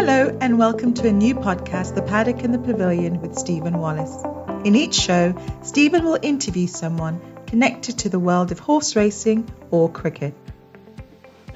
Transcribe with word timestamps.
Hello, 0.00 0.38
and 0.40 0.60
welcome 0.60 0.94
to 0.94 1.08
a 1.08 1.12
new 1.12 1.34
podcast, 1.34 1.96
The 1.96 2.02
Paddock 2.02 2.44
and 2.44 2.54
the 2.54 2.58
Pavilion 2.60 3.20
with 3.20 3.34
Stephen 3.34 3.78
Wallace. 3.78 4.22
In 4.64 4.76
each 4.76 4.94
show, 4.94 5.34
Stephen 5.64 6.04
will 6.04 6.20
interview 6.22 6.68
someone 6.68 7.20
connected 7.48 7.98
to 7.98 8.08
the 8.08 8.20
world 8.20 8.52
of 8.52 8.60
horse 8.60 8.94
racing 8.94 9.50
or 9.72 9.90
cricket. 9.90 10.34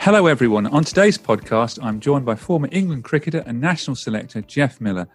Hello, 0.00 0.26
everyone. 0.26 0.66
On 0.66 0.82
today's 0.82 1.16
podcast, 1.18 1.78
I'm 1.80 2.00
joined 2.00 2.26
by 2.26 2.34
former 2.34 2.68
England 2.72 3.04
cricketer 3.04 3.44
and 3.46 3.60
national 3.60 3.94
selector 3.94 4.42
Geoff 4.42 4.80
Miller. 4.80 5.06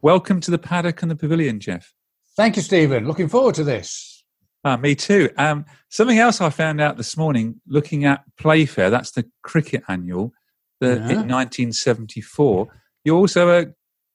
Welcome 0.00 0.40
to 0.42 0.52
the 0.52 0.58
Paddock 0.58 1.02
and 1.02 1.10
the 1.10 1.16
Pavilion, 1.16 1.58
Geoff. 1.58 1.92
Thank 2.36 2.54
you, 2.54 2.62
Stephen. 2.62 3.04
Looking 3.08 3.28
forward 3.28 3.56
to 3.56 3.64
this. 3.64 4.22
Ah, 4.64 4.76
me 4.76 4.94
too. 4.94 5.30
Um, 5.36 5.64
something 5.88 6.18
else 6.18 6.40
I 6.40 6.50
found 6.50 6.80
out 6.80 6.96
this 6.96 7.16
morning 7.16 7.60
looking 7.66 8.04
at 8.04 8.22
Playfair, 8.36 8.90
that's 8.90 9.10
the 9.10 9.28
cricket 9.42 9.82
annual, 9.88 10.32
the, 10.80 10.88
Yeah. 10.88 10.94
in 10.94 11.28
1974. 11.28 12.68
You're 13.04 13.16
also 13.16 13.60
a 13.60 13.66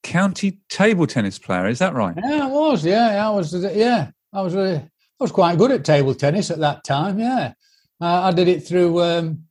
county 0.02 0.60
table 0.68 1.06
tennis 1.06 1.38
player, 1.38 1.68
is 1.68 1.78
that 1.78 1.94
right? 1.94 2.14
Yeah, 2.16 2.44
I 2.44 2.48
was. 2.48 2.84
Yeah, 2.84 3.26
I 3.26 3.30
was. 3.30 3.54
Yeah, 3.54 4.10
I 4.32 4.42
was. 4.42 4.54
Uh, 4.54 4.80
I 4.82 5.24
was 5.24 5.32
quite 5.32 5.56
good 5.58 5.70
at 5.70 5.84
table 5.84 6.14
tennis 6.14 6.50
at 6.50 6.58
that 6.58 6.82
time. 6.84 7.18
Yeah, 7.18 7.52
uh, 8.00 8.22
I 8.22 8.32
did 8.32 8.48
it 8.48 8.66
through. 8.66 9.00
Um, 9.00 9.44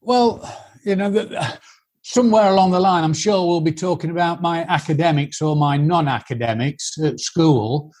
well, 0.00 0.40
you 0.84 0.96
know, 0.96 1.10
the, 1.10 1.58
somewhere 2.02 2.50
along 2.50 2.70
the 2.70 2.80
line, 2.80 3.02
I'm 3.04 3.12
sure 3.14 3.44
we'll 3.46 3.60
be 3.60 3.72
talking 3.72 4.10
about 4.10 4.40
my 4.40 4.62
academics 4.62 5.42
or 5.42 5.56
my 5.56 5.76
non-academics 5.76 6.98
at 6.98 7.18
school. 7.18 7.92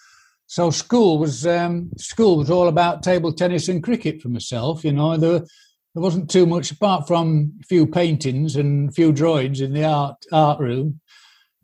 So 0.46 0.70
school 0.70 1.18
was 1.18 1.44
um, 1.44 1.90
school 1.98 2.36
was 2.36 2.50
all 2.50 2.68
about 2.68 3.02
table 3.02 3.32
tennis 3.32 3.68
and 3.68 3.82
cricket 3.82 4.22
for 4.22 4.28
myself. 4.28 4.84
You 4.84 4.92
know, 4.92 5.16
there 5.16 5.42
there 5.96 6.02
wasn't 6.02 6.28
too 6.28 6.44
much 6.44 6.70
apart 6.70 7.08
from 7.08 7.54
a 7.58 7.64
few 7.64 7.86
paintings 7.86 8.56
and 8.56 8.90
a 8.90 8.92
few 8.92 9.12
drawings 9.12 9.62
in 9.62 9.72
the 9.72 9.82
art 9.82 10.16
art 10.30 10.60
room. 10.60 11.00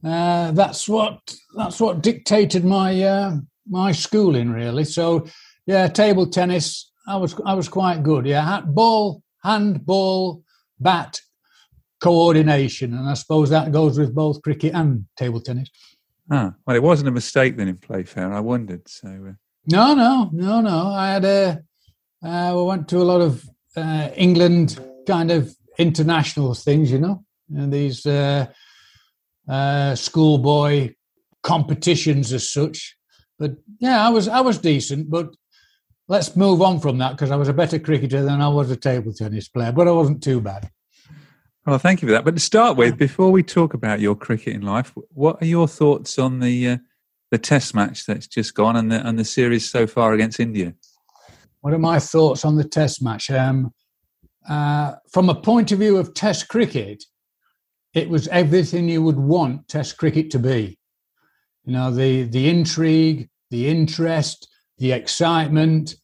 Uh, 0.02 0.52
that's 0.52 0.88
what 0.88 1.18
that's 1.54 1.78
what 1.78 2.00
dictated 2.00 2.64
my 2.64 3.02
uh, 3.02 3.36
my 3.68 3.92
schooling 3.92 4.50
really. 4.50 4.84
So 4.84 5.26
yeah, 5.66 5.86
table 5.86 6.26
tennis. 6.26 6.90
I 7.06 7.16
was 7.16 7.38
I 7.44 7.52
was 7.52 7.68
quite 7.68 8.02
good. 8.02 8.24
Yeah, 8.24 8.42
hat, 8.42 8.74
ball, 8.74 9.22
hand, 9.44 9.84
ball, 9.84 10.42
bat, 10.80 11.20
coordination, 12.00 12.94
and 12.94 13.06
I 13.06 13.12
suppose 13.12 13.50
that 13.50 13.70
goes 13.70 13.98
with 13.98 14.14
both 14.14 14.40
cricket 14.40 14.72
and 14.72 15.04
table 15.14 15.42
tennis. 15.42 15.68
Ah, 16.30 16.54
well, 16.66 16.76
it 16.76 16.82
wasn't 16.82 17.08
a 17.08 17.12
mistake 17.12 17.58
then 17.58 17.68
in 17.68 17.76
Playfair. 17.76 18.32
I 18.32 18.40
wondered. 18.40 18.88
So, 18.88 19.08
uh, 19.08 19.32
No, 19.66 19.92
no, 19.92 20.30
no, 20.32 20.62
no. 20.62 20.86
I 20.86 21.08
had 21.10 21.24
a. 21.26 21.62
Uh, 22.24 22.54
we 22.56 22.62
went 22.62 22.88
to 22.88 22.96
a 22.96 23.04
lot 23.04 23.20
of 23.20 23.46
uh, 23.76 24.08
England 24.16 24.78
kind 25.06 25.30
of 25.30 25.54
international 25.78 26.54
things, 26.54 26.90
you 26.90 26.98
know, 26.98 27.24
and 27.54 27.72
these 27.72 28.04
uh, 28.06 28.46
uh, 29.48 29.94
schoolboy 29.94 30.94
competitions 31.42 32.32
as 32.32 32.48
such. 32.48 32.96
But 33.38 33.56
yeah, 33.78 34.06
I 34.06 34.10
was 34.10 34.28
I 34.28 34.40
was 34.40 34.58
decent. 34.58 35.10
But 35.10 35.34
let's 36.08 36.36
move 36.36 36.62
on 36.62 36.80
from 36.80 36.98
that 36.98 37.12
because 37.12 37.30
I 37.30 37.36
was 37.36 37.48
a 37.48 37.54
better 37.54 37.78
cricketer 37.78 38.22
than 38.22 38.40
I 38.40 38.48
was 38.48 38.70
a 38.70 38.76
table 38.76 39.12
tennis 39.12 39.48
player. 39.48 39.72
But 39.72 39.88
I 39.88 39.92
wasn't 39.92 40.22
too 40.22 40.40
bad. 40.40 40.70
well, 41.66 41.78
thank 41.78 42.02
you 42.02 42.08
for 42.08 42.12
that. 42.12 42.24
But 42.24 42.34
to 42.34 42.40
start 42.40 42.76
with, 42.76 42.96
before 42.98 43.32
we 43.32 43.42
talk 43.42 43.74
about 43.74 44.00
your 44.00 44.14
cricketing 44.14 44.62
life, 44.62 44.92
what 45.10 45.42
are 45.42 45.46
your 45.46 45.68
thoughts 45.68 46.18
on 46.18 46.40
the 46.40 46.68
uh, 46.68 46.76
the 47.30 47.38
Test 47.38 47.74
match 47.74 48.06
that's 48.06 48.26
just 48.26 48.54
gone 48.54 48.76
and 48.76 48.92
the 48.92 49.06
and 49.06 49.18
the 49.18 49.24
series 49.24 49.68
so 49.68 49.86
far 49.86 50.12
against 50.12 50.38
India? 50.38 50.74
What 51.62 51.72
are 51.72 51.78
my 51.78 52.00
thoughts 52.00 52.44
on 52.44 52.56
the 52.56 52.64
Test 52.64 53.02
match? 53.02 53.30
Um, 53.30 53.72
uh, 54.48 54.94
from 55.12 55.30
a 55.30 55.40
point 55.40 55.70
of 55.70 55.78
view 55.78 55.96
of 55.96 56.12
Test 56.12 56.48
cricket, 56.48 57.04
it 57.94 58.08
was 58.08 58.26
everything 58.28 58.88
you 58.88 59.02
would 59.02 59.18
want 59.18 59.68
Test 59.68 59.96
cricket 59.96 60.30
to 60.32 60.40
be. 60.40 60.76
You 61.64 61.72
know, 61.72 61.92
the 61.92 62.24
the 62.24 62.48
intrigue, 62.48 63.28
the 63.50 63.68
interest, 63.68 64.48
the 64.78 64.90
excitement. 64.90 65.94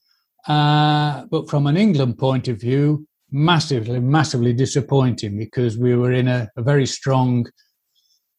Uh, 0.47 1.25
but 1.29 1.51
from 1.51 1.67
an 1.67 1.77
England 1.77 2.19
point 2.19 2.47
of 2.47 2.61
view, 2.61 3.07
massively, 3.33 3.99
massively 3.99 4.53
disappointing 4.53 5.37
because 5.37 5.77
we 5.77 5.97
were 5.97 6.13
in 6.13 6.29
a, 6.29 6.49
a 6.57 6.63
very 6.63 6.87
strong 6.87 7.47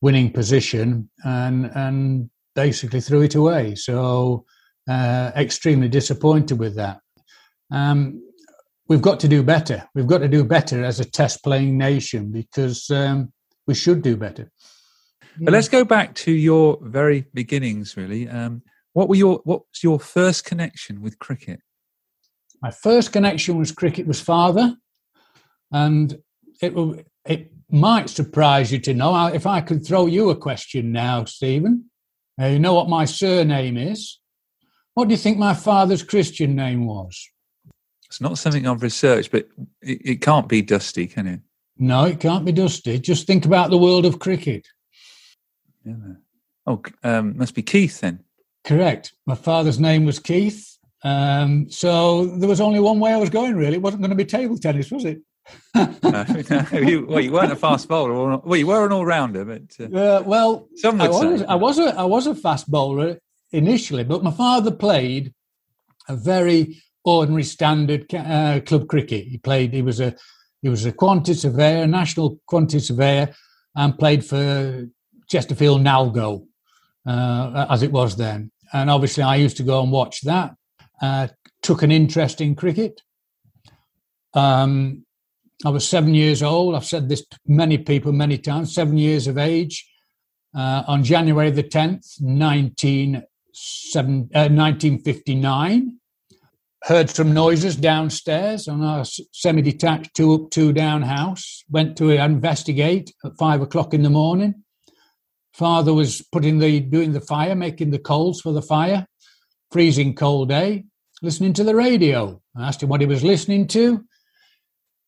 winning 0.01 0.31
position 0.31 1.09
and 1.25 1.69
and 1.75 2.29
basically 2.55 3.01
threw 3.01 3.23
it 3.23 3.35
away. 3.35 3.75
So 3.75 4.45
uh, 4.89 5.31
extremely 5.35 5.89
disappointed 5.89 6.57
with 6.57 6.75
that. 6.77 7.01
Um, 7.71 8.21
we've 8.87 9.01
got 9.01 9.19
to 9.21 9.27
do 9.27 9.43
better. 9.43 9.87
We've 9.95 10.07
got 10.07 10.19
to 10.19 10.27
do 10.27 10.43
better 10.43 10.83
as 10.83 10.99
a 10.99 11.05
test 11.05 11.43
playing 11.43 11.77
nation 11.77 12.31
because 12.31 12.89
um, 12.89 13.31
we 13.67 13.75
should 13.75 14.01
do 14.01 14.17
better. 14.17 14.51
But 15.41 15.53
let's 15.53 15.69
go 15.69 15.85
back 15.85 16.15
to 16.15 16.31
your 16.31 16.77
very 16.81 17.25
beginnings. 17.33 17.95
Really, 17.95 18.27
um, 18.27 18.61
what 18.93 19.07
were 19.07 19.15
your 19.15 19.39
what 19.45 19.61
was 19.61 19.83
your 19.83 19.99
first 19.99 20.43
connection 20.43 21.01
with 21.01 21.19
cricket? 21.19 21.61
My 22.61 22.71
first 22.71 23.13
connection 23.13 23.57
was 23.57 23.71
cricket 23.71 24.05
was 24.05 24.19
father, 24.19 24.75
and 25.71 26.17
it 26.61 26.73
will 26.73 26.99
it 27.25 27.51
might 27.71 28.09
surprise 28.09 28.71
you 28.71 28.79
to 28.79 28.93
know 28.93 29.27
if 29.27 29.45
I 29.45 29.61
could 29.61 29.85
throw 29.85 30.07
you 30.07 30.29
a 30.29 30.35
question 30.35 30.91
now, 30.91 31.23
Stephen. 31.25 31.89
Uh, 32.41 32.47
you 32.47 32.59
know 32.59 32.73
what 32.73 32.89
my 32.89 33.05
surname 33.05 33.77
is. 33.77 34.19
What 34.93 35.07
do 35.07 35.13
you 35.13 35.17
think 35.17 35.37
my 35.37 35.53
father's 35.53 36.03
Christian 36.03 36.55
name 36.55 36.85
was? 36.85 37.29
It's 38.09 38.19
not 38.21 38.37
something 38.39 38.65
I've 38.67 38.81
researched, 38.81 39.31
but 39.31 39.47
it, 39.81 40.01
it 40.03 40.21
can't 40.21 40.49
be 40.49 40.61
Dusty, 40.61 41.05
can 41.05 41.27
it? 41.27 41.39
No, 41.77 42.05
it 42.05 42.19
can't 42.19 42.43
be 42.43 42.51
Dusty. 42.51 42.99
Just 42.99 43.27
think 43.27 43.45
about 43.45 43.69
the 43.69 43.77
world 43.77 44.05
of 44.05 44.19
cricket. 44.19 44.67
Yeah. 45.85 45.93
Oh, 46.65 46.81
um, 47.03 47.37
must 47.37 47.53
be 47.55 47.61
Keith 47.61 48.01
then. 48.01 48.23
Correct. 48.63 49.13
My 49.25 49.35
father's 49.35 49.79
name 49.79 50.05
was 50.05 50.19
Keith. 50.19 50.77
Um, 51.03 51.69
so 51.69 52.25
there 52.25 52.49
was 52.49 52.59
only 52.59 52.79
one 52.79 52.99
way 52.99 53.13
I 53.13 53.17
was 53.17 53.29
going, 53.29 53.55
really. 53.55 53.75
It 53.75 53.81
wasn't 53.81 54.01
going 54.01 54.09
to 54.09 54.15
be 54.15 54.25
table 54.25 54.57
tennis, 54.57 54.91
was 54.91 55.05
it? 55.05 55.19
no, 55.75 55.95
no, 56.03 56.79
you, 56.79 57.05
well, 57.07 57.21
you 57.21 57.31
weren't 57.31 57.51
a 57.51 57.55
fast 57.55 57.87
bowler. 57.87 58.11
Or, 58.11 58.37
well, 58.39 58.57
you 58.57 58.67
were 58.67 58.85
an 58.85 58.91
all-rounder, 58.91 59.45
but 59.45 59.61
uh, 59.79 59.97
Uh, 59.97 60.23
well, 60.25 60.67
Some 60.75 60.99
I 60.99 61.07
would 61.07 61.31
was, 61.31 61.39
say. 61.41 61.45
I 61.45 61.55
was 61.55 61.79
a 61.79 61.95
I 61.99 62.03
was 62.03 62.27
a 62.27 62.35
fast 62.35 62.69
bowler 62.69 63.17
initially, 63.51 64.03
but 64.03 64.23
my 64.23 64.31
father 64.31 64.71
played 64.71 65.33
a 66.07 66.15
very 66.15 66.81
ordinary 67.03 67.43
standard 67.43 68.13
uh, 68.13 68.59
club 68.65 68.87
cricket. 68.87 69.27
He 69.27 69.37
played. 69.37 69.73
He 69.73 69.81
was 69.81 69.99
a 69.99 70.15
he 70.61 70.69
was 70.69 70.85
a 70.85 70.91
quantity 70.91 71.35
surveyor, 71.35 71.87
national 71.87 72.39
quantity 72.45 72.79
surveyor, 72.79 73.33
and 73.75 73.97
played 73.97 74.25
for 74.25 74.87
Chesterfield 75.29 75.81
Nalgo, 75.81 76.45
uh, 77.05 77.65
as 77.69 77.81
it 77.83 77.91
was 77.91 78.15
then. 78.17 78.51
And 78.73 78.89
obviously, 78.89 79.23
I 79.23 79.35
used 79.35 79.57
to 79.57 79.63
go 79.63 79.81
and 79.81 79.91
watch 79.91 80.21
that. 80.21 80.55
Uh, 81.01 81.27
took 81.61 81.81
an 81.81 81.91
interest 81.91 82.41
in 82.41 82.55
cricket. 82.55 83.01
Um, 84.33 85.05
I 85.65 85.69
was 85.69 85.87
seven 85.87 86.13
years 86.13 86.43
old. 86.43 86.75
I've 86.75 86.85
said 86.85 87.09
this 87.09 87.25
many 87.45 87.77
people 87.77 88.11
many 88.11 88.37
times. 88.37 88.73
Seven 88.73 88.97
years 88.97 89.27
of 89.27 89.37
age. 89.37 89.85
Uh, 90.55 90.83
on 90.87 91.03
January 91.03 91.51
the 91.51 91.63
10th, 91.63 92.21
19, 92.21 93.23
seven, 93.53 94.29
uh, 94.33 94.49
1959, 94.49 95.99
heard 96.83 97.09
some 97.09 97.33
noises 97.33 97.75
downstairs 97.75 98.67
on 98.67 98.81
our 98.81 99.03
semi-detached 99.05 100.13
two 100.15 100.33
up 100.33 100.49
two 100.49 100.73
down 100.73 101.01
house. 101.01 101.63
Went 101.69 101.97
to 101.97 102.09
investigate 102.09 103.13
at 103.25 103.37
five 103.37 103.61
o'clock 103.61 103.93
in 103.93 104.03
the 104.03 104.09
morning. 104.09 104.63
Father 105.53 105.93
was 105.93 106.21
putting 106.31 106.59
the 106.59 106.79
doing 106.79 107.11
the 107.11 107.21
fire 107.21 107.55
making 107.55 107.91
the 107.91 107.99
coals 107.99 108.41
for 108.41 108.53
the 108.53 108.61
fire. 108.61 109.05
Freezing 109.71 110.15
cold 110.15 110.49
day. 110.49 110.85
Listening 111.21 111.53
to 111.53 111.63
the 111.63 111.75
radio. 111.75 112.41
I 112.55 112.67
asked 112.67 112.81
him 112.81 112.89
what 112.89 113.01
he 113.01 113.07
was 113.07 113.23
listening 113.23 113.67
to. 113.67 114.05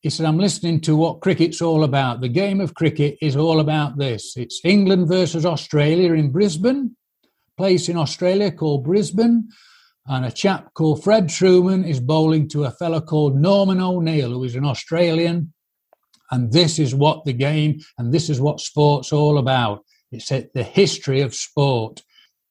He 0.01 0.09
said 0.09 0.25
i'm 0.25 0.39
listening 0.39 0.81
to 0.81 0.95
what 0.95 1.21
cricket's 1.21 1.61
all 1.61 1.83
about. 1.83 2.21
The 2.21 2.27
game 2.27 2.59
of 2.59 2.73
cricket 2.73 3.17
is 3.21 3.35
all 3.35 3.59
about 3.59 3.97
this. 3.97 4.35
It's 4.35 4.59
england 4.65 5.07
versus 5.07 5.45
australia 5.45 6.13
in 6.13 6.31
brisbane. 6.31 6.97
Place 7.55 7.87
in 7.87 7.97
australia 7.97 8.51
called 8.51 8.83
brisbane 8.83 9.49
and 10.07 10.25
a 10.25 10.31
chap 10.31 10.73
called 10.73 11.03
Fred 11.03 11.27
Trueman 11.27 11.87
is 11.87 11.99
bowling 11.99 12.47
to 12.49 12.63
a 12.63 12.71
fellow 12.71 13.01
called 13.01 13.39
Norman 13.39 13.79
O'Neill, 13.79 14.31
who 14.31 14.43
is 14.43 14.55
an 14.55 14.65
Australian. 14.65 15.53
And 16.31 16.51
this 16.51 16.79
is 16.79 16.95
what 16.95 17.25
the 17.25 17.33
game 17.33 17.79
and 17.97 18.13
this 18.13 18.29
is 18.29 18.39
what 18.39 18.59
sport's 18.59 19.11
all 19.11 19.37
about. 19.37 19.85
It's 20.11 20.29
the 20.29 20.63
history 20.63 21.21
of 21.21 21.35
sport. 21.35 22.03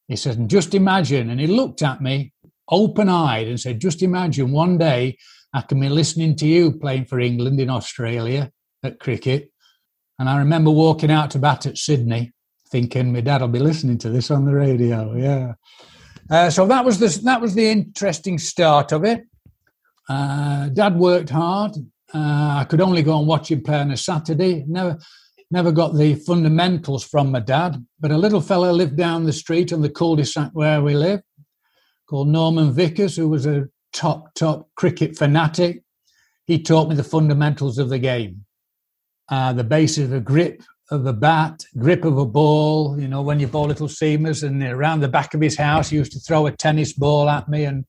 He 0.09 0.17
said, 0.17 0.49
just 0.49 0.75
imagine, 0.75 1.31
and 1.31 1.41
he 1.41 1.47
looked 1.47 1.83
at 1.83 2.01
me 2.01 2.33
open 2.69 3.09
eyed 3.09 3.49
and 3.49 3.59
said, 3.59 3.81
just 3.81 4.03
imagine 4.03 4.53
one 4.53 4.79
day 4.79 5.19
I 5.53 5.63
can 5.63 5.81
be 5.81 5.89
listening 5.89 6.37
to 6.37 6.47
you 6.47 6.73
playing 6.73 7.07
for 7.07 7.21
England 7.21 7.61
in 7.61 7.71
Australia 7.71 8.53
at 8.83 9.01
cricket. 9.01 9.51
And 10.19 10.29
I 10.29 10.39
remember 10.39 10.71
walking 10.71 11.11
out 11.11 11.31
to 11.33 11.39
bat 11.39 11.67
at 11.67 11.79
Sydney 11.79 12.33
thinking 12.71 13.13
my 13.13 13.21
dad 13.21 13.41
will 13.41 13.49
be 13.49 13.59
listening 13.59 13.99
to 13.99 14.11
this 14.11 14.31
on 14.31 14.45
the 14.45 14.55
radio. 14.55 15.15
Yeah. 15.17 15.55
Uh, 16.31 16.49
so 16.49 16.65
that 16.67 16.85
was 16.85 16.99
the 16.99 17.09
that 17.25 17.41
was 17.41 17.55
the 17.55 17.67
interesting 17.69 18.39
start 18.39 18.93
of 18.93 19.05
it. 19.05 19.25
Uh, 20.09 20.69
Dad 20.69 20.97
worked 20.97 21.31
hard. 21.31 21.73
Uh, 22.13 22.59
I 22.61 22.67
could 22.69 22.81
only 22.81 23.03
go 23.03 23.19
and 23.19 23.27
watch 23.27 23.51
him 23.51 23.63
play 23.63 23.79
on 23.79 23.91
a 23.91 23.97
Saturday. 23.97 24.65
Never, 24.67 24.99
never 25.51 25.71
got 25.73 25.97
the 25.97 26.15
fundamentals 26.15 27.05
from 27.05 27.31
my 27.31 27.41
dad. 27.41 27.85
But 28.01 28.11
a 28.11 28.19
little 28.19 28.41
fellow 28.41 28.73
lived 28.73 28.97
down 28.97 29.25
the 29.25 29.33
street 29.33 29.73
on 29.73 29.83
the 29.83 29.91
cul-de-sac 29.91 30.51
where 30.53 30.83
we 30.83 30.95
live, 30.95 31.21
called 32.09 32.29
Norman 32.29 32.73
Vickers, 32.73 33.17
who 33.17 33.29
was 33.29 33.47
a 33.47 33.69
top 33.93 34.35
top 34.35 34.69
cricket 34.77 35.17
fanatic. 35.17 35.83
He 36.47 36.61
taught 36.63 36.89
me 36.89 36.97
the 36.97 37.05
fundamentals 37.05 37.79
of 37.79 37.89
the 37.89 37.99
game, 37.99 38.45
uh, 39.29 39.53
the 39.53 39.65
basis 39.65 40.05
of 40.05 40.13
a 40.13 40.21
grip, 40.21 40.63
of 40.91 41.07
a 41.07 41.13
bat, 41.13 41.65
grip 41.79 42.05
of 42.05 42.19
a 42.19 42.27
ball. 42.27 43.01
You 43.01 43.09
know, 43.09 43.23
when 43.23 43.41
you 43.41 43.47
bowl 43.47 43.67
little 43.67 43.89
seamers, 43.89 44.43
and 44.43 44.63
around 44.63 45.01
the 45.01 45.09
back 45.09 45.35
of 45.35 45.41
his 45.41 45.57
house, 45.57 45.91
he 45.91 45.97
used 45.97 46.13
to 46.13 46.21
throw 46.21 46.47
a 46.47 46.53
tennis 46.53 46.93
ball 46.93 47.29
at 47.29 47.49
me, 47.49 47.65
and 47.65 47.85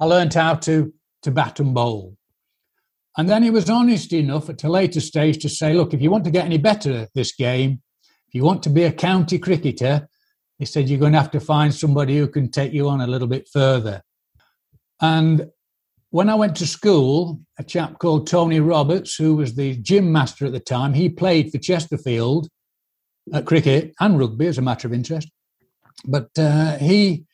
I 0.00 0.04
learned 0.06 0.34
how 0.34 0.54
to 0.56 0.92
to 1.22 1.30
bat 1.30 1.60
and 1.60 1.74
bowl. 1.74 2.16
And 3.16 3.28
then 3.28 3.42
he 3.42 3.50
was 3.50 3.70
honest 3.70 4.12
enough 4.12 4.48
at 4.48 4.64
a 4.64 4.68
later 4.68 5.00
stage 5.00 5.38
to 5.42 5.48
say, 5.48 5.74
"Look, 5.74 5.94
if 5.94 6.00
you 6.00 6.10
want 6.10 6.24
to 6.24 6.30
get 6.30 6.46
any 6.46 6.58
better 6.58 6.92
at 6.92 7.10
this 7.14 7.32
game, 7.34 7.82
if 8.28 8.34
you 8.34 8.42
want 8.42 8.62
to 8.64 8.70
be 8.70 8.84
a 8.84 8.92
county 8.92 9.38
cricketer, 9.38 10.08
he 10.58 10.64
said 10.64 10.88
you're 10.88 10.98
going 10.98 11.12
to 11.12 11.20
have 11.20 11.30
to 11.32 11.40
find 11.40 11.74
somebody 11.74 12.18
who 12.18 12.26
can 12.26 12.50
take 12.50 12.72
you 12.72 12.88
on 12.88 13.00
a 13.00 13.06
little 13.06 13.28
bit 13.28 13.48
further." 13.52 14.02
And 15.00 15.50
when 16.12 16.28
I 16.28 16.34
went 16.34 16.56
to 16.56 16.66
school, 16.66 17.40
a 17.58 17.64
chap 17.64 17.98
called 17.98 18.26
Tony 18.26 18.60
Roberts, 18.60 19.16
who 19.16 19.34
was 19.34 19.54
the 19.54 19.76
gym 19.76 20.12
master 20.12 20.44
at 20.44 20.52
the 20.52 20.60
time, 20.60 20.92
he 20.92 21.08
played 21.08 21.50
for 21.50 21.56
Chesterfield 21.56 22.48
at 23.32 23.46
cricket 23.46 23.94
and 23.98 24.18
rugby 24.18 24.46
as 24.46 24.58
a 24.58 24.62
matter 24.62 24.86
of 24.86 24.92
interest. 24.92 25.30
But 26.04 26.28
uh, 26.38 26.76
he 26.76 27.24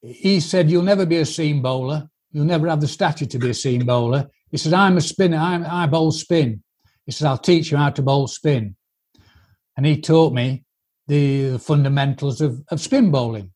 he 0.00 0.40
said, 0.40 0.68
"You'll 0.68 0.82
never 0.82 1.06
be 1.06 1.18
a 1.18 1.24
seam 1.24 1.62
bowler. 1.62 2.08
You'll 2.32 2.44
never 2.44 2.66
have 2.68 2.80
the 2.80 2.88
stature 2.88 3.26
to 3.26 3.38
be 3.38 3.50
a 3.50 3.54
seam 3.54 3.86
bowler." 3.86 4.28
He 4.50 4.56
said, 4.56 4.74
"I'm 4.74 4.96
a 4.96 5.00
spinner. 5.00 5.36
I'm, 5.36 5.64
I 5.64 5.86
bowl 5.86 6.10
spin." 6.10 6.64
He 7.06 7.12
said, 7.12 7.28
"I'll 7.28 7.38
teach 7.38 7.70
you 7.70 7.76
how 7.76 7.90
to 7.90 8.02
bowl 8.02 8.26
spin," 8.26 8.74
and 9.76 9.86
he 9.86 10.00
taught 10.00 10.34
me 10.34 10.64
the, 11.06 11.50
the 11.50 11.58
fundamentals 11.60 12.40
of, 12.40 12.62
of 12.68 12.80
spin 12.80 13.12
bowling. 13.12 13.52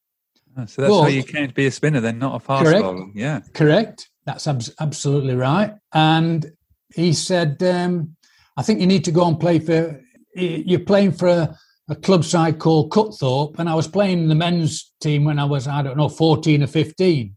Oh, 0.57 0.67
so 0.67 0.83
that's 0.83 0.95
but, 0.95 1.03
how 1.03 1.09
you 1.09 1.25
can't 1.25 1.53
be 1.53 1.67
a 1.67 1.71
spinner, 1.73 2.01
then, 2.01 2.21
not 2.21 2.37
a 2.37 2.39
fast 2.39 2.65
correct, 2.65 2.83
bowler. 2.83 3.07
Yeah, 3.13 3.41
correct. 3.53 4.09
That's 4.27 4.47
ab- 4.49 4.63
absolutely 4.81 5.37
right. 5.37 5.75
And 5.95 6.53
he 6.95 7.13
said, 7.13 7.63
um, 7.63 8.17
I 8.57 8.63
think 8.63 8.81
you 8.81 8.87
need 8.87 9.05
to 9.05 9.13
go 9.13 9.27
and 9.27 9.41
play 9.41 9.61
for, 9.61 10.01
you're 10.35 10.81
playing 10.81 11.13
for 11.13 11.29
a, 11.29 11.57
a 11.89 11.95
club 11.95 12.25
side 12.25 12.59
called 12.59 12.91
Cutthorpe. 12.91 13.59
And 13.59 13.69
I 13.69 13.75
was 13.75 13.89
playing 13.89 14.29
the 14.29 14.35
men's 14.35 14.93
team 15.01 15.25
when 15.25 15.39
I 15.39 15.45
was, 15.45 15.69
I 15.69 15.83
don't 15.83 15.97
know, 15.97 16.09
14 16.09 16.65
or 16.65 16.67
15. 16.67 17.37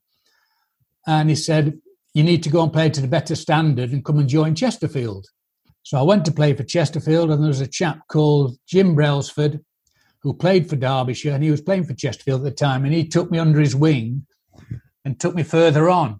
And 1.07 1.29
he 1.29 1.35
said, 1.35 1.79
you 2.13 2.23
need 2.23 2.43
to 2.43 2.49
go 2.49 2.63
and 2.63 2.73
play 2.73 2.89
to 2.89 3.01
the 3.01 3.07
better 3.07 3.35
standard 3.35 3.91
and 3.91 4.03
come 4.03 4.17
and 4.17 4.27
join 4.27 4.55
Chesterfield. 4.55 5.27
So 5.83 5.97
I 5.97 6.01
went 6.01 6.25
to 6.25 6.31
play 6.31 6.53
for 6.53 6.63
Chesterfield, 6.63 7.31
and 7.31 7.41
there 7.41 7.47
was 7.47 7.61
a 7.61 7.67
chap 7.67 7.99
called 8.09 8.57
Jim 8.67 8.95
Brailsford 8.95 9.63
who 10.21 10.33
played 10.33 10.69
for 10.69 10.75
Derbyshire, 10.75 11.33
and 11.33 11.43
he 11.43 11.51
was 11.51 11.61
playing 11.61 11.85
for 11.85 11.93
Chesterfield 11.93 12.41
at 12.41 12.43
the 12.43 12.51
time, 12.51 12.83
and 12.83 12.93
he 12.93 13.07
took 13.07 13.31
me 13.31 13.39
under 13.39 13.59
his 13.59 13.75
wing 13.75 14.25
and 15.05 15.19
took 15.19 15.33
me 15.33 15.43
further 15.43 15.89
on 15.89 16.19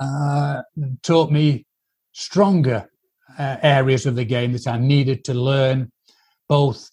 uh, 0.00 0.62
taught 1.02 1.30
me 1.30 1.66
stronger 2.12 2.88
uh, 3.38 3.56
areas 3.62 4.06
of 4.06 4.16
the 4.16 4.24
game 4.24 4.52
that 4.52 4.66
I 4.66 4.78
needed 4.78 5.24
to 5.24 5.34
learn, 5.34 5.92
both 6.48 6.90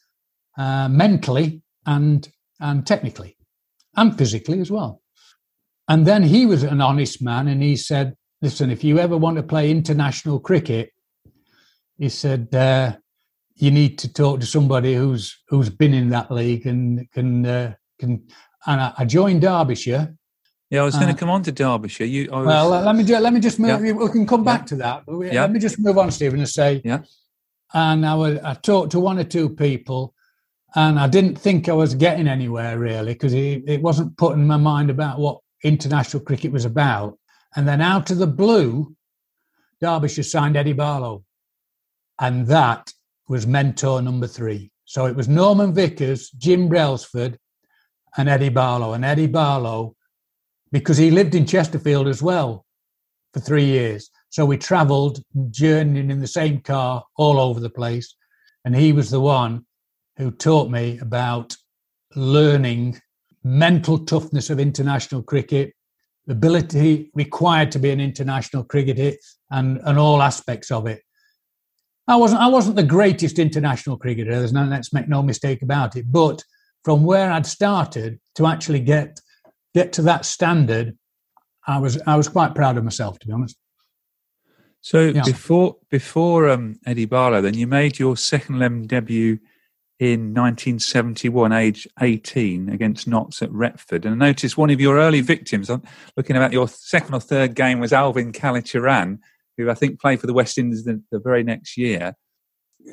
uh, 0.57 0.87
mentally 0.89 1.61
and 1.85 2.27
and 2.59 2.85
technically, 2.85 3.37
and 3.95 4.17
physically 4.17 4.59
as 4.59 4.71
well. 4.71 5.01
And 5.87 6.05
then 6.05 6.23
he 6.23 6.45
was 6.45 6.63
an 6.63 6.81
honest 6.81 7.21
man, 7.21 7.47
and 7.47 7.63
he 7.63 7.75
said, 7.75 8.15
"Listen, 8.41 8.69
if 8.69 8.83
you 8.83 8.99
ever 8.99 9.17
want 9.17 9.37
to 9.37 9.43
play 9.43 9.71
international 9.71 10.39
cricket, 10.39 10.91
he 11.97 12.09
said." 12.09 12.53
Uh, 12.53 12.97
you 13.59 13.71
need 13.71 13.97
to 13.97 14.13
talk 14.13 14.39
to 14.39 14.45
somebody 14.45 14.93
who's 14.93 15.35
who's 15.47 15.69
been 15.69 15.93
in 15.93 16.09
that 16.09 16.31
league 16.31 16.65
and 16.65 17.09
can 17.11 17.45
uh, 17.45 17.73
can. 17.99 18.23
And 18.65 18.81
I, 18.81 18.93
I 18.99 19.05
joined 19.05 19.41
Derbyshire 19.41 20.15
yeah, 20.69 20.81
I 20.81 20.83
was 20.83 20.95
going 20.95 21.07
to 21.07 21.13
uh, 21.13 21.17
come 21.17 21.29
on 21.29 21.43
to 21.43 21.51
Derbyshire. 21.51 22.05
You, 22.05 22.29
was, 22.29 22.45
well, 22.45 22.69
let 22.69 22.95
me 22.95 23.03
let 23.03 23.33
me 23.33 23.39
just 23.39 23.59
move. 23.59 23.83
Yeah. 23.83 23.93
We 23.93 24.09
can 24.09 24.27
come 24.27 24.43
back 24.43 24.61
yeah. 24.61 24.65
to 24.65 24.75
that. 24.77 25.03
Yeah. 25.07 25.41
Let 25.41 25.51
me 25.51 25.59
just 25.59 25.79
move 25.79 25.97
on, 25.97 26.11
Stephen, 26.11 26.39
and 26.39 26.49
say. 26.49 26.81
Yeah. 26.83 27.03
And 27.73 28.05
I 28.05 28.15
was 28.15 28.39
I 28.43 28.53
talked 28.55 28.91
to 28.91 28.99
one 28.99 29.17
or 29.17 29.23
two 29.23 29.49
people, 29.49 30.13
and 30.75 30.99
I 30.99 31.07
didn't 31.07 31.37
think 31.37 31.69
I 31.69 31.73
was 31.73 31.95
getting 31.95 32.27
anywhere 32.27 32.77
really 32.77 33.13
because 33.13 33.33
it, 33.33 33.63
it 33.65 33.81
wasn't 33.81 34.17
putting 34.17 34.45
my 34.45 34.57
mind 34.57 34.89
about 34.89 35.19
what 35.19 35.39
international 35.63 36.23
cricket 36.23 36.51
was 36.51 36.65
about. 36.65 37.17
And 37.55 37.67
then 37.67 37.81
out 37.81 38.11
of 38.11 38.17
the 38.17 38.27
blue, 38.27 38.95
Derbyshire 39.81 40.23
signed 40.23 40.57
Eddie 40.57 40.73
Barlow, 40.73 41.23
and 42.19 42.45
that 42.47 42.91
was 43.29 43.47
mentor 43.47 44.01
number 44.01 44.27
three. 44.27 44.71
So 44.83 45.05
it 45.05 45.15
was 45.15 45.27
Norman 45.27 45.73
Vickers, 45.73 46.29
Jim 46.31 46.69
Brailsford, 46.69 47.37
and 48.17 48.29
Eddie 48.29 48.49
Barlow. 48.49 48.93
And 48.93 49.03
Eddie 49.03 49.27
Barlow 49.27 49.96
because 50.71 50.97
he 50.97 51.11
lived 51.11 51.35
in 51.35 51.45
Chesterfield 51.45 52.07
as 52.07 52.21
well 52.21 52.65
for 53.33 53.39
three 53.39 53.65
years. 53.65 54.09
So 54.29 54.45
we 54.45 54.57
travelled, 54.57 55.23
journeying 55.49 56.11
in 56.11 56.19
the 56.19 56.27
same 56.27 56.61
car 56.61 57.03
all 57.17 57.39
over 57.39 57.59
the 57.59 57.69
place. 57.69 58.15
And 58.65 58.75
he 58.75 58.91
was 58.91 59.09
the 59.09 59.21
one 59.21 59.65
who 60.17 60.31
taught 60.31 60.69
me 60.69 60.99
about 60.99 61.55
learning 62.15 62.99
mental 63.43 63.99
toughness 63.99 64.49
of 64.49 64.59
international 64.59 65.23
cricket, 65.23 65.73
the 66.25 66.33
ability 66.33 67.11
required 67.13 67.71
to 67.71 67.79
be 67.79 67.91
an 67.91 68.01
international 68.01 68.63
cricketer, 68.63 69.15
and, 69.51 69.79
and 69.83 69.97
all 69.97 70.21
aspects 70.21 70.71
of 70.71 70.87
it. 70.87 71.01
I 72.09 72.15
wasn't 72.15 72.41
I 72.41 72.47
wasn't 72.47 72.77
the 72.77 72.83
greatest 72.83 73.37
international 73.37 73.97
cricketer. 73.97 74.31
There's 74.31 74.53
no 74.53 74.63
let's 74.63 74.93
make 74.93 75.09
no 75.09 75.21
mistake 75.21 75.61
about 75.61 75.95
it. 75.95 76.09
But 76.09 76.41
from 76.83 77.03
where 77.03 77.31
I'd 77.31 77.45
started 77.45 78.19
to 78.35 78.47
actually 78.47 78.79
get 78.79 79.19
get 79.77 79.93
to 79.93 80.01
that 80.03 80.25
standard, 80.25 80.97
I 81.65 81.79
was 81.79 82.01
I 82.07 82.15
was 82.15 82.27
quite 82.27 82.55
proud 82.55 82.77
of 82.77 82.83
myself, 82.83 83.19
to 83.19 83.27
be 83.27 83.33
honest. 83.33 83.57
So 84.81 85.09
yeah. 85.09 85.23
before 85.23 85.75
before 85.89 86.49
um, 86.49 86.79
Eddie 86.85 87.05
Barlow, 87.05 87.41
then 87.41 87.53
you 87.53 87.67
made 87.67 87.99
your 87.99 88.17
second 88.17 88.55
eleven 88.55 88.87
debut 88.87 89.39
in 89.99 90.31
1971, 90.31 91.51
age 91.51 91.87
18, 91.99 92.69
against 92.69 93.07
Notts 93.07 93.41
at 93.41 93.51
Retford. 93.51 94.05
And 94.05 94.13
I 94.13 94.27
noticed 94.27 94.55
one 94.55 94.69
of 94.69 94.79
your 94.79 94.97
early 94.97 95.21
victims, 95.21 95.71
I'm 95.71 95.81
looking 96.15 96.35
at 96.35 96.53
your 96.53 96.67
second 96.67 97.15
or 97.15 97.19
third 97.19 97.55
game, 97.55 97.79
was 97.79 97.91
Alvin 97.91 98.31
Kallicharran, 98.31 99.17
who 99.57 99.71
I 99.71 99.73
think 99.73 99.99
played 99.99 100.21
for 100.21 100.27
the 100.27 100.35
West 100.35 100.59
Indies 100.59 100.83
the, 100.83 101.01
the 101.11 101.17
very 101.17 101.43
next 101.43 101.77
year. 101.77 102.13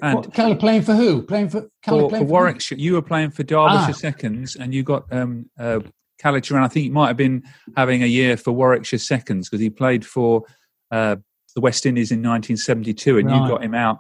And 0.01 0.17
what, 0.17 0.33
Cali 0.33 0.55
playing 0.55 0.83
for 0.83 0.95
who? 0.95 1.23
Playing 1.23 1.51
for 1.51 1.69
for, 1.85 2.09
for 2.09 2.25
Warwickshire. 2.25 2.79
You 2.79 2.95
were 2.95 3.03
playing 3.03 3.31
for 3.31 3.43
Derbyshire 3.43 3.91
ah. 3.91 3.93
seconds, 3.93 4.57
and 4.57 4.75
you 4.75 4.83
got 4.83 5.05
um, 5.13 5.51
uh, 5.59 5.81
Kallicharran. 6.23 6.63
I 6.63 6.69
think 6.69 6.85
he 6.85 6.91
might 6.91 7.09
have 7.09 7.17
been 7.17 7.43
having 7.77 8.03
a 8.03 8.07
year 8.07 8.37
for 8.37 8.53
Warwickshire 8.53 8.99
seconds 8.99 9.49
because 9.49 9.61
he 9.61 9.71
played 9.71 10.05
for 10.05 10.45
uh, 10.91 11.17
the 11.55 11.61
West 11.61 11.87
Indies 11.87 12.11
in 12.11 12.19
1972, 12.19 13.19
and 13.19 13.29
right. 13.29 13.43
you 13.43 13.49
got 13.49 13.63
him 13.63 13.75
out. 13.75 13.99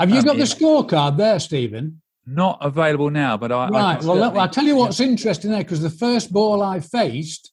Have 0.00 0.10
you 0.10 0.18
um, 0.18 0.24
got 0.24 0.36
the 0.36 0.44
scorecard 0.44 1.16
there, 1.16 1.38
Stephen? 1.38 2.00
Not 2.26 2.58
available 2.60 3.10
now, 3.10 3.36
but 3.36 3.52
I. 3.52 3.68
Right. 3.68 4.02
I 4.02 4.06
well, 4.06 4.38
I'll 4.38 4.48
tell 4.48 4.64
you 4.64 4.76
what's 4.76 5.00
interesting 5.00 5.50
there 5.50 5.62
because 5.62 5.82
the 5.82 5.90
first 5.90 6.32
ball 6.32 6.62
I 6.62 6.80
faced 6.80 7.52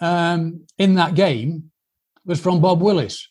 um, 0.00 0.66
in 0.78 0.94
that 0.94 1.14
game 1.14 1.70
was 2.24 2.40
from 2.40 2.60
Bob 2.60 2.82
Willis 2.82 3.28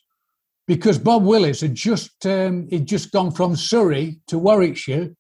because 0.67 0.97
Bob 0.97 1.23
Willis 1.23 1.61
had 1.61 1.75
just 1.75 2.25
um, 2.25 2.67
he'd 2.69 2.87
just 2.87 3.11
gone 3.11 3.31
from 3.31 3.55
Surrey 3.55 4.19
to 4.27 4.37
Warwickshire, 4.37 5.13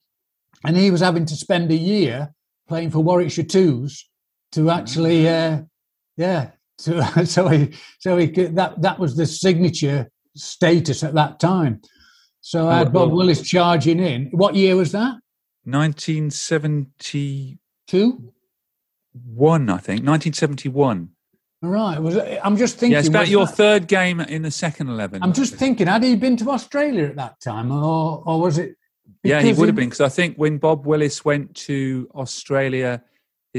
and 0.63 0.77
he 0.77 0.89
was 0.89 1.01
having 1.01 1.25
to 1.25 1.35
spend 1.35 1.71
a 1.71 1.75
year 1.75 2.33
playing 2.67 2.89
for 2.89 2.99
Warwickshire 2.99 3.45
Twos 3.45 4.07
to 4.53 4.69
actually, 4.69 5.27
uh, 5.27 5.61
yeah. 6.17 6.51
To, 6.79 7.25
so 7.27 7.47
he, 7.47 7.73
so 7.99 8.17
he 8.17 8.27
could, 8.27 8.55
that 8.55 8.81
that 8.81 8.99
was 8.99 9.15
the 9.15 9.25
signature 9.25 10.09
status 10.35 11.03
at 11.03 11.13
that 11.13 11.39
time. 11.39 11.81
So 12.41 12.67
I 12.67 12.79
had 12.79 12.91
Bob 12.91 13.11
Willis 13.11 13.43
charging 13.43 13.99
in. 13.99 14.29
What 14.31 14.55
year 14.55 14.75
was 14.75 14.91
that? 14.93 15.19
1972. 15.65 18.33
One, 19.13 19.69
I 19.69 19.77
think. 19.77 20.07
1971. 20.07 21.09
Right. 21.61 21.99
Was 21.99 22.15
it, 22.15 22.39
I'm 22.43 22.57
just 22.57 22.77
thinking. 22.77 22.93
Yeah, 22.93 22.99
it's 22.99 23.07
about 23.07 23.27
your 23.27 23.45
that, 23.45 23.55
third 23.55 23.87
game 23.87 24.19
in 24.19 24.41
the 24.41 24.49
second 24.49 24.89
eleven. 24.89 25.21
I'm 25.21 25.33
just 25.33 25.53
thinking, 25.53 25.85
had 25.85 26.01
he 26.01 26.15
been 26.15 26.35
to 26.37 26.49
Australia 26.49 27.05
at 27.05 27.15
that 27.17 27.39
time, 27.39 27.71
or 27.71 28.23
or 28.25 28.41
was 28.41 28.57
it? 28.57 28.75
Yeah, 29.23 29.43
he 29.43 29.53
would 29.53 29.69
have 29.69 29.75
been 29.75 29.89
because 29.89 30.01
I 30.01 30.09
think 30.09 30.37
when 30.37 30.57
Bob 30.57 30.87
Willis 30.87 31.23
went 31.23 31.53
to 31.67 32.09
Australia, 32.15 33.03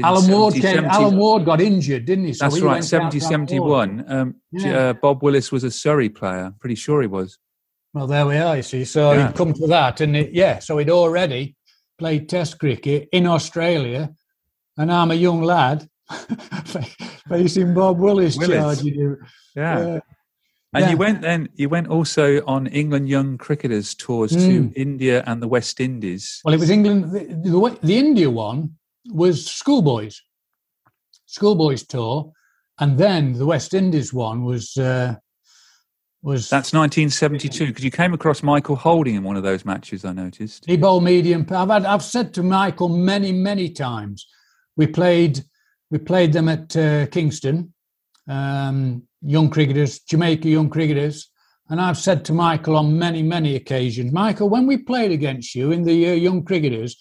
Alan 0.01 0.21
70, 0.21 0.37
Ward 0.37 0.53
came, 0.53 0.61
70, 0.61 0.87
Alan 0.89 1.17
Ward 1.17 1.45
got 1.45 1.61
injured, 1.61 2.05
didn't 2.05 2.25
he? 2.25 2.33
So 2.33 2.45
that's 2.45 2.55
he 2.55 2.61
right, 2.61 2.83
70, 2.83 3.19
71. 3.19 4.05
Um, 4.07 4.35
yeah. 4.51 4.77
uh, 4.77 4.93
Bob 4.93 5.21
Willis 5.21 5.51
was 5.51 5.63
a 5.63 5.69
Surrey 5.69 6.09
player. 6.09 6.51
Pretty 6.59 6.75
sure 6.75 7.01
he 7.01 7.07
was. 7.07 7.37
Well, 7.93 8.07
there 8.07 8.25
we 8.25 8.37
are. 8.37 8.57
You 8.57 8.63
see, 8.63 8.85
so 8.85 9.11
yeah. 9.11 9.27
he'd 9.27 9.35
come 9.35 9.53
to 9.53 9.67
that, 9.67 10.01
and 10.01 10.15
it, 10.17 10.31
yeah, 10.31 10.57
so 10.57 10.79
he'd 10.79 10.89
already 10.89 11.55
played 11.99 12.27
Test 12.27 12.57
cricket 12.57 13.07
in 13.11 13.27
Australia, 13.27 14.11
and 14.77 14.91
I'm 14.91 15.11
a 15.11 15.15
young 15.15 15.43
lad 15.43 15.87
facing 17.29 17.75
Bob 17.75 17.99
Willis, 17.99 18.35
Willis. 18.35 18.57
charging. 18.57 19.17
Yeah. 19.55 19.77
Uh, 19.77 19.99
and 20.75 20.85
yeah. 20.85 20.89
you 20.89 20.97
went 20.97 21.21
then. 21.21 21.49
You 21.53 21.69
went 21.69 21.87
also 21.87 22.43
on 22.45 22.65
England 22.65 23.07
young 23.07 23.37
cricketers 23.37 23.93
tours 23.93 24.31
mm. 24.31 24.73
to 24.73 24.79
India 24.79 25.23
and 25.27 25.39
the 25.39 25.47
West 25.47 25.79
Indies. 25.79 26.41
Well, 26.43 26.55
it 26.55 26.59
was 26.59 26.71
England. 26.71 27.11
The, 27.11 27.19
the, 27.47 27.79
the 27.83 27.97
India 27.99 28.27
one 28.31 28.73
was 29.09 29.45
schoolboys, 29.45 30.21
schoolboys 31.25 31.85
tour, 31.85 32.31
and 32.79 32.97
then 32.97 33.33
the 33.33 33.45
West 33.45 33.73
Indies 33.73 34.13
one 34.13 34.43
was 34.43 34.77
uh, 34.77 35.15
was 36.21 36.49
that's 36.49 36.73
1972 36.73 37.67
because 37.67 37.83
you 37.83 37.91
came 37.91 38.13
across 38.13 38.41
Michael 38.41 38.77
Holding 38.77 39.15
in 39.15 39.23
one 39.23 39.35
of 39.35 39.43
those 39.43 39.65
matches. 39.65 40.05
I 40.05 40.13
noticed 40.13 40.65
he 40.65 40.77
bowled 40.77 41.03
medium. 41.03 41.45
I've 41.51 41.69
had, 41.69 41.85
I've 41.85 42.03
said 42.03 42.33
to 42.35 42.43
Michael 42.43 42.89
many 42.89 43.31
many 43.31 43.69
times. 43.69 44.25
We 44.75 44.87
played 44.87 45.43
we 45.91 45.99
played 45.99 46.33
them 46.33 46.49
at 46.49 46.75
uh, 46.75 47.05
Kingston, 47.07 47.73
um, 48.27 49.03
young 49.21 49.49
cricketers, 49.49 49.99
Jamaica 49.99 50.49
young 50.49 50.69
cricketers, 50.69 51.29
and 51.69 51.79
I've 51.79 51.97
said 51.97 52.25
to 52.25 52.33
Michael 52.33 52.77
on 52.77 52.97
many 52.97 53.21
many 53.21 53.55
occasions, 53.55 54.13
Michael, 54.13 54.49
when 54.49 54.65
we 54.65 54.77
played 54.77 55.11
against 55.11 55.53
you 55.55 55.71
in 55.71 55.83
the 55.83 56.09
uh, 56.09 56.13
young 56.13 56.43
cricketers, 56.43 56.95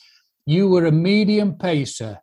you 0.46 0.68
were 0.68 0.86
a 0.86 0.92
medium 0.92 1.56
pacer. 1.56 2.18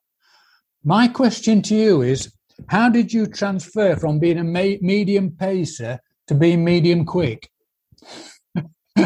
My 0.84 1.08
question 1.08 1.62
to 1.64 1.76
you 1.76 2.02
is, 2.02 2.34
how 2.68 2.90
did 2.90 3.14
you 3.14 3.26
transfer 3.26 3.96
from 3.96 4.20
being 4.20 4.38
a 4.38 4.44
medium 4.44 5.32
pacer? 5.32 6.00
to 6.30 6.36
being 6.36 6.64
medium 6.64 7.06
quick. 7.06 7.50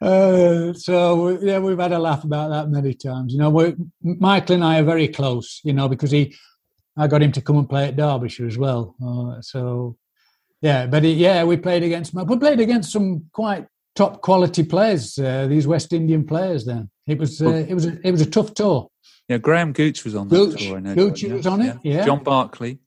uh, 0.00 0.72
so 0.72 1.38
yeah, 1.42 1.58
we've 1.58 1.78
had 1.78 1.92
a 1.92 1.98
laugh 1.98 2.22
about 2.22 2.50
that 2.50 2.68
many 2.70 2.94
times. 2.94 3.32
You 3.32 3.40
know, 3.40 3.74
Michael 4.02 4.54
and 4.54 4.64
I 4.64 4.78
are 4.78 4.84
very 4.84 5.08
close. 5.08 5.60
You 5.64 5.72
know, 5.72 5.88
because 5.88 6.12
he, 6.12 6.32
I 6.96 7.08
got 7.08 7.24
him 7.24 7.32
to 7.32 7.42
come 7.42 7.58
and 7.58 7.68
play 7.68 7.88
at 7.88 7.96
Derbyshire 7.96 8.46
as 8.46 8.56
well. 8.56 8.94
Uh, 9.04 9.42
so 9.42 9.96
yeah, 10.60 10.86
but 10.86 11.02
he, 11.02 11.14
yeah, 11.14 11.42
we 11.42 11.56
played 11.56 11.82
against 11.82 12.14
we 12.14 12.38
played 12.38 12.60
against 12.60 12.92
some 12.92 13.24
quite 13.32 13.66
top 13.94 14.20
quality 14.22 14.64
players. 14.64 15.18
Uh, 15.18 15.46
these 15.46 15.66
West 15.66 15.92
Indian 15.92 16.24
players. 16.26 16.64
Then 16.64 16.90
it 17.06 17.18
was 17.18 17.40
uh, 17.40 17.66
it 17.68 17.74
was 17.74 17.86
a, 17.86 18.06
it 18.06 18.10
was 18.10 18.20
a 18.20 18.30
tough 18.30 18.54
tour. 18.54 18.88
Yeah, 19.28 19.38
Graham 19.38 19.72
Gooch 19.72 20.04
was 20.04 20.14
on 20.14 20.28
that 20.28 20.36
Gooch, 20.36 20.66
tour. 20.66 20.80
Gooch 20.80 21.24
was 21.24 21.46
on 21.46 21.62
it. 21.62 21.78
Yeah. 21.82 21.94
yeah. 21.94 22.04
John 22.04 22.22
Barclay. 22.22 22.78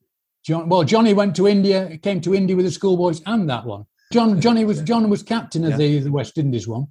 John, 0.45 0.69
well, 0.69 0.83
Johnny 0.83 1.13
went 1.13 1.35
to 1.35 1.47
India, 1.47 1.97
came 1.97 2.21
to 2.21 2.33
India 2.33 2.55
with 2.55 2.65
the 2.65 2.71
schoolboys 2.71 3.21
and 3.25 3.49
that 3.49 3.65
one. 3.65 3.85
John, 4.13 4.39
Johnny 4.39 4.63
was 4.63 4.81
John 4.81 5.09
was 5.09 5.23
captain 5.23 5.65
of 5.65 5.71
yeah. 5.71 5.77
the, 5.77 5.99
the 5.99 6.11
West 6.11 6.37
Indies 6.37 6.67
one. 6.67 6.87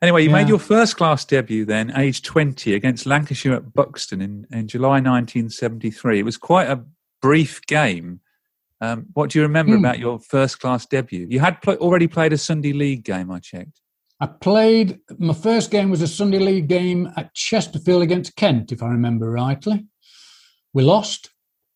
Anyway, 0.00 0.22
you 0.22 0.30
yeah. 0.30 0.36
made 0.36 0.48
your 0.48 0.58
first 0.58 0.96
class 0.96 1.24
debut 1.24 1.64
then, 1.64 1.92
age 1.96 2.22
20, 2.22 2.74
against 2.74 3.06
Lancashire 3.06 3.54
at 3.54 3.72
Buxton 3.72 4.20
in, 4.20 4.46
in 4.50 4.66
July 4.66 4.94
1973. 4.94 6.18
It 6.18 6.24
was 6.24 6.36
quite 6.36 6.68
a 6.68 6.84
brief 7.20 7.64
game. 7.66 8.20
Um, 8.82 9.06
what 9.14 9.30
do 9.30 9.38
you 9.38 9.44
remember 9.44 9.76
mm. 9.76 9.78
about 9.78 9.98
your 9.98 10.18
first 10.18 10.60
class 10.60 10.84
debut? 10.86 11.26
You 11.30 11.40
had 11.40 11.62
pl- 11.62 11.76
already 11.76 12.08
played 12.08 12.32
a 12.32 12.38
Sunday 12.38 12.72
League 12.72 13.04
game, 13.04 13.30
I 13.30 13.38
checked. 13.38 13.80
I 14.20 14.26
played, 14.26 14.98
my 15.18 15.34
first 15.34 15.70
game 15.70 15.88
was 15.88 16.02
a 16.02 16.08
Sunday 16.08 16.38
League 16.38 16.68
game 16.68 17.10
at 17.16 17.32
Chesterfield 17.34 18.02
against 18.02 18.36
Kent, 18.36 18.72
if 18.72 18.82
I 18.82 18.88
remember 18.88 19.30
rightly. 19.30 19.86
We 20.74 20.82
lost 20.82 21.30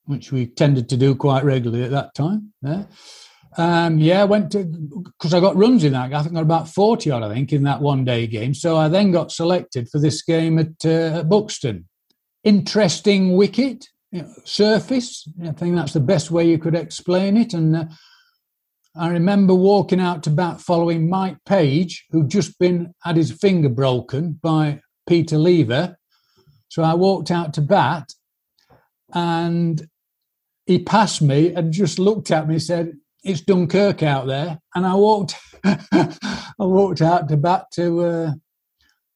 which 0.06 0.32
we 0.32 0.46
tended 0.46 0.88
to 0.88 0.96
do 0.96 1.14
quite 1.14 1.44
regularly 1.44 1.84
at 1.84 1.90
that 1.90 2.14
time. 2.14 2.52
Yeah, 2.62 2.84
um, 3.58 3.98
yeah, 3.98 4.22
I 4.22 4.24
went 4.24 4.52
to 4.52 4.64
because 4.64 5.34
I 5.34 5.40
got 5.40 5.56
runs 5.56 5.84
in 5.84 5.92
that. 5.92 6.12
I 6.12 6.22
think 6.22 6.32
I 6.32 6.34
got 6.34 6.42
about 6.42 6.68
forty 6.68 7.10
odd, 7.10 7.22
I 7.22 7.34
think, 7.34 7.52
in 7.52 7.64
that 7.64 7.80
one 7.80 8.04
day 8.04 8.26
game. 8.26 8.54
So 8.54 8.76
I 8.76 8.88
then 8.88 9.12
got 9.12 9.32
selected 9.32 9.88
for 9.88 10.00
this 10.00 10.22
game 10.22 10.58
at, 10.58 10.84
uh, 10.84 11.18
at 11.20 11.28
Buxton. 11.28 11.88
Interesting 12.44 13.36
wicket, 13.36 13.88
you 14.10 14.22
know, 14.22 14.32
surface. 14.44 15.28
I 15.44 15.52
think 15.52 15.74
that's 15.74 15.92
the 15.92 16.00
best 16.00 16.30
way 16.30 16.48
you 16.48 16.58
could 16.58 16.74
explain 16.74 17.36
it. 17.36 17.54
And 17.54 17.76
uh, 17.76 17.84
I 18.96 19.08
remember 19.08 19.54
walking 19.54 20.00
out 20.00 20.22
to 20.24 20.30
bat 20.30 20.60
following 20.60 21.08
Mike 21.08 21.38
Page, 21.44 22.06
who'd 22.10 22.30
just 22.30 22.58
been 22.58 22.94
had 23.02 23.16
his 23.16 23.32
finger 23.32 23.68
broken 23.68 24.38
by 24.42 24.80
Peter 25.06 25.38
Lever. 25.38 25.96
So 26.68 26.82
I 26.82 26.94
walked 26.94 27.30
out 27.30 27.54
to 27.54 27.60
bat, 27.60 28.12
and 29.12 29.86
he 30.66 30.78
passed 30.80 31.22
me 31.22 31.54
and 31.54 31.72
just 31.72 31.98
looked 31.98 32.30
at 32.30 32.48
me 32.48 32.58
said, 32.58 32.94
It's 33.22 33.40
Dunkirk 33.40 34.02
out 34.02 34.26
there. 34.26 34.60
And 34.74 34.86
I 34.86 34.94
walked 34.94 35.36
I 35.64 36.14
walked 36.58 37.02
out 37.02 37.28
to 37.28 37.36
bat 37.36 37.66
to 37.74 38.04
uh, 38.04 38.32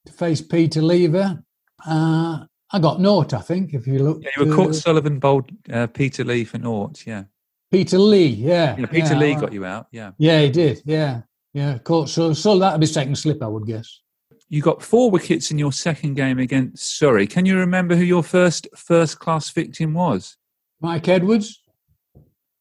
to 0.07 0.13
face 0.13 0.41
Peter 0.41 0.83
Lever. 0.83 1.43
Uh, 1.87 2.45
I 2.73 2.79
got 2.79 3.01
naught, 3.01 3.35
I 3.35 3.41
think, 3.41 3.75
if 3.75 3.87
you 3.87 3.99
look. 3.99 4.23
Yeah, 4.23 4.31
you 4.37 4.47
were 4.47 4.55
caught 4.55 4.75
Sullivan 4.75 5.19
bowled 5.19 5.51
uh, 5.73 5.89
Peter 5.89 6.25
Lee 6.25 6.45
for 6.45 6.59
naught, 6.59 7.05
yeah. 7.07 7.25
Peter 7.73 7.99
Lee, 7.99 8.27
yeah. 8.27 8.77
yeah 8.79 8.87
Peter 8.87 9.15
yeah, 9.15 9.19
Lee 9.19 9.35
got 9.35 9.53
you 9.53 9.65
out, 9.65 9.87
yeah. 9.91 10.13
Yeah, 10.19 10.41
he 10.41 10.51
did, 10.51 10.83
yeah. 10.85 11.23
Yeah, 11.53 11.79
caught 11.79 12.09
so 12.09 12.33
so 12.33 12.59
that'd 12.59 12.81
be 12.81 12.87
second 12.87 13.17
slip, 13.17 13.43
I 13.43 13.47
would 13.47 13.67
guess. 13.67 14.01
You 14.49 14.63
got 14.63 14.83
four 14.83 15.11
wickets 15.11 15.51
in 15.51 15.59
your 15.59 15.73
second 15.73 16.15
game 16.15 16.39
against 16.39 16.97
Surrey. 16.97 17.27
Can 17.27 17.45
you 17.45 17.57
remember 17.59 17.97
who 17.97 18.05
your 18.05 18.23
first 18.23 18.69
first 18.77 19.19
class 19.19 19.51
victim 19.51 19.95
was? 19.95 20.37
Mike 20.81 21.09
Edwards. 21.09 21.60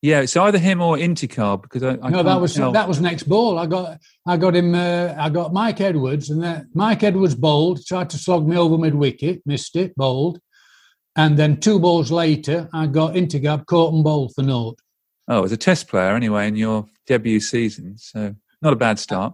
Yeah, 0.02 0.22
it's 0.22 0.38
either 0.38 0.58
him 0.58 0.82
or 0.82 0.96
Intikhab 0.96 1.62
because 1.62 1.84
I, 1.84 1.98
I 2.02 2.10
no, 2.10 2.24
that 2.24 2.40
was 2.40 2.54
tell. 2.54 2.72
that 2.72 2.88
was 2.88 3.02
next 3.02 3.24
ball. 3.24 3.60
I 3.60 3.66
got 3.66 4.00
I 4.26 4.38
got 4.38 4.56
him. 4.56 4.74
Uh, 4.74 5.14
I 5.18 5.30
got 5.30 5.52
Mike 5.52 5.82
Edwards, 5.82 6.30
and 6.30 6.42
then 6.42 6.70
Mike 6.74 7.04
Edwards 7.04 7.36
bowled, 7.36 7.86
tried 7.86 8.10
to 8.12 8.18
slog 8.18 8.48
me 8.48 8.58
over 8.58 8.78
mid 8.78 8.96
wicket, 8.96 9.42
missed 9.46 9.76
it, 9.76 9.94
bowled, 9.98 10.40
and 11.18 11.38
then 11.38 11.60
two 11.60 11.80
balls 11.80 12.12
later, 12.12 12.70
I 12.74 12.88
got 12.88 13.16
Intikhab, 13.16 13.66
caught 13.66 13.94
and 13.94 14.04
bowled 14.04 14.34
for 14.36 14.42
naught. 14.42 14.80
Oh, 15.28 15.44
as 15.44 15.52
a 15.52 15.58
Test 15.58 15.90
player 15.90 16.16
anyway 16.16 16.48
in 16.48 16.56
your 16.56 16.88
debut 17.06 17.42
season, 17.42 17.98
so 17.98 18.36
not 18.62 18.74
a 18.74 18.78
bad 18.78 19.00
start. 19.00 19.34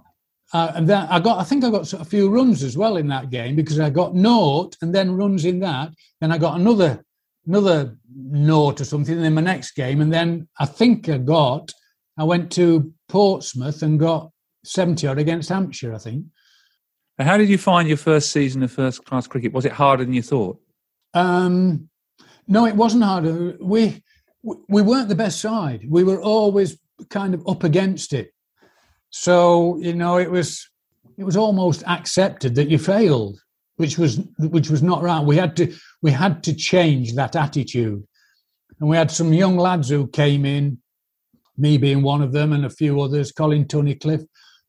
Uh, 0.52 0.72
and 0.76 0.88
then 0.88 1.06
I 1.10 1.20
got, 1.20 1.40
I 1.40 1.44
think 1.44 1.64
I 1.64 1.70
got 1.70 1.92
a 1.94 2.06
few 2.06 2.30
runs 2.30 2.64
as 2.64 2.78
well 2.78 2.98
in 2.98 3.08
that 3.10 3.30
game 3.30 3.56
because 3.56 3.80
I 3.80 3.90
got 3.90 4.16
naught 4.16 4.78
and 4.82 4.94
then 4.96 5.16
runs 5.16 5.46
in 5.46 5.60
that. 5.60 5.90
Then 6.22 6.32
I 6.32 6.38
got 6.38 6.60
another 6.60 7.04
another 7.48 7.98
note 8.16 8.82
or 8.82 8.86
something 8.86 9.24
in 9.24 9.34
my 9.34 9.42
next 9.42 9.72
game. 9.72 10.02
And 10.02 10.12
then 10.12 10.48
I 10.60 10.66
think 10.66 11.10
I 11.10 11.18
got, 11.18 11.72
I 12.18 12.24
went 12.24 12.52
to 12.54 12.94
Portsmouth 13.08 13.82
and 13.84 14.00
got 14.00 14.32
70 14.64 15.08
odd 15.08 15.20
against 15.20 15.50
Hampshire, 15.50 15.94
I 15.94 15.98
think. 15.98 16.26
How 17.20 17.38
did 17.38 17.50
you 17.50 17.58
find 17.58 17.88
your 17.88 17.98
first 17.98 18.32
season 18.32 18.62
of 18.64 18.72
first 18.72 19.06
class 19.06 19.28
cricket? 19.28 19.54
Was 19.54 19.66
it 19.66 19.72
harder 19.72 20.04
than 20.04 20.14
you 20.14 20.22
thought? 20.22 20.60
Um, 21.14 21.90
no, 22.48 22.66
it 22.66 22.76
wasn't 22.76 23.04
harder. 23.04 23.56
We 23.62 24.04
we 24.44 24.82
weren't 24.82 25.10
the 25.10 25.16
best 25.16 25.40
side. 25.40 25.86
We 25.90 26.04
were 26.04 26.22
always 26.22 26.78
kind 27.10 27.34
of 27.34 27.48
up 27.48 27.64
against 27.64 28.14
it. 28.14 28.32
So 29.10 29.78
you 29.78 29.94
know, 29.94 30.18
it 30.18 30.30
was 30.30 30.70
it 31.18 31.24
was 31.24 31.38
almost 31.38 31.84
accepted 31.88 32.56
that 32.56 32.70
you 32.70 32.78
failed, 32.78 33.40
which 33.78 33.98
was 33.98 34.20
which 34.40 34.70
was 34.70 34.82
not 34.82 35.02
right. 35.02 35.24
We 35.24 35.38
had 35.38 35.56
to 35.58 35.74
we 36.02 36.12
had 36.12 36.44
to 36.44 36.54
change 36.54 37.16
that 37.16 37.36
attitude, 37.36 38.04
and 38.80 38.90
we 38.90 38.98
had 38.98 39.12
some 39.12 39.34
young 39.34 39.58
lads 39.58 39.90
who 39.90 40.08
came 40.08 40.46
in, 40.46 40.80
me 41.58 41.78
being 41.78 42.02
one 42.02 42.22
of 42.22 42.32
them, 42.32 42.54
and 42.54 42.66
a 42.66 42.70
few 42.70 43.02
others, 43.02 43.32
Colin 43.32 43.66
Tunnicliffe, 43.66 44.26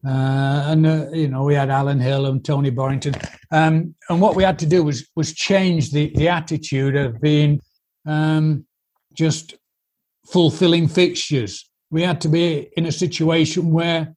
uh, 0.06 0.64
and 0.66 0.86
uh, 0.86 1.06
you 1.12 1.28
know 1.28 1.44
we 1.44 1.54
had 1.54 1.70
Alan 1.70 2.00
Hill 2.00 2.26
and 2.26 2.44
Tony 2.44 2.70
Borrington, 2.70 3.14
um, 3.50 3.94
and 4.08 4.20
what 4.20 4.36
we 4.36 4.42
had 4.42 4.58
to 4.60 4.66
do 4.66 4.82
was 4.82 5.08
was 5.14 5.32
change 5.32 5.92
the 5.92 6.12
the 6.16 6.28
attitude 6.28 6.96
of 6.96 7.20
being 7.20 7.60
um, 8.06 8.66
just 9.14 9.54
fulfilling 10.26 10.88
fixtures. 10.88 11.68
We 11.90 12.02
had 12.02 12.20
to 12.22 12.28
be 12.28 12.68
in 12.76 12.86
a 12.86 12.92
situation 12.92 13.70
where 13.70 14.14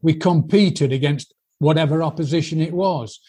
we 0.00 0.14
competed 0.14 0.92
against 0.92 1.34
whatever 1.58 2.02
opposition 2.02 2.60
it 2.60 2.72
was. 2.72 3.20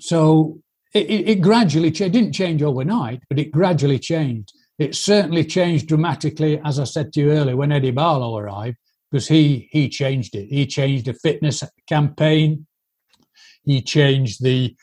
So 0.00 0.60
it, 0.94 1.08
it, 1.08 1.28
it 1.28 1.40
gradually 1.40 1.90
changed. 1.90 2.14
Didn't 2.14 2.32
change 2.32 2.62
overnight, 2.62 3.22
but 3.28 3.38
it 3.38 3.50
gradually 3.50 3.98
changed. 3.98 4.52
It 4.78 4.94
certainly 4.94 5.44
changed 5.44 5.88
dramatically, 5.88 6.60
as 6.64 6.78
I 6.78 6.84
said 6.84 7.12
to 7.12 7.20
you 7.20 7.30
earlier, 7.30 7.56
when 7.56 7.72
Eddie 7.72 7.90
Barlow 7.90 8.36
arrived, 8.36 8.76
because 9.10 9.28
he 9.28 9.68
he 9.72 9.88
changed 9.88 10.34
it. 10.34 10.48
He 10.48 10.66
changed 10.66 11.06
the 11.06 11.14
fitness 11.14 11.62
campaign. 11.88 12.66
He 13.64 13.80
changed 13.80 14.42
the 14.42 14.76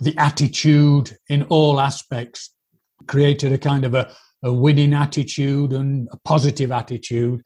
the 0.00 0.16
attitude 0.18 1.16
in 1.28 1.44
all 1.44 1.80
aspects, 1.80 2.50
created 3.06 3.52
a 3.52 3.58
kind 3.58 3.84
of 3.84 3.94
a, 3.94 4.12
a 4.42 4.52
winning 4.52 4.94
attitude 4.94 5.72
and 5.72 6.08
a 6.12 6.16
positive 6.24 6.72
attitude. 6.72 7.42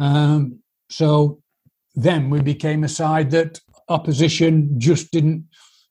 Um, 0.00 0.60
so 0.90 1.40
then 1.94 2.30
we 2.30 2.40
became 2.40 2.84
a 2.84 2.88
side 2.88 3.30
that 3.30 3.60
opposition 3.88 4.80
just 4.80 5.10
didn't 5.12 5.44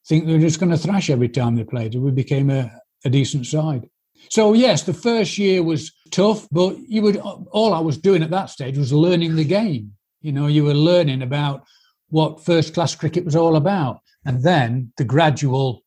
think 0.08 0.26
they 0.26 0.34
were 0.34 0.40
just 0.40 0.60
going 0.60 0.72
to 0.72 0.78
thrash 0.78 1.10
every 1.10 1.30
time 1.30 1.56
they 1.56 1.64
played. 1.64 1.96
We 1.96 2.12
became 2.12 2.50
a, 2.50 2.72
a 3.06 3.10
decent 3.10 3.46
side. 3.46 3.90
So 4.30 4.54
yes, 4.54 4.84
the 4.84 4.94
first 4.94 5.38
year 5.38 5.64
was 5.64 5.92
tough, 6.12 6.48
but 6.52 6.78
you 6.88 7.02
would 7.02 7.18
all 7.18 7.74
I 7.74 7.80
was 7.80 7.98
doing 7.98 8.24
at 8.24 8.30
that 8.32 8.50
stage 8.50 8.78
was 8.78 8.94
learning 8.94 9.36
the 9.36 9.44
game. 9.44 9.94
You 10.22 10.32
know, 10.32 10.48
you 10.48 10.64
were 10.64 10.74
learning 10.74 11.22
about 11.22 11.64
what 12.10 12.44
first 12.44 12.74
class 12.74 12.94
cricket 12.94 13.26
was 13.26 13.36
all 13.36 13.56
about, 13.56 14.00
and 14.26 14.44
then 14.44 14.94
the 14.98 15.04
gradual, 15.04 15.84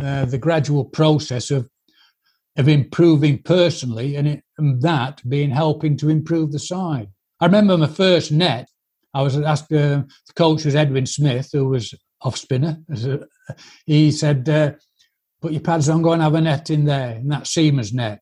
uh, 0.00 0.24
the 0.26 0.38
gradual 0.38 0.84
process 0.84 1.50
of 1.50 1.68
of 2.56 2.68
improving 2.68 3.42
personally, 3.42 4.14
and, 4.14 4.28
it, 4.28 4.44
and 4.58 4.80
that 4.82 5.20
being 5.28 5.50
helping 5.50 5.96
to 5.96 6.08
improve 6.08 6.52
the 6.52 6.58
side. 6.60 7.08
I 7.40 7.46
remember 7.46 7.76
my 7.76 7.88
first 7.88 8.30
net 8.30 8.68
I 9.14 9.22
was 9.22 9.38
asked, 9.38 9.72
uh, 9.72 10.02
the 10.26 10.32
coach 10.34 10.64
was 10.64 10.74
Edwin 10.74 11.06
Smith, 11.06 11.50
who 11.52 11.68
was 11.68 11.94
off 12.20 12.36
spinner. 12.36 12.78
He 13.86 14.10
said, 14.10 14.48
uh, 14.48 14.72
put 15.40 15.52
your 15.52 15.60
pads 15.60 15.88
on, 15.88 16.02
go 16.02 16.12
and 16.12 16.22
have 16.22 16.34
a 16.34 16.40
net 16.40 16.70
in 16.70 16.84
there, 16.84 17.16
in 17.16 17.28
that 17.28 17.46
seamer's 17.46 17.92
net. 17.92 18.20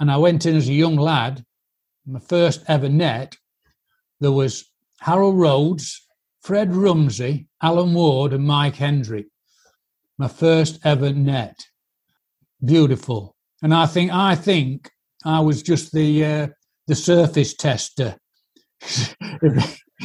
And 0.00 0.10
I 0.10 0.16
went 0.16 0.46
in 0.46 0.56
as 0.56 0.68
a 0.68 0.72
young 0.72 0.96
lad, 0.96 1.44
my 2.06 2.18
first 2.18 2.64
ever 2.66 2.88
net. 2.88 3.36
There 4.20 4.32
was 4.32 4.70
Harold 5.00 5.38
Rhodes, 5.38 6.06
Fred 6.42 6.74
Rumsey, 6.74 7.46
Alan 7.62 7.94
Ward, 7.94 8.32
and 8.32 8.46
Mike 8.46 8.76
Hendrick. 8.76 9.26
My 10.18 10.28
first 10.28 10.80
ever 10.84 11.12
net. 11.12 11.66
Beautiful. 12.64 13.36
And 13.62 13.74
I 13.74 13.86
think 13.86 14.12
I 14.12 14.34
think 14.34 14.90
I 15.24 15.40
was 15.40 15.62
just 15.62 15.92
the 15.92 16.24
uh, 16.24 16.48
the 16.86 16.94
surface 16.94 17.54
tester. 17.54 18.16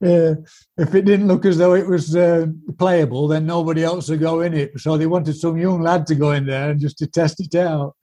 if 0.00 0.94
it 0.94 1.04
didn't 1.04 1.28
look 1.28 1.44
as 1.44 1.58
though 1.58 1.74
it 1.74 1.86
was 1.86 2.14
uh, 2.14 2.46
playable, 2.78 3.28
then 3.28 3.46
nobody 3.46 3.84
else 3.84 4.08
would 4.08 4.20
go 4.20 4.40
in 4.40 4.54
it. 4.54 4.78
So 4.80 4.96
they 4.96 5.06
wanted 5.06 5.36
some 5.36 5.58
young 5.58 5.82
lad 5.82 6.06
to 6.08 6.14
go 6.14 6.32
in 6.32 6.46
there 6.46 6.70
and 6.70 6.80
just 6.80 6.98
to 6.98 7.06
test 7.06 7.40
it 7.40 7.54
out. 7.54 7.96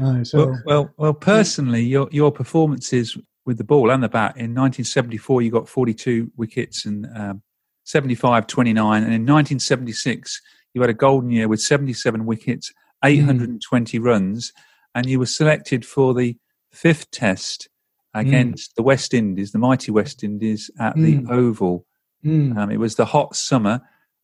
Uh, 0.00 0.24
so, 0.24 0.38
well, 0.38 0.62
well, 0.64 0.90
well, 0.96 1.14
personally, 1.14 1.82
your 1.82 2.08
your 2.10 2.32
performances 2.32 3.16
with 3.44 3.58
the 3.58 3.64
ball 3.64 3.90
and 3.90 4.02
the 4.02 4.08
bat 4.08 4.36
in 4.36 4.54
1974, 4.54 5.42
you 5.42 5.50
got 5.50 5.68
42 5.68 6.30
wickets 6.36 6.86
and 6.86 7.06
um, 7.16 7.42
75, 7.84 8.46
29, 8.46 9.02
and 9.02 9.12
in 9.12 9.22
1976, 9.22 10.40
you 10.74 10.80
had 10.80 10.90
a 10.90 10.94
golden 10.94 11.30
year 11.30 11.48
with 11.48 11.60
77 11.60 12.24
wickets, 12.24 12.72
820 13.04 13.98
mm. 13.98 14.04
runs, 14.04 14.52
and 14.94 15.06
you 15.06 15.18
were 15.18 15.26
selected 15.26 15.84
for 15.84 16.14
the 16.14 16.36
fifth 16.70 17.10
test 17.10 17.68
against 18.14 18.72
mm. 18.72 18.74
the 18.76 18.82
West 18.82 19.14
Indies, 19.14 19.52
the 19.52 19.58
mighty 19.58 19.90
West 19.90 20.22
Indies 20.22 20.70
at 20.78 20.96
mm. 20.96 21.26
the 21.26 21.32
Oval. 21.32 21.86
Mm. 22.24 22.56
Um, 22.56 22.70
it 22.70 22.78
was 22.78 22.96
the 22.96 23.06
hot 23.06 23.34
summer, 23.34 23.80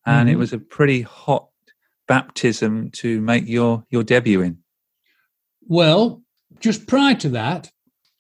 and 0.07 0.29
mm-hmm. 0.29 0.35
it 0.35 0.38
was 0.38 0.53
a 0.53 0.59
pretty 0.59 1.03
hot 1.03 1.48
baptism 2.07 2.90
to 2.90 3.20
make 3.20 3.46
your, 3.46 3.85
your 3.90 4.03
debut 4.03 4.42
in. 4.42 4.59
Well, 5.66 6.22
just 6.61 6.87
prior 6.87 7.14
to 7.16 7.29
that, 7.31 7.70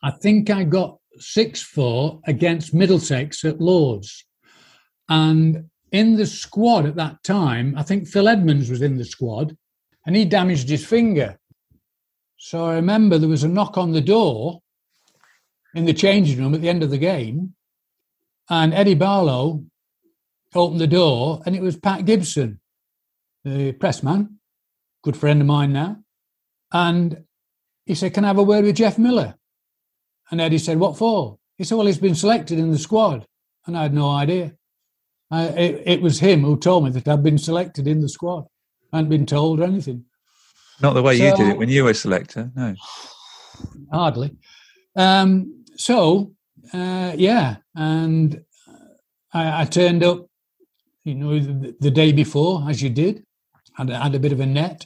I 0.02 0.10
think 0.10 0.50
I 0.50 0.64
got 0.64 0.98
6 1.18 1.62
4 1.62 2.20
against 2.26 2.74
Middlesex 2.74 3.44
at 3.44 3.60
Lords. 3.60 4.24
And 5.08 5.70
in 5.90 6.16
the 6.16 6.26
squad 6.26 6.86
at 6.86 6.96
that 6.96 7.22
time, 7.24 7.74
I 7.76 7.82
think 7.82 8.06
Phil 8.06 8.28
Edmonds 8.28 8.70
was 8.70 8.82
in 8.82 8.98
the 8.98 9.04
squad 9.04 9.56
and 10.06 10.14
he 10.14 10.24
damaged 10.24 10.68
his 10.68 10.86
finger. 10.86 11.38
So 12.36 12.66
I 12.66 12.74
remember 12.74 13.18
there 13.18 13.28
was 13.28 13.44
a 13.44 13.48
knock 13.48 13.76
on 13.78 13.92
the 13.92 14.00
door 14.00 14.60
in 15.78 15.84
the 15.84 15.94
changing 15.94 16.38
room 16.38 16.54
at 16.54 16.60
the 16.60 16.68
end 16.68 16.82
of 16.82 16.90
the 16.90 16.98
game, 16.98 17.54
and 18.50 18.74
Eddie 18.74 18.94
Barlow 18.94 19.64
opened 20.54 20.80
the 20.80 20.86
door, 20.86 21.40
and 21.46 21.54
it 21.54 21.62
was 21.62 21.76
Pat 21.76 22.04
Gibson, 22.04 22.60
the 23.44 23.72
pressman, 23.72 24.40
good 25.04 25.16
friend 25.16 25.40
of 25.40 25.46
mine 25.46 25.72
now, 25.72 25.98
and 26.72 27.24
he 27.86 27.94
said, 27.94 28.12
"Can 28.12 28.24
I 28.24 28.28
have 28.28 28.38
a 28.38 28.42
word 28.42 28.64
with 28.64 28.76
Geoff 28.76 28.98
Miller?" 28.98 29.36
And 30.30 30.40
Eddie 30.40 30.58
said, 30.58 30.80
"What 30.80 30.98
for?" 30.98 31.38
He 31.56 31.64
said, 31.64 31.76
"Well, 31.76 31.86
he's 31.86 31.98
been 31.98 32.16
selected 32.16 32.58
in 32.58 32.72
the 32.72 32.78
squad," 32.78 33.24
and 33.66 33.78
I 33.78 33.82
had 33.82 33.94
no 33.94 34.10
idea. 34.10 34.54
I, 35.30 35.44
it, 35.44 35.82
it, 35.86 36.02
was 36.02 36.18
him 36.20 36.42
who 36.42 36.58
told 36.58 36.84
me 36.84 36.90
that 36.90 37.06
I'd 37.06 37.22
been 37.22 37.38
selected 37.38 37.86
in 37.86 38.00
the 38.00 38.08
squad. 38.08 38.46
I 38.92 38.96
hadn't 38.96 39.10
been 39.10 39.26
told 39.26 39.60
or 39.60 39.64
anything. 39.64 40.06
Not 40.80 40.94
the 40.94 41.02
way 41.02 41.18
so, 41.18 41.24
you 41.24 41.36
did 41.36 41.48
it 41.48 41.58
when 41.58 41.68
you 41.68 41.84
were 41.84 41.92
selector, 41.92 42.50
no. 42.56 42.74
Hardly. 43.92 44.36
Um, 44.96 45.58
so 45.78 46.32
uh, 46.72 47.12
yeah, 47.16 47.56
and 47.74 48.42
I, 49.32 49.62
I, 49.62 49.64
turned 49.64 50.02
up, 50.02 50.26
you 51.04 51.14
know, 51.14 51.38
the, 51.38 51.74
the, 51.80 51.90
day 51.90 52.12
before, 52.12 52.68
as 52.68 52.82
you 52.82 52.90
did. 52.90 53.24
Had, 53.74 53.90
had 53.90 54.14
a 54.14 54.18
bit 54.18 54.32
of 54.32 54.40
a 54.40 54.46
net. 54.46 54.84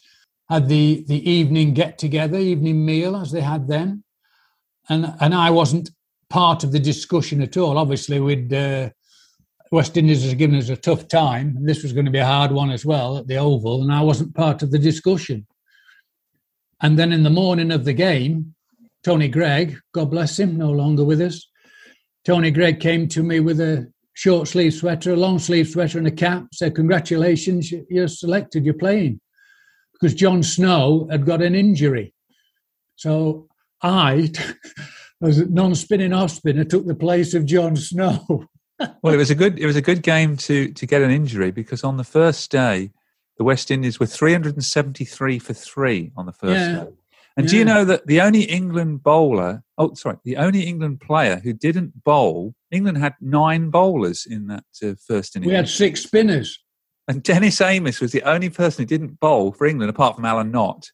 Had 0.48 0.68
the 0.68 1.04
the 1.08 1.30
evening 1.30 1.72
get 1.72 1.98
together, 1.98 2.38
evening 2.38 2.84
meal, 2.84 3.16
as 3.16 3.32
they 3.32 3.40
had 3.40 3.66
then, 3.66 4.04
and 4.90 5.14
and 5.20 5.34
I 5.34 5.50
wasn't 5.50 5.90
part 6.28 6.62
of 6.62 6.72
the 6.72 6.78
discussion 6.78 7.40
at 7.40 7.56
all. 7.56 7.78
Obviously, 7.78 8.20
with 8.20 8.52
uh, 8.52 8.90
West 9.70 9.96
Indies 9.96 10.24
has 10.24 10.34
given 10.34 10.56
us 10.56 10.68
a 10.68 10.76
tough 10.76 11.08
time, 11.08 11.56
and 11.56 11.66
this 11.66 11.82
was 11.82 11.94
going 11.94 12.04
to 12.04 12.12
be 12.12 12.18
a 12.18 12.26
hard 12.26 12.52
one 12.52 12.70
as 12.70 12.84
well 12.84 13.16
at 13.16 13.26
the 13.26 13.36
Oval, 13.36 13.82
and 13.82 13.90
I 13.90 14.02
wasn't 14.02 14.34
part 14.34 14.62
of 14.62 14.70
the 14.70 14.78
discussion. 14.78 15.46
And 16.82 16.98
then 16.98 17.12
in 17.12 17.22
the 17.22 17.30
morning 17.30 17.70
of 17.70 17.84
the 17.84 17.94
game, 17.94 18.54
Tony 19.04 19.28
Greig, 19.28 19.78
God 19.92 20.10
bless 20.10 20.38
him, 20.38 20.56
no 20.56 20.70
longer 20.70 21.04
with 21.04 21.20
us. 21.20 21.48
Tony 22.24 22.50
Greig 22.50 22.80
came 22.80 23.08
to 23.08 23.22
me 23.22 23.40
with 23.40 23.60
a 23.60 23.90
short 24.14 24.46
sleeve 24.46 24.74
sweater, 24.74 25.12
a 25.12 25.16
long 25.16 25.38
sleeve 25.38 25.68
sweater, 25.68 25.98
and 25.98 26.06
a 26.06 26.12
cap. 26.12 26.46
Said, 26.52 26.74
"Congratulations, 26.74 27.72
you're 27.90 28.08
selected. 28.08 28.64
You're 28.64 28.74
playing." 28.74 29.20
Because 29.92 30.14
John 30.14 30.42
Snow 30.42 31.08
had 31.10 31.26
got 31.26 31.42
an 31.42 31.54
injury, 31.54 32.14
so 32.96 33.48
I, 33.82 34.30
as 35.22 35.38
a 35.38 35.46
non-spinning 35.46 36.12
off 36.12 36.30
spinner, 36.30 36.64
took 36.64 36.86
the 36.86 36.94
place 36.94 37.34
of 37.34 37.46
John 37.46 37.76
Snow. 37.76 38.46
well, 39.02 39.14
it 39.14 39.16
was 39.16 39.30
a 39.30 39.34
good 39.34 39.58
it 39.58 39.66
was 39.66 39.76
a 39.76 39.82
good 39.82 40.02
game 40.02 40.36
to 40.38 40.72
to 40.72 40.86
get 40.86 41.02
an 41.02 41.10
injury 41.10 41.50
because 41.50 41.82
on 41.82 41.96
the 41.96 42.04
first 42.04 42.50
day, 42.50 42.90
the 43.36 43.44
West 43.44 43.70
Indies 43.70 43.98
were 43.98 44.06
373 44.06 45.38
for 45.40 45.52
three 45.52 46.12
on 46.16 46.26
the 46.26 46.32
first 46.32 46.60
yeah. 46.60 46.84
day. 46.84 46.90
And 47.36 47.46
yeah. 47.46 47.50
do 47.50 47.56
you 47.58 47.64
know 47.64 47.84
that 47.84 48.06
the 48.06 48.20
only 48.20 48.42
England 48.42 49.02
bowler, 49.02 49.62
oh, 49.78 49.94
sorry, 49.94 50.16
the 50.24 50.36
only 50.36 50.62
England 50.62 51.00
player 51.00 51.40
who 51.42 51.52
didn't 51.52 52.04
bowl, 52.04 52.54
England 52.70 52.98
had 52.98 53.14
nine 53.20 53.70
bowlers 53.70 54.26
in 54.28 54.46
that 54.48 54.64
uh, 54.82 54.94
first 55.06 55.36
innings. 55.36 55.48
We 55.50 55.54
had 55.54 55.68
six 55.68 56.02
spinners. 56.02 56.58
And 57.08 57.22
Dennis 57.22 57.60
Amiss 57.60 58.00
was 58.00 58.12
the 58.12 58.22
only 58.22 58.48
person 58.48 58.82
who 58.82 58.86
didn't 58.86 59.18
bowl 59.18 59.52
for 59.52 59.66
England 59.66 59.90
apart 59.90 60.16
from 60.16 60.24
Alan 60.24 60.50
Knott, 60.50 60.90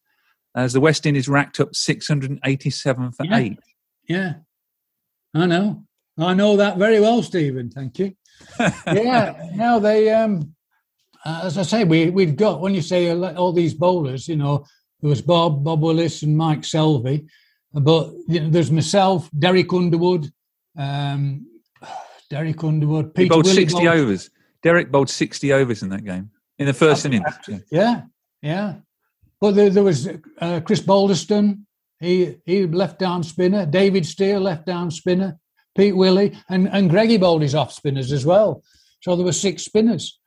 as 0.54 0.72
the 0.72 0.80
West 0.80 1.06
Indies 1.06 1.28
racked 1.28 1.60
up 1.60 1.74
687 1.74 3.12
for 3.12 3.26
yeah. 3.26 3.36
eight. 3.36 3.58
Yeah, 4.08 4.34
I 5.34 5.46
know. 5.46 5.84
I 6.18 6.34
know 6.34 6.56
that 6.56 6.78
very 6.78 6.98
well, 6.98 7.22
Stephen. 7.22 7.70
Thank 7.70 7.98
you. 7.98 8.14
yeah, 8.58 9.50
now 9.54 9.78
they. 9.78 10.10
Um, 10.10 10.54
uh, 11.24 11.42
as 11.44 11.58
I 11.58 11.62
say, 11.62 11.84
we 11.84 12.10
we've 12.10 12.36
got 12.36 12.60
when 12.60 12.74
you 12.74 12.82
say 12.82 13.12
all 13.12 13.52
these 13.52 13.74
bowlers, 13.74 14.28
you 14.28 14.36
know, 14.36 14.64
there 15.00 15.10
was 15.10 15.22
Bob, 15.22 15.64
Bob 15.64 15.80
Willis, 15.80 16.22
and 16.22 16.36
Mike 16.36 16.62
Selvey, 16.62 17.28
but 17.72 18.10
you 18.26 18.40
know, 18.40 18.50
there's 18.50 18.70
myself, 18.70 19.28
Derek 19.38 19.72
Underwood, 19.72 20.30
um, 20.76 21.46
Derek 22.30 22.62
Underwood, 22.64 23.14
Peter 23.14 23.24
he 23.24 23.28
bowled 23.28 23.44
Willey 23.46 23.56
60 23.56 23.84
bowled- 23.84 23.98
overs. 23.98 24.30
Derek 24.62 24.90
bowled 24.90 25.08
60 25.08 25.52
overs 25.52 25.82
in 25.82 25.90
that 25.90 26.04
game 26.04 26.30
in 26.58 26.66
the 26.66 26.74
first 26.74 27.06
innings. 27.06 27.24
Yeah. 27.46 27.58
Yeah, 27.70 28.02
yeah. 28.42 28.74
But 29.40 29.54
there, 29.54 29.70
there 29.70 29.84
was 29.84 30.08
uh, 30.40 30.60
Chris 30.64 30.80
Balderstone, 30.80 31.60
he 32.00 32.36
he 32.44 32.66
left 32.66 33.02
arm 33.02 33.22
spinner. 33.22 33.66
David 33.66 34.06
Steele 34.06 34.40
left 34.40 34.68
arm 34.68 34.90
spinner. 34.90 35.38
Pete 35.76 35.96
Willey 35.96 36.36
and 36.48 36.68
and 36.68 36.90
Greggy 36.90 37.16
bowled 37.16 37.42
his 37.42 37.54
off 37.54 37.72
spinners 37.72 38.12
as 38.12 38.24
well. 38.24 38.62
So 39.00 39.16
there 39.16 39.24
were 39.24 39.32
six 39.32 39.64
spinners. 39.64 40.18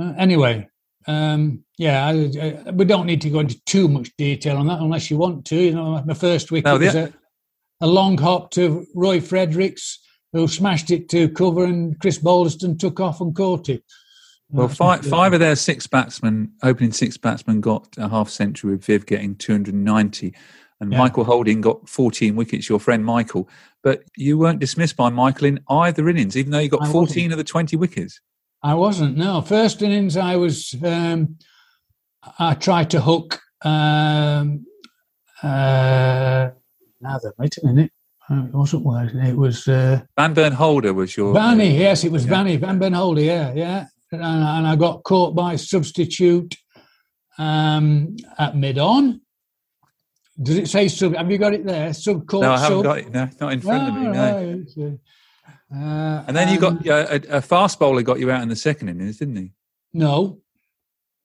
Uh, 0.00 0.12
anyway, 0.18 0.68
um, 1.06 1.64
yeah, 1.78 2.06
I, 2.06 2.10
I, 2.66 2.70
we 2.70 2.84
don't 2.84 3.06
need 3.06 3.20
to 3.22 3.30
go 3.30 3.40
into 3.40 3.60
too 3.64 3.88
much 3.88 4.10
detail 4.16 4.56
on 4.56 4.66
that 4.66 4.80
unless 4.80 5.10
you 5.10 5.18
want 5.18 5.44
to. 5.46 5.56
You 5.56 5.74
know, 5.74 6.02
my 6.04 6.14
first 6.14 6.50
wicket 6.50 6.66
No, 6.66 6.78
was 6.78 6.94
a, 6.94 7.12
a 7.80 7.86
long 7.86 8.18
hop 8.18 8.50
to 8.52 8.86
Roy 8.94 9.20
Fredericks, 9.20 10.00
who 10.32 10.48
smashed 10.48 10.90
it 10.90 11.08
to 11.10 11.28
cover, 11.28 11.64
and 11.64 11.98
Chris 12.00 12.18
Balderstone 12.18 12.78
took 12.78 12.98
off 13.00 13.20
and 13.20 13.34
caught 13.34 13.68
it. 13.68 13.84
Well, 14.50 14.68
five, 14.68 15.04
five 15.04 15.32
of 15.32 15.40
their 15.40 15.56
six 15.56 15.86
batsmen, 15.86 16.52
opening 16.62 16.92
six 16.92 17.16
batsmen, 17.16 17.60
got 17.60 17.88
a 17.98 18.08
half 18.08 18.28
century 18.28 18.72
with 18.72 18.84
Viv 18.84 19.06
getting 19.06 19.34
290. 19.34 20.34
And 20.80 20.92
Yeah. 20.92 20.98
Michael 20.98 21.24
Holding 21.24 21.60
got 21.60 21.88
14 21.88 22.36
wickets, 22.36 22.68
your 22.68 22.78
friend 22.78 23.04
Michael. 23.04 23.48
But 23.82 24.04
you 24.16 24.38
weren't 24.38 24.60
dismissed 24.60 24.96
by 24.96 25.08
Michael 25.08 25.46
in 25.46 25.60
either 25.68 26.08
innings, 26.08 26.36
even 26.36 26.52
though 26.52 26.58
you 26.58 26.68
got 26.68 26.82
I 26.82 26.92
14 26.92 27.06
wasn't. 27.08 27.32
of 27.32 27.38
the 27.38 27.44
20 27.44 27.76
wickets. 27.76 28.20
I 28.62 28.74
wasn't. 28.74 29.16
No, 29.16 29.40
first 29.42 29.82
innings 29.82 30.16
I 30.16 30.36
was. 30.36 30.74
Um, 30.82 31.36
I 32.38 32.54
tried 32.54 32.90
to 32.90 33.00
hook. 33.00 33.40
Um, 33.64 34.66
uh, 35.42 36.50
now 37.00 37.18
then, 37.22 37.32
wait 37.38 37.56
a 37.62 37.66
minute. 37.66 37.92
Uh, 38.28 38.44
It 38.46 38.54
wasn't 38.54 38.84
was 38.84 39.10
it 39.14 39.36
was 39.36 39.68
uh, 39.68 40.00
Vanburn 40.18 40.52
Holder 40.52 40.92
was 40.94 41.16
your. 41.16 41.32
Vanny. 41.32 41.78
Yes, 41.78 42.04
it 42.04 42.10
was 42.10 42.24
Yeah. 42.24 42.30
Vanny 42.30 42.58
Vanburn 42.58 42.92
Holder. 42.94 43.20
Yeah, 43.20 43.52
yeah. 43.54 43.86
And, 44.12 44.22
and 44.22 44.66
I 44.66 44.74
got 44.76 45.02
caught 45.04 45.34
by 45.34 45.56
substitute 45.56 46.56
um, 47.38 48.16
at 48.38 48.56
mid 48.56 48.78
on. 48.78 49.20
Does 50.42 50.56
it 50.58 50.68
say 50.68 50.88
sub? 50.88 51.14
Have 51.14 51.30
you 51.30 51.38
got 51.38 51.54
it 51.54 51.64
there? 51.64 51.92
Sub 51.94 52.26
caught. 52.26 52.42
No, 52.42 52.52
I 52.52 52.58
haven't 52.58 52.78
sub? 52.78 52.84
got 52.84 52.98
it. 52.98 53.10
No, 53.12 53.28
not 53.40 53.52
in 53.52 53.60
front 53.60 53.88
of 53.88 53.94
me. 53.94 54.06
Oh, 54.08 54.12
No. 54.12 54.64
right. 54.76 54.98
Uh, 55.72 56.22
And 56.26 56.36
then 56.36 56.48
you 56.48 56.64
um, 56.66 56.78
got 56.82 56.88
uh, 56.88 57.18
a, 57.30 57.36
a 57.38 57.40
fast 57.42 57.78
bowler 57.78 58.02
got 58.02 58.18
you 58.20 58.30
out 58.30 58.42
in 58.42 58.48
the 58.48 58.56
second 58.56 58.88
innings, 58.88 59.18
didn't 59.18 59.36
he? 59.36 59.52
no 59.92 60.38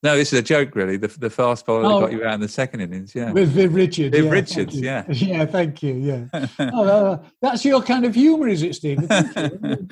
No, 0.04 0.16
this 0.16 0.34
is 0.34 0.40
a 0.40 0.42
joke, 0.42 0.76
really. 0.76 0.98
The, 0.98 1.08
the 1.08 1.30
fast 1.30 1.66
bowler 1.66 1.86
Oh. 1.86 2.00
got 2.00 2.12
you 2.12 2.26
out 2.26 2.34
in 2.36 2.42
the 2.42 2.48
second 2.48 2.82
innings, 2.82 3.14
yeah. 3.14 3.32
With 3.32 3.50
Viv 3.50 3.74
Richards. 3.76 4.16
Viv 4.16 4.26
yeah, 4.26 4.32
Richards, 4.32 4.76
you. 4.76 4.86
yeah. 4.86 5.04
Yeah, 5.10 5.46
thank 5.46 5.84
you. 5.84 5.94
Yeah. 5.94 6.48
oh, 6.60 6.84
uh, 6.86 7.24
that's 7.42 7.64
your 7.66 7.82
kind 7.84 8.04
of 8.06 8.16
humour, 8.16 8.48
is 8.48 8.64
it, 8.64 8.76
Stephen? 8.76 9.08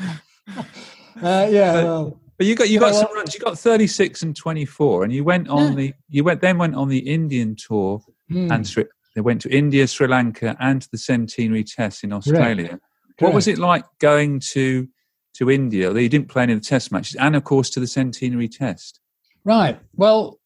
Uh, 1.21 1.47
yeah, 1.51 1.73
But- 1.73 1.83
well, 1.83 2.21
But 2.37 2.47
you 2.47 2.55
got 2.55 2.69
you 2.69 2.79
got 2.79 2.95
some 2.95 3.13
runs. 3.13 3.33
You 3.33 3.41
got 3.41 3.59
thirty 3.59 3.87
six 3.87 4.21
and 4.23 4.33
twenty 4.35 4.63
four, 4.65 5.03
and 5.03 5.11
you 5.11 5.23
went 5.25 5.49
on 5.49 5.71
Yeah. 5.71 5.75
the 5.75 5.93
you 6.07 6.23
went 6.23 6.39
then 6.41 6.57
went 6.57 6.75
on 6.75 6.87
the 6.87 6.99
Indian 6.99 7.55
tour 7.57 7.99
hmm, 8.29 8.49
and 8.51 8.65
Sri, 8.65 8.85
they 9.15 9.21
went 9.21 9.41
to 9.41 9.49
India, 9.53 9.85
Sri 9.87 10.07
Lanka, 10.07 10.55
and 10.61 10.81
to 10.81 10.87
the 10.91 10.97
Centenary 10.97 11.63
Test 11.65 12.03
in 12.05 12.13
Australia. 12.13 12.79
What 13.19 13.33
was 13.33 13.47
it 13.47 13.57
like 13.57 13.85
going 13.99 14.39
to 14.51 14.87
to 15.35 15.51
India? 15.51 15.87
Although 15.87 15.99
you 15.99 16.09
didn't 16.09 16.29
play 16.29 16.43
any 16.43 16.53
of 16.53 16.61
the 16.61 16.65
Test 16.65 16.91
matches, 16.91 17.15
and 17.15 17.35
of 17.35 17.43
course 17.43 17.69
to 17.71 17.79
the 17.79 17.87
Centenary 17.87 18.47
Test. 18.47 18.99
right. 19.43 19.79
Well, 19.95 20.39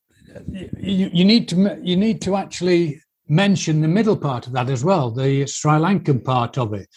you, 0.79 1.09
you 1.13 1.25
need 1.25 1.47
to 1.49 1.79
you 1.81 1.95
need 1.95 2.21
to 2.23 2.35
actually 2.35 3.01
mention 3.27 3.81
the 3.81 3.87
middle 3.87 4.17
part 4.17 4.47
of 4.47 4.53
that 4.53 4.69
as 4.69 4.83
well, 4.83 5.11
the 5.11 5.45
Sri 5.47 5.73
Lankan 5.73 6.23
part 6.23 6.57
of 6.57 6.73
it, 6.73 6.87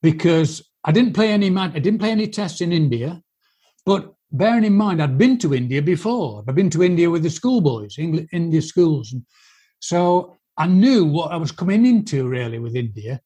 because 0.00 0.62
I 0.84 0.92
didn't 0.92 1.14
play 1.14 1.30
any 1.30 1.54
I 1.56 1.68
didn't 1.68 1.98
play 2.00 2.10
any 2.10 2.28
tests 2.28 2.60
in 2.60 2.72
India, 2.72 3.22
but 3.86 4.14
bearing 4.32 4.64
in 4.64 4.74
mind 4.74 5.02
I'd 5.02 5.18
been 5.18 5.38
to 5.38 5.54
India 5.54 5.82
before. 5.82 6.44
I've 6.46 6.54
been 6.54 6.70
to 6.70 6.82
India 6.82 7.10
with 7.10 7.22
the 7.22 7.30
schoolboys, 7.30 7.98
English, 7.98 8.26
India 8.32 8.62
schools, 8.62 9.12
and 9.12 9.22
so 9.80 10.36
I 10.56 10.66
knew 10.66 11.04
what 11.04 11.32
I 11.32 11.36
was 11.36 11.52
coming 11.52 11.86
into 11.86 12.28
really 12.28 12.58
with 12.58 12.76
India. 12.76 13.20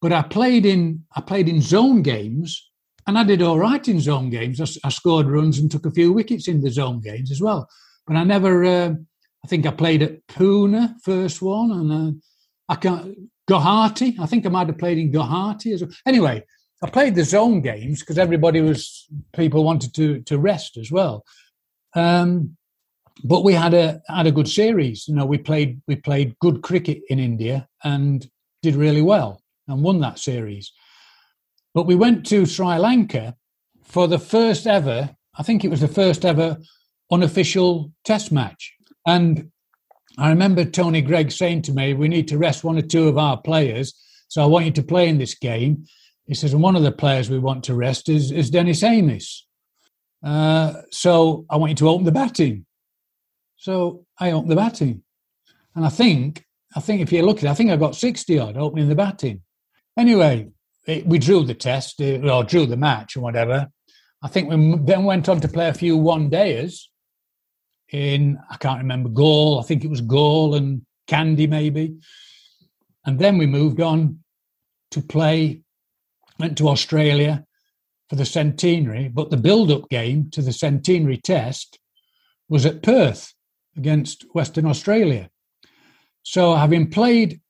But 0.00 0.12
I 0.12 0.22
played 0.22 0.64
in 0.64 1.04
I 1.14 1.20
played 1.20 1.48
in 1.48 1.60
zone 1.60 2.02
games, 2.02 2.70
and 3.06 3.18
I 3.18 3.24
did 3.24 3.42
all 3.42 3.58
right 3.58 3.86
in 3.86 4.00
zone 4.00 4.30
games. 4.30 4.80
I 4.82 4.88
scored 4.88 5.26
runs 5.26 5.58
and 5.58 5.70
took 5.70 5.86
a 5.86 5.90
few 5.90 6.12
wickets 6.12 6.48
in 6.48 6.62
the 6.62 6.70
zone 6.70 7.00
games 7.00 7.30
as 7.30 7.40
well. 7.40 7.68
But 8.06 8.16
I 8.16 8.24
never. 8.24 8.64
Uh, 8.64 8.94
I 9.44 9.48
think 9.48 9.66
I 9.66 9.70
played 9.70 10.02
at 10.02 10.26
Pune 10.26 10.94
first 11.02 11.40
one, 11.40 11.70
and 11.70 11.92
uh, 11.92 12.18
I 12.68 12.76
can't 12.76 13.16
Guwahati. 13.48 14.18
I 14.18 14.26
think 14.26 14.46
I 14.46 14.48
might 14.48 14.68
have 14.68 14.78
played 14.78 14.98
in 14.98 15.12
Guwahati 15.12 15.74
as 15.74 15.82
well. 15.82 15.92
Anyway, 16.06 16.44
I 16.82 16.90
played 16.90 17.14
the 17.14 17.24
zone 17.24 17.60
games 17.60 18.00
because 18.00 18.18
everybody 18.18 18.60
was 18.60 19.06
people 19.34 19.64
wanted 19.64 19.94
to 19.94 20.20
to 20.22 20.38
rest 20.38 20.78
as 20.78 20.90
well. 20.90 21.24
Um, 21.94 22.56
but 23.22 23.44
we 23.44 23.52
had 23.52 23.74
a 23.74 24.00
had 24.08 24.26
a 24.26 24.32
good 24.32 24.48
series. 24.48 25.06
You 25.08 25.14
know, 25.14 25.26
we 25.26 25.36
played 25.36 25.82
we 25.86 25.96
played 25.96 26.38
good 26.38 26.62
cricket 26.62 27.02
in 27.10 27.18
India 27.18 27.68
and 27.84 28.26
did 28.62 28.76
really 28.76 29.02
well 29.02 29.40
and 29.70 29.82
won 29.82 30.00
that 30.00 30.18
series. 30.18 30.72
But 31.74 31.86
we 31.86 31.94
went 31.94 32.26
to 32.26 32.46
Sri 32.46 32.76
Lanka 32.78 33.36
for 33.84 34.08
the 34.08 34.18
first 34.18 34.66
ever. 34.66 35.14
I 35.38 35.42
think 35.42 35.64
it 35.64 35.70
was 35.70 35.80
the 35.80 35.88
first 35.88 36.24
ever 36.24 36.58
unofficial 37.10 37.92
Test 38.04 38.32
match, 38.32 38.74
and 39.06 39.50
I 40.18 40.28
remember 40.28 40.64
Tony 40.64 41.00
Greig 41.00 41.30
saying 41.32 41.62
to 41.62 41.72
me, 41.72 41.94
"We 41.94 42.08
need 42.08 42.28
to 42.28 42.38
rest 42.38 42.64
one 42.64 42.76
or 42.76 42.82
two 42.82 43.08
of 43.08 43.16
our 43.16 43.40
players, 43.40 43.94
so 44.28 44.42
I 44.42 44.46
want 44.46 44.66
you 44.66 44.72
to 44.72 44.82
play 44.82 45.08
in 45.08 45.18
this 45.18 45.34
game." 45.34 45.86
He 46.26 46.34
says, 46.34 46.52
"And 46.52 46.62
one 46.62 46.76
of 46.76 46.82
the 46.82 46.92
players 46.92 47.30
we 47.30 47.38
want 47.38 47.64
to 47.64 47.74
rest 47.74 48.08
is 48.08 48.30
is 48.30 48.50
Dennis 48.50 48.82
Amiss. 48.82 49.46
Uh, 50.22 50.82
so 50.90 51.46
I 51.48 51.56
want 51.56 51.70
you 51.70 51.76
to 51.76 51.88
open 51.88 52.04
the 52.04 52.12
batting. 52.12 52.66
So 53.56 54.06
I 54.18 54.32
opened 54.32 54.50
the 54.50 54.56
batting, 54.56 55.02
and 55.74 55.86
I 55.86 55.88
think 55.88 56.44
I 56.76 56.80
think 56.80 57.00
if 57.00 57.12
you 57.12 57.22
look 57.22 57.38
at 57.38 57.44
it, 57.44 57.50
I 57.50 57.54
think 57.54 57.70
I 57.70 57.76
got 57.76 57.96
sixty 57.96 58.38
odd 58.38 58.56
opening 58.56 58.88
the 58.88 58.94
batting. 58.94 59.42
Anyway, 60.00 60.48
it, 60.86 61.06
we 61.06 61.18
drew 61.18 61.44
the 61.44 61.52
test 61.52 62.00
uh, 62.00 62.26
or 62.26 62.42
drew 62.42 62.64
the 62.64 62.76
match 62.76 63.18
or 63.18 63.20
whatever. 63.20 63.68
I 64.22 64.28
think 64.28 64.48
we 64.48 64.76
then 64.80 65.04
went 65.04 65.28
on 65.28 65.40
to 65.42 65.48
play 65.48 65.68
a 65.68 65.74
few 65.74 65.94
one 65.98 66.30
dayers 66.30 66.84
in 67.92 68.38
I 68.50 68.56
can't 68.56 68.78
remember 68.78 69.10
Galle. 69.10 69.60
I 69.60 69.62
think 69.62 69.84
it 69.84 69.90
was 69.90 70.00
Galle 70.00 70.54
and 70.54 70.86
Kandy 71.06 71.46
maybe, 71.46 71.96
and 73.04 73.18
then 73.18 73.36
we 73.36 73.46
moved 73.46 73.82
on 73.82 74.20
to 74.92 75.02
play. 75.02 75.60
Went 76.38 76.56
to 76.56 76.68
Australia 76.70 77.44
for 78.08 78.16
the 78.16 78.24
centenary, 78.24 79.08
but 79.08 79.28
the 79.28 79.36
build-up 79.36 79.90
game 79.90 80.30
to 80.30 80.40
the 80.40 80.54
centenary 80.54 81.18
test 81.18 81.78
was 82.48 82.64
at 82.64 82.82
Perth 82.82 83.34
against 83.76 84.24
Western 84.32 84.64
Australia. 84.64 85.28
So, 86.22 86.54
having 86.54 86.90
played 86.90 87.42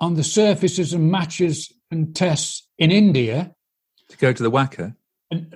on 0.00 0.14
the 0.14 0.24
surfaces 0.24 0.92
and 0.92 1.10
matches 1.10 1.72
and 1.90 2.14
tests 2.14 2.68
in 2.78 2.90
India, 2.90 3.54
To 4.08 4.16
go 4.16 4.32
to 4.32 4.42
the 4.42 4.50
WACA, 4.50 4.94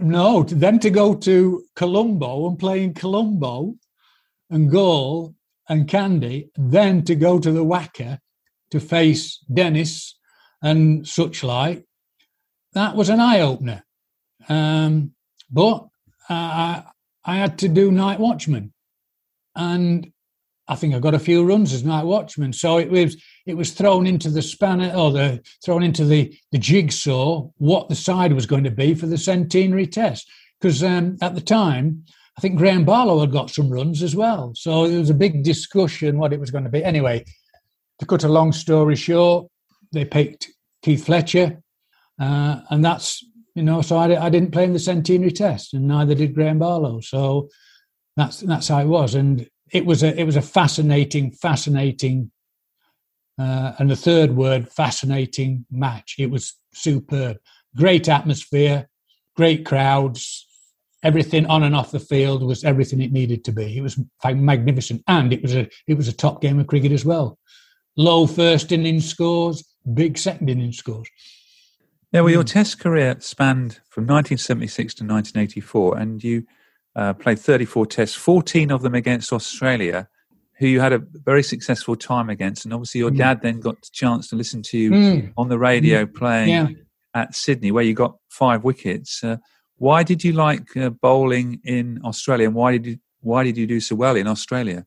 no, 0.01 0.43
then 0.43 0.79
to 0.81 0.91
go 0.91 1.15
to 1.15 1.65
Colombo 1.77 2.49
and 2.49 2.59
play 2.59 2.83
in 2.83 2.95
Colombo 2.95 3.75
and 4.51 4.71
Galle 4.71 5.35
and 5.69 5.89
Kandy, 5.89 6.51
then 6.57 7.05
to 7.05 7.15
go 7.15 7.39
to 7.39 7.51
the 7.51 7.65
WACA 7.65 8.19
to 8.71 8.81
face 8.81 9.39
Dennis 9.53 10.19
and 10.63 11.07
such 11.07 11.43
like, 11.43 11.85
that 12.75 12.97
was 12.97 13.09
an 13.09 13.21
eye 13.21 13.41
opener. 13.41 13.85
Um, 14.49 15.13
but 15.51 15.87
I, 16.29 16.85
I 17.25 17.37
had 17.37 17.59
to 17.59 17.69
do 17.69 17.91
night 17.91 18.19
watchman, 18.19 18.73
and 19.55 20.11
I 20.67 20.75
think 20.75 20.95
I 20.95 20.99
got 20.99 21.15
a 21.15 21.19
few 21.19 21.45
runs 21.45 21.73
as 21.73 21.85
night 21.85 22.05
watchman. 22.05 22.53
So 22.53 22.79
it 22.79 22.91
was 22.91 23.23
it 23.47 23.57
was 23.57 23.73
thrown 23.73 24.07
into 24.07 24.31
the 24.31 24.43
spanner 24.43 24.93
or 24.95 25.11
the 25.11 25.43
thrown 25.65 25.83
into 25.83 26.05
the 26.05 26.37
the 26.53 26.59
jigsaw 26.59 27.49
what 27.59 27.89
the 27.89 27.95
side 27.95 28.33
was 28.33 28.47
going 28.47 28.65
to 28.65 28.71
be 28.71 28.95
for 28.95 29.07
the 29.07 29.19
centenary 29.19 29.87
test 29.87 30.31
because 30.61 30.83
um, 30.83 31.17
at 31.21 31.35
the 31.35 31.41
time 31.41 32.05
I 32.37 32.41
think 32.41 32.57
Graham 32.57 32.85
Barlow 32.85 33.21
had 33.21 33.33
got 33.33 33.51
some 33.51 33.71
runs 33.71 34.03
as 34.03 34.17
well. 34.17 34.53
So 34.55 34.89
there 34.89 34.99
was 34.99 35.11
a 35.11 35.15
big 35.15 35.45
discussion 35.45 36.19
what 36.19 36.33
it 36.33 36.41
was 36.41 36.51
going 36.51 36.65
to 36.65 36.71
be. 36.71 36.83
Anyway, 36.83 37.25
to 37.99 38.07
cut 38.07 38.25
a 38.25 38.29
long 38.29 38.53
story 38.53 38.97
short, 38.97 39.49
they 39.93 40.05
picked 40.05 40.49
Keith 40.83 41.05
Fletcher, 41.05 41.61
uh, 42.19 42.61
and 42.71 42.85
that's 42.85 43.23
you 43.55 43.63
know. 43.63 43.83
So 43.83 43.97
I, 43.97 44.27
I 44.27 44.31
didn't 44.31 44.53
play 44.53 44.65
in 44.65 44.73
the 44.73 44.79
centenary 44.79 45.31
test, 45.31 45.75
and 45.75 45.87
neither 45.87 46.15
did 46.15 46.35
Graham 46.35 46.59
Barlow. 46.59 47.01
So 47.01 47.49
that's 48.17 48.41
that's 48.41 48.69
how 48.69 48.81
it 48.81 48.87
was, 48.87 49.15
and 49.15 49.47
it 49.71 49.85
was 49.85 50.03
a 50.03 50.19
it 50.19 50.25
was 50.25 50.37
a 50.37 50.43
fascinating, 50.43 51.33
fascinating, 51.33 52.31
uh, 53.43 53.73
and 53.79 53.91
the 53.91 53.97
third 53.97 54.37
word, 54.37 54.69
fascinating 54.69 55.67
match. 55.71 56.17
It 56.19 56.31
was 56.31 56.55
superb, 56.73 57.39
great 57.77 58.09
atmosphere, 58.09 58.89
great 59.37 59.67
crowds, 59.67 60.47
everything 61.03 61.47
on 61.47 61.65
and 61.65 61.75
off 61.75 61.91
the 61.91 61.99
field 61.99 62.45
was 62.45 62.63
everything 62.63 63.01
it 63.01 63.11
needed 63.11 63.45
to 63.45 63.53
be. 63.53 63.77
It 63.77 63.83
was 63.83 63.99
magnificent, 64.25 65.03
and 65.09 65.33
it 65.33 65.43
was 65.43 65.55
a 65.57 65.69
it 65.89 65.95
was 65.95 66.09
a 66.09 66.13
top 66.13 66.41
game 66.41 66.61
of 66.61 66.69
cricket 66.69 66.93
as 66.93 67.05
well. 67.05 67.39
Low 67.97 68.27
first 68.27 68.71
inning 68.71 69.01
scores, 69.01 69.65
big 69.93 70.17
second 70.17 70.49
inning 70.49 70.73
scores. 70.73 71.09
Now, 72.13 72.25
well, 72.25 72.33
your 72.33 72.45
Test 72.45 72.79
career 72.79 73.17
spanned 73.21 73.81
from 73.89 74.05
1976 74.05 74.95
to 74.95 75.05
1984, 75.05 75.99
and 75.99 76.23
you 76.23 76.45
uh, 76.95 77.15
played 77.15 77.39
34 77.39 77.87
Tests, 77.87 78.15
14 78.17 78.71
of 78.71 78.83
them 78.83 78.95
against 78.95 79.33
Australia, 79.33 80.09
who 80.63 80.69
you 80.69 80.81
had 80.81 80.93
a 80.93 81.03
very 81.25 81.43
successful 81.43 81.97
time 81.97 82.31
against. 82.31 82.65
And 82.65 82.73
obviously, 82.73 83.01
your 83.01 83.11
mm. 83.11 83.19
dad 83.19 83.43
then 83.43 83.59
got 83.59 83.83
the 83.83 83.89
chance 83.93 84.29
to 84.29 84.37
listen 84.37 84.63
to 84.63 84.79
you 84.79 84.91
mm. 84.93 85.33
on 85.37 85.49
the 85.49 85.59
radio 85.59 86.07
mm. 86.07 86.15
playing 86.15 86.49
yeah. 86.49 86.69
at 87.15 87.35
Sydney, 87.35 87.73
where 87.73 87.83
you 87.83 87.95
got 87.95 88.17
five 88.31 88.63
wickets. 88.63 89.25
Uh, 89.25 89.39
why 89.77 90.05
did 90.05 90.23
you 90.23 90.33
like 90.33 90.77
uh, 90.77 90.91
bowling 90.91 91.61
in 91.65 92.01
Australia, 92.05 92.47
and 92.47 92.55
why 92.55 92.71
did 92.73 92.87
you 92.87 92.99
why 93.23 93.43
did 93.43 93.57
you 93.57 93.67
do 93.67 93.81
so 93.81 93.97
well 93.97 94.15
in 94.15 94.29
Australia? 94.29 94.87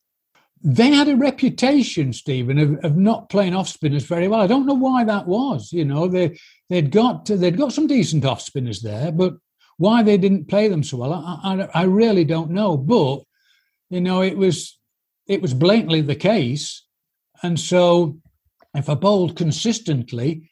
They 0.63 0.91
had 0.91 1.09
a 1.09 1.15
reputation, 1.17 2.13
Stephen, 2.13 2.57
of, 2.57 2.83
of 2.85 2.95
not 2.95 3.29
playing 3.29 3.53
off 3.53 3.67
spinners 3.67 4.05
very 4.05 4.29
well. 4.29 4.41
I 4.41 4.47
don't 4.47 4.65
know 4.65 4.73
why 4.73 5.03
that 5.03 5.27
was. 5.27 5.73
You 5.73 5.83
know, 5.83 6.07
they 6.07 6.39
they'd 6.69 6.89
got 6.89 7.25
they'd 7.25 7.57
got 7.57 7.73
some 7.73 7.88
decent 7.88 8.23
off 8.23 8.41
spinners 8.41 8.81
there, 8.81 9.11
but 9.11 9.33
why 9.75 10.03
they 10.03 10.17
didn't 10.17 10.47
play 10.47 10.69
them 10.69 10.83
so 10.83 10.95
well, 10.97 11.13
I, 11.13 11.38
I, 11.43 11.81
I 11.81 11.83
really 11.83 12.23
don't 12.23 12.51
know. 12.51 12.77
But 12.77 13.23
you 13.89 13.99
know, 13.99 14.21
it 14.21 14.38
was 14.38 14.79
it 15.27 15.41
was 15.41 15.53
blatantly 15.53 16.01
the 16.01 16.15
case, 16.15 16.85
and 17.43 17.59
so 17.59 18.17
if 18.75 18.89
I 18.89 18.95
bowled 18.95 19.35
consistently, 19.35 20.49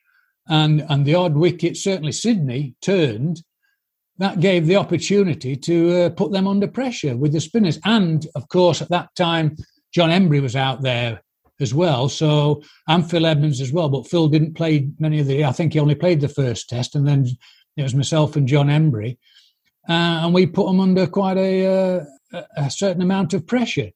and 0.48 0.86
and 0.90 1.06
the 1.06 1.16
odd 1.16 1.36
wicket, 1.36 1.78
certainly 1.78 2.12
Sydney 2.12 2.76
turned, 2.82 3.44
that 4.18 4.40
gave 4.40 4.68
the 4.68 4.76
opportunity 4.76 5.56
to 5.56 6.04
uh, 6.04 6.10
put 6.10 6.32
them 6.32 6.48
under 6.48 6.68
pressure 6.68 7.16
with 7.16 7.34
the 7.34 7.42
spinners. 7.42 7.80
And 7.86 8.28
of 8.36 8.48
course, 8.50 8.82
at 8.82 8.90
that 8.90 9.10
time, 9.16 9.56
John 9.94 10.10
Emburey 10.10 10.42
was 10.42 10.56
out 10.56 10.82
there 10.82 11.22
as 11.60 11.74
well. 11.74 12.10
So 12.10 12.62
and 12.88 13.10
Phil 13.10 13.26
Edmonds 13.26 13.62
as 13.62 13.72
well. 13.72 13.90
But 13.90 14.08
Phil 14.08 14.28
didn't 14.28 14.56
play 14.56 14.90
many 15.00 15.20
of 15.20 15.28
the. 15.28 15.46
I 15.46 15.52
think 15.52 15.74
he 15.74 15.80
only 15.80 15.96
played 15.96 16.22
the 16.22 16.28
first 16.28 16.70
test, 16.70 16.96
and 16.96 17.08
then 17.08 17.26
it 17.78 17.84
was 17.84 17.96
myself 17.96 18.36
and 18.36 18.48
John 18.48 18.68
Emburey, 18.68 19.18
uh, 19.90 20.22
and 20.24 20.34
we 20.34 20.46
put 20.46 20.68
them 20.68 20.80
under 20.80 21.08
quite 21.08 21.38
a, 21.38 22.06
uh, 22.34 22.42
a 22.58 22.70
certain 22.70 23.02
amount 23.02 23.34
of 23.34 23.48
pressure. 23.48 23.90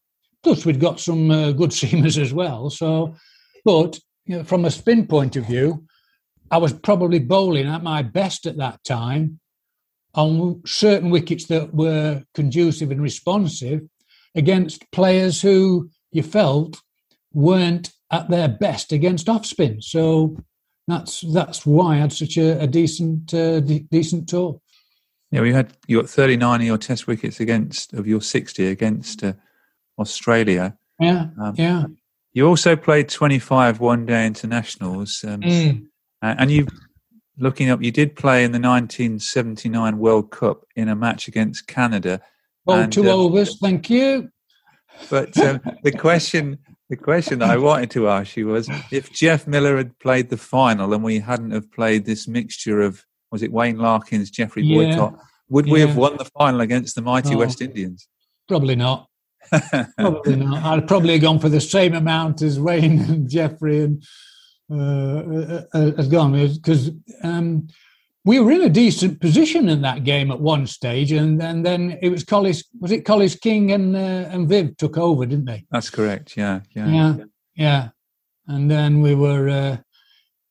Plus, 0.48 0.66
we'd 0.66 0.80
got 0.80 0.98
some 0.98 1.30
uh, 1.30 1.52
good 1.52 1.72
seamers 1.80 2.18
as 2.18 2.34
well. 2.34 2.70
So, 2.70 3.18
but 3.66 4.00
you 4.26 4.38
know, 4.38 4.44
from 4.46 4.64
a 4.64 4.72
spin 4.72 5.06
point 5.06 5.36
of 5.36 5.46
view, 5.46 5.86
I 6.50 6.58
was 6.58 6.72
probably 6.72 7.20
bowling 7.20 7.68
at 7.68 7.84
my 7.84 8.02
best 8.02 8.46
at 8.46 8.56
that 8.56 8.82
time 8.86 9.42
on 10.14 10.62
certain 10.66 11.10
wickets 11.10 11.48
that 11.48 11.74
were 11.74 12.24
conducive 12.34 12.92
and 12.92 13.02
responsive 13.02 13.82
against 14.36 14.90
players 14.94 15.42
who 15.42 15.90
you 16.14 16.24
felt 16.24 16.82
weren't 17.34 17.92
at 18.10 18.30
their 18.30 18.48
best 18.48 18.94
against 18.94 19.28
off 19.28 19.46
spin. 19.46 19.82
So 19.82 20.38
that's 20.88 21.26
that's 21.34 21.66
why 21.66 21.96
I 21.96 21.98
had 21.98 22.14
such 22.14 22.38
a, 22.38 22.62
a 22.62 22.68
decent 22.68 23.34
uh, 23.34 23.60
de- 23.60 23.86
decent 23.92 24.30
tour. 24.30 24.62
Yeah, 25.30 25.42
we 25.42 25.52
had 25.52 25.76
you 25.88 26.00
got 26.00 26.10
39 26.10 26.62
of 26.62 26.66
your 26.66 26.78
Test 26.78 27.06
wickets 27.06 27.42
against 27.42 27.92
of 27.92 28.08
your 28.08 28.22
60 28.22 28.66
against 28.68 29.26
uh, 29.26 29.34
Australia. 29.98 30.78
Yeah, 31.00 31.28
um, 31.40 31.54
yeah. 31.58 31.86
You 32.34 32.48
also 32.48 32.76
played 32.76 33.10
25 33.10 33.80
one-day 33.80 34.26
internationals, 34.28 35.24
um, 35.28 35.42
mm. 35.42 35.88
and 36.22 36.52
you, 36.52 36.68
looking 37.38 37.70
up, 37.70 37.82
you 37.82 37.92
did 37.92 38.16
play 38.16 38.44
in 38.44 38.52
the 38.52 38.60
1979 38.60 39.98
World 39.98 40.32
Cup 40.32 40.66
in 40.76 40.88
a 40.88 40.96
match 40.96 41.28
against 41.28 41.68
Canada. 41.68 42.22
Oh, 42.68 42.74
and, 42.74 42.94
two 42.94 43.10
um, 43.10 43.20
overs, 43.20 43.58
thank 43.60 43.90
you. 43.90 44.30
But 45.10 45.38
um, 45.40 45.62
the 45.84 45.92
question 45.92 46.60
the 46.90 46.96
question 46.96 47.40
that 47.40 47.50
I 47.50 47.58
wanted 47.58 47.92
to 47.92 48.08
ask 48.08 48.38
you 48.38 48.48
was 48.48 48.70
if 48.92 49.12
Geoff 49.12 49.46
Miller 49.46 49.76
had 49.78 49.98
played 50.00 50.30
the 50.30 50.38
final 50.38 50.94
and 50.94 51.04
we 51.04 51.20
hadn't 51.20 51.52
have 51.52 51.72
played 51.72 52.06
this 52.06 52.28
mixture 52.28 52.82
of 52.82 53.06
was 53.30 53.44
it 53.44 53.52
Wayne 53.52 53.78
Larkins, 53.78 54.32
Geoffrey 54.32 54.64
yeah. 54.64 54.96
Boycott, 54.96 55.20
would 55.50 55.68
we 55.68 55.82
have 55.82 55.98
won 55.98 56.16
the 56.16 56.26
final 56.26 56.62
against 56.62 56.96
the 56.96 57.02
mighty 57.02 57.36
oh, 57.36 57.40
West 57.40 57.62
Indians? 57.62 58.08
Probably 58.48 58.76
not. 58.76 59.10
Probably 59.98 60.36
not. 60.36 60.64
I'd 60.64 60.88
probably 60.88 61.14
have 61.14 61.22
gone 61.22 61.40
for 61.40 61.50
the 61.50 61.62
same 61.62 61.94
amount 61.94 62.42
as 62.42 62.60
Wayne 62.60 63.00
and 63.10 63.30
Geoffrey 63.30 63.84
and 63.84 64.04
uh, 64.70 64.76
uh, 64.76 65.64
uh 65.74 65.92
has 65.96 66.10
gone 66.10 66.34
because 66.34 66.92
um, 67.24 67.68
we 68.28 68.42
were 68.42 68.52
in 68.52 68.64
a 68.64 68.70
decent 68.70 69.22
position 69.22 69.70
in 69.70 69.82
that 69.84 70.04
game 70.04 70.32
at 70.32 70.42
one 70.42 70.68
stage, 70.68 71.14
and, 71.14 71.42
and 71.42 71.66
then 71.66 71.98
it 72.02 72.10
was 72.10 72.26
Collis. 72.26 72.66
Was 72.82 72.92
it 72.92 73.06
Collis 73.06 73.36
King 73.36 73.72
and 73.72 73.96
uh, 73.96 74.30
and 74.30 74.50
Viv 74.50 74.76
took 74.76 74.98
over, 74.98 75.26
didn't 75.26 75.46
they? 75.46 75.64
That's 75.72 75.90
correct. 75.90 76.36
Yeah, 76.36 76.60
yeah, 76.72 76.90
yeah, 76.90 77.16
yeah. 77.56 77.90
And 78.48 78.70
then 78.70 79.02
we 79.02 79.16
were 79.16 79.48
uh, 79.48 79.78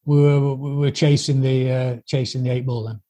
we 0.07 0.22
were 0.22 0.55
we 0.55 0.77
were 0.77 0.90
chasing 0.90 1.42
the 1.42 1.70
uh, 1.70 1.96
chasing 2.07 2.42
the 2.42 2.51
eight 2.51 2.64
ball 2.64 2.87
then. 2.87 3.01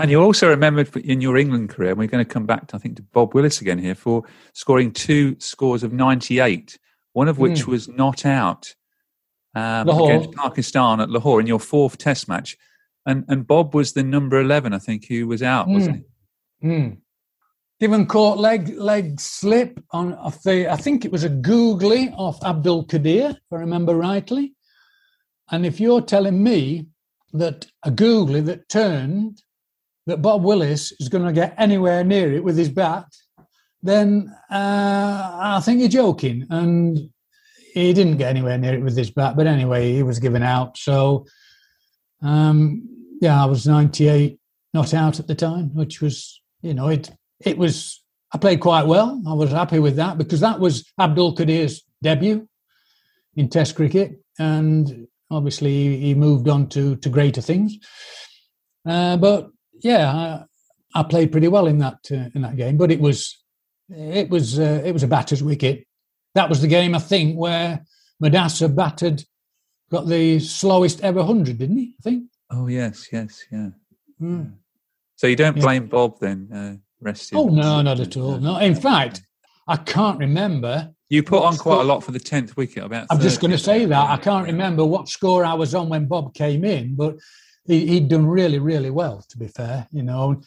And 0.00 0.10
you 0.10 0.22
also 0.22 0.48
remembered 0.48 0.96
in 0.96 1.20
your 1.20 1.36
England 1.36 1.70
career, 1.70 1.90
and 1.90 1.98
we're 1.98 2.08
going 2.08 2.24
to 2.24 2.30
come 2.30 2.46
back, 2.46 2.68
to, 2.68 2.76
I 2.76 2.78
think, 2.78 2.96
to 2.96 3.02
Bob 3.02 3.34
Willis 3.34 3.60
again 3.60 3.78
here 3.78 3.94
for 3.94 4.24
scoring 4.54 4.92
two 4.92 5.36
scores 5.38 5.82
of 5.82 5.92
98, 5.92 6.78
one 7.12 7.28
of 7.28 7.38
which 7.38 7.64
mm. 7.64 7.66
was 7.66 7.88
not 7.88 8.24
out 8.24 8.74
um, 9.54 9.88
against 9.88 10.32
Pakistan 10.32 11.00
at 11.00 11.10
Lahore 11.10 11.40
in 11.40 11.46
your 11.46 11.60
fourth 11.60 11.98
Test 11.98 12.28
match 12.28 12.56
and 13.06 13.24
and 13.28 13.46
Bob 13.46 13.74
was 13.74 13.92
the 13.92 14.02
number 14.02 14.40
eleven, 14.40 14.72
I 14.72 14.78
think, 14.78 15.06
who 15.06 15.26
was 15.26 15.42
out, 15.42 15.66
mm. 15.66 15.74
wasn't 15.74 16.04
he? 16.60 16.68
Mm. 16.68 16.98
Given 17.78 18.06
caught 18.06 18.38
leg 18.38 18.68
leg 18.76 19.20
slip 19.20 19.82
on 19.90 20.14
off 20.14 20.42
the, 20.42 20.70
I 20.70 20.76
think 20.76 21.04
it 21.04 21.12
was 21.12 21.24
a 21.24 21.30
googly 21.30 22.10
off 22.10 22.42
Abdul 22.44 22.86
Qadir, 22.86 23.30
if 23.30 23.52
I 23.52 23.56
remember 23.56 23.94
rightly. 23.94 24.54
And 25.50 25.66
if 25.66 25.80
you're 25.80 26.02
telling 26.02 26.42
me 26.42 26.86
that 27.32 27.66
a 27.82 27.90
googly 27.90 28.40
that 28.42 28.68
turned, 28.68 29.42
that 30.10 30.22
Bob 30.22 30.42
Willis 30.42 30.92
is 31.00 31.08
going 31.08 31.24
to 31.24 31.32
get 31.32 31.54
anywhere 31.56 32.04
near 32.04 32.32
it 32.32 32.44
with 32.44 32.56
his 32.56 32.68
bat, 32.68 33.06
then 33.82 34.34
uh, 34.50 35.30
I 35.56 35.60
think 35.64 35.80
you're 35.80 35.88
joking. 35.88 36.46
And 36.50 37.10
he 37.72 37.92
didn't 37.92 38.18
get 38.18 38.28
anywhere 38.28 38.58
near 38.58 38.74
it 38.74 38.82
with 38.82 38.96
his 38.96 39.10
bat. 39.10 39.36
But 39.36 39.46
anyway, 39.46 39.92
he 39.92 40.02
was 40.02 40.18
given 40.18 40.42
out. 40.42 40.76
So 40.76 41.26
um, 42.22 42.88
yeah, 43.20 43.42
I 43.42 43.46
was 43.46 43.66
98, 43.66 44.38
not 44.74 44.94
out 44.94 45.20
at 45.20 45.26
the 45.26 45.34
time, 45.34 45.74
which 45.74 46.00
was, 46.00 46.40
you 46.62 46.74
know, 46.74 46.88
it 46.88 47.10
it 47.40 47.58
was. 47.58 48.02
I 48.32 48.38
played 48.38 48.60
quite 48.60 48.86
well. 48.86 49.20
I 49.26 49.32
was 49.32 49.50
happy 49.50 49.80
with 49.80 49.96
that 49.96 50.16
because 50.16 50.38
that 50.40 50.60
was 50.60 50.84
Abdul 51.00 51.34
Qadir's 51.34 51.82
debut 52.00 52.48
in 53.34 53.48
Test 53.48 53.74
cricket, 53.74 54.22
and 54.38 55.08
obviously 55.30 55.96
he 55.98 56.14
moved 56.14 56.48
on 56.48 56.68
to 56.68 56.96
to 56.96 57.08
greater 57.08 57.40
things. 57.40 57.78
Uh, 58.86 59.16
but 59.16 59.50
yeah, 59.82 60.44
I, 60.94 61.00
I, 61.00 61.02
played 61.02 61.32
pretty 61.32 61.48
well 61.48 61.66
in 61.66 61.78
that 61.78 61.98
uh, 62.10 62.30
in 62.34 62.42
that 62.42 62.56
game. 62.56 62.76
But 62.76 62.90
it 62.90 63.00
was 63.00 63.42
it 63.88 64.30
was 64.30 64.58
uh, 64.58 64.82
it 64.84 64.92
was 64.92 65.02
a 65.02 65.08
batter's 65.08 65.42
wicket. 65.42 65.86
That 66.34 66.48
was 66.48 66.60
the 66.60 66.68
game 66.68 66.94
I 66.94 66.98
think 66.98 67.36
where 67.36 67.84
Mudassar 68.22 68.74
batted 68.74 69.24
got 69.90 70.06
the 70.06 70.38
slowest 70.38 71.00
ever 71.02 71.22
hundred, 71.22 71.58
didn't 71.58 71.78
he? 71.78 71.94
I 71.98 72.02
think. 72.02 72.24
Oh 72.50 72.66
yes, 72.66 73.08
yes, 73.12 73.44
yeah. 73.50 73.70
Mm. 74.20 74.54
So 75.16 75.26
you 75.26 75.36
don't 75.36 75.58
blame 75.60 75.84
yeah. 75.84 75.88
Bob 75.88 76.18
then? 76.20 76.48
Uh, 76.52 76.76
resting. 77.00 77.38
Oh 77.38 77.48
no, 77.48 77.82
not 77.82 78.00
at 78.00 78.16
all. 78.16 78.38
No, 78.38 78.58
in 78.58 78.74
fact, 78.74 79.22
I 79.66 79.76
can't 79.76 80.18
remember. 80.18 80.92
You 81.08 81.22
put 81.22 81.42
on 81.42 81.56
quite 81.56 81.80
a 81.80 81.84
lot 81.84 82.04
for 82.04 82.12
the 82.12 82.20
tenth 82.20 82.56
wicket. 82.56 82.84
About. 82.84 83.06
I'm 83.10 83.20
just 83.20 83.40
going 83.40 83.50
to 83.50 83.58
say 83.58 83.84
that 83.84 84.10
I 84.10 84.16
can't 84.16 84.46
remember 84.46 84.84
what 84.84 85.08
score 85.08 85.44
I 85.44 85.54
was 85.54 85.74
on 85.74 85.88
when 85.88 86.06
Bob 86.06 86.34
came 86.34 86.64
in, 86.64 86.94
but 86.94 87.16
he, 87.70 87.94
had 87.94 88.08
done 88.08 88.26
really, 88.26 88.58
really 88.58 88.90
well. 88.90 89.24
To 89.28 89.38
be 89.38 89.48
fair, 89.48 89.86
you 89.90 90.02
know, 90.02 90.40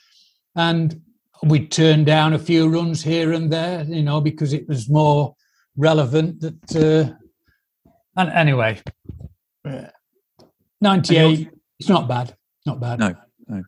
and 0.56 1.02
we 1.44 1.68
turned 1.68 2.06
down 2.06 2.34
a 2.34 2.40
few 2.40 2.70
runs 2.70 3.04
here 3.04 3.34
and 3.34 3.52
there, 3.52 3.84
you 3.84 4.04
know, 4.04 4.22
because 4.22 4.54
it 4.54 4.68
was 4.68 4.90
more 4.90 5.36
relevant. 5.76 6.42
That 6.42 6.76
uh, 6.76 7.14
and 8.16 8.30
anyway, 8.30 8.82
98, 10.82 11.50
it's 11.80 11.90
not 11.90 12.08
bad. 12.08 12.36
Not 12.66 12.80
bad. 12.80 13.00
No, 13.00 13.16
no. 13.48 13.64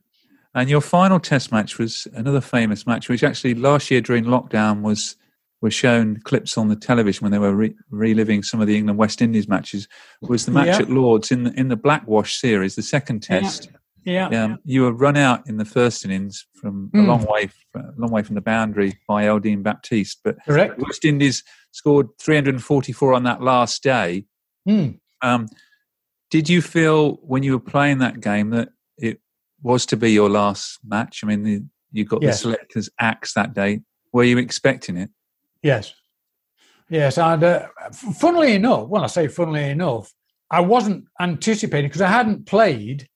And 0.54 0.70
your 0.70 0.82
final 0.82 1.20
test 1.20 1.52
match 1.52 1.78
was 1.78 2.08
another 2.14 2.42
famous 2.42 2.88
match, 2.88 3.10
which 3.10 3.24
actually 3.24 3.56
last 3.56 3.92
year 3.92 4.02
during 4.02 4.26
lockdown 4.26 4.82
was 4.82 5.18
was 5.66 5.74
shown 5.74 6.20
clips 6.24 6.58
on 6.58 6.68
the 6.70 6.76
television 6.76 7.26
when 7.26 7.32
they 7.32 7.40
were 7.40 7.56
re- 7.56 7.76
reliving 7.90 8.44
some 8.44 8.62
of 8.62 8.68
the 8.68 8.78
England 8.78 9.00
West 9.00 9.22
Indies 9.22 9.48
matches. 9.48 9.88
Was 10.22 10.46
the 10.46 10.52
match 10.52 10.68
yeah. 10.68 10.78
at 10.78 10.90
Lords 10.90 11.32
in 11.32 11.44
the 11.44 11.60
in 11.60 11.70
the 11.70 11.76
Blackwash 11.76 12.36
series, 12.36 12.76
the 12.76 12.84
second 12.84 13.22
test? 13.24 13.70
Yeah. 14.06 14.30
yeah. 14.32 14.44
Um, 14.44 14.60
you 14.64 14.84
were 14.84 14.94
run 14.94 15.18
out 15.18 15.48
in 15.50 15.58
the 15.58 15.66
first 15.66 16.06
innings 16.06 16.46
from 16.62 16.92
mm. 16.94 17.04
a 17.04 17.08
long 17.08 17.26
way, 17.26 17.50
a 17.76 17.82
long 17.98 18.12
way 18.12 18.22
from 18.22 18.36
the 18.36 18.42
boundary 18.42 19.00
by 19.08 19.24
Eldine 19.26 19.64
Baptiste. 19.64 20.20
But 20.24 20.38
Correct. 20.46 20.78
West 20.78 21.04
Indies 21.04 21.44
scored 21.72 22.10
344 22.20 23.14
on 23.14 23.24
that 23.24 23.42
last 23.42 23.82
day. 23.82 24.26
Mm. 24.70 25.00
Um, 25.24 25.48
did 26.30 26.48
you 26.48 26.62
feel 26.62 27.14
when 27.24 27.42
you 27.42 27.54
were 27.54 27.72
playing 27.72 27.98
that 28.00 28.20
game 28.20 28.52
that 28.52 28.70
it 29.00 29.20
was 29.66 29.88
to 29.88 29.98
be 29.98 30.12
your 30.12 30.30
last 30.30 30.78
match. 30.86 31.22
I 31.24 31.28
mean, 31.28 31.44
the, 31.44 31.64
you 31.92 32.06
got 32.06 32.22
Yes. 32.22 32.36
the 32.36 32.42
selectors 32.44 32.90
axe 33.00 33.34
that 33.34 33.56
day. 33.56 33.82
Were 34.14 34.24
you 34.24 34.38
expecting 34.38 34.96
it? 34.96 35.10
Yes. 35.66 35.96
Yes. 36.92 37.18
And 37.18 37.44
uh, 37.44 37.66
funnily 38.20 38.54
enough, 38.54 38.88
well, 38.88 39.04
I 39.04 39.08
say 39.08 39.28
funnily 39.28 39.68
enough, 39.68 40.14
I 40.52 40.60
wasn't 40.60 41.06
anticipating 41.20 41.90
because 41.90 42.04
I 42.04 42.08
hadn't 42.10 42.46
played. 42.46 43.10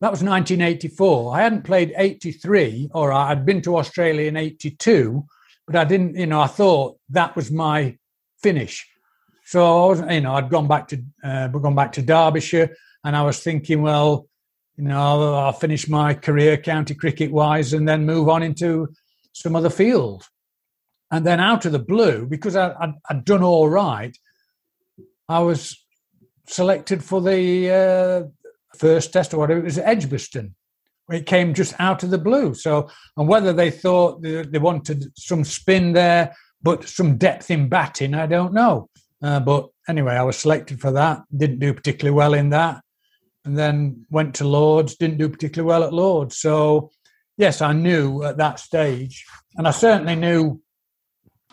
That 0.00 0.10
was 0.10 0.20
1984. 0.20 1.36
I 1.36 1.42
hadn't 1.42 1.62
played 1.62 1.94
83, 1.96 2.90
or 2.92 3.12
I'd 3.12 3.46
been 3.46 3.62
to 3.62 3.76
Australia 3.76 4.26
in 4.26 4.36
82, 4.36 5.24
but 5.68 5.76
I 5.76 5.84
didn't, 5.84 6.16
you 6.16 6.26
know, 6.26 6.40
I 6.40 6.48
thought 6.48 6.98
that 7.10 7.36
was 7.36 7.52
my 7.52 7.96
finish. 8.42 8.84
So 9.44 9.84
I 9.84 9.86
wasn't, 9.86 10.10
you 10.10 10.22
know, 10.22 10.34
I'd 10.34 10.50
gone 10.50 10.66
back 10.66 10.88
to 10.88 11.00
uh, 11.22 11.46
gone 11.46 11.76
back 11.76 11.92
to 11.92 12.02
Derbyshire, 12.02 12.74
and 13.04 13.14
I 13.14 13.22
was 13.22 13.38
thinking, 13.38 13.82
well, 13.82 14.26
you 14.76 14.82
know, 14.82 15.00
I'll, 15.00 15.34
I'll 15.36 15.52
finish 15.52 15.88
my 15.88 16.14
career 16.14 16.56
county 16.56 16.96
cricket 16.96 17.30
wise, 17.30 17.74
and 17.74 17.88
then 17.88 18.04
move 18.04 18.28
on 18.28 18.42
into 18.42 18.88
some 19.32 19.54
other 19.54 19.70
field. 19.70 20.28
And 21.10 21.24
then 21.24 21.40
out 21.40 21.64
of 21.64 21.72
the 21.72 21.78
blue, 21.78 22.26
because 22.26 22.56
I, 22.56 22.72
I'd, 22.80 22.94
I'd 23.08 23.24
done 23.24 23.42
all 23.42 23.68
right, 23.68 24.16
I 25.28 25.40
was 25.40 25.84
selected 26.46 27.02
for 27.02 27.20
the 27.20 27.70
uh, 27.70 28.22
first 28.76 29.12
test 29.12 29.34
or 29.34 29.38
whatever. 29.38 29.60
It 29.60 29.64
was 29.64 29.78
at 29.78 29.88
Edgbaston. 29.88 30.54
It 31.10 31.26
came 31.26 31.54
just 31.54 31.74
out 31.78 32.02
of 32.02 32.10
the 32.10 32.18
blue. 32.18 32.54
So, 32.54 32.90
and 33.16 33.28
whether 33.28 33.52
they 33.52 33.70
thought 33.70 34.22
they, 34.22 34.42
they 34.42 34.58
wanted 34.58 35.12
some 35.16 35.44
spin 35.44 35.92
there, 35.92 36.34
but 36.62 36.88
some 36.88 37.16
depth 37.16 37.50
in 37.50 37.68
batting, 37.68 38.14
I 38.14 38.26
don't 38.26 38.52
know. 38.52 38.88
Uh, 39.22 39.40
but 39.40 39.68
anyway, 39.88 40.14
I 40.14 40.22
was 40.22 40.36
selected 40.36 40.80
for 40.80 40.90
that. 40.92 41.22
Didn't 41.36 41.60
do 41.60 41.72
particularly 41.72 42.16
well 42.16 42.34
in 42.34 42.50
that. 42.50 42.82
And 43.44 43.56
then 43.56 44.04
went 44.10 44.34
to 44.36 44.48
Lords, 44.48 44.96
didn't 44.96 45.18
do 45.18 45.28
particularly 45.28 45.68
well 45.68 45.84
at 45.84 45.92
Lords. 45.92 46.38
So, 46.38 46.90
yes, 47.36 47.62
I 47.62 47.72
knew 47.72 48.24
at 48.24 48.38
that 48.38 48.58
stage. 48.58 49.24
And 49.56 49.68
I 49.68 49.70
certainly 49.70 50.16
knew 50.16 50.60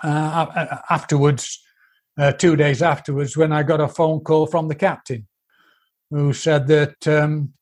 uh, 0.04 0.78
afterwards, 0.90 1.60
uh, 2.18 2.32
two 2.34 2.56
days 2.56 2.82
afterwards, 2.82 3.36
when 3.38 3.52
I 3.52 3.64
got 3.64 3.82
a 3.82 3.88
phone 3.88 4.20
call 4.22 4.46
from 4.48 4.68
the 4.68 4.76
captain 4.76 5.28
who 6.10 6.34
said 6.34 6.68
that 6.68 7.08
um, 7.08 7.54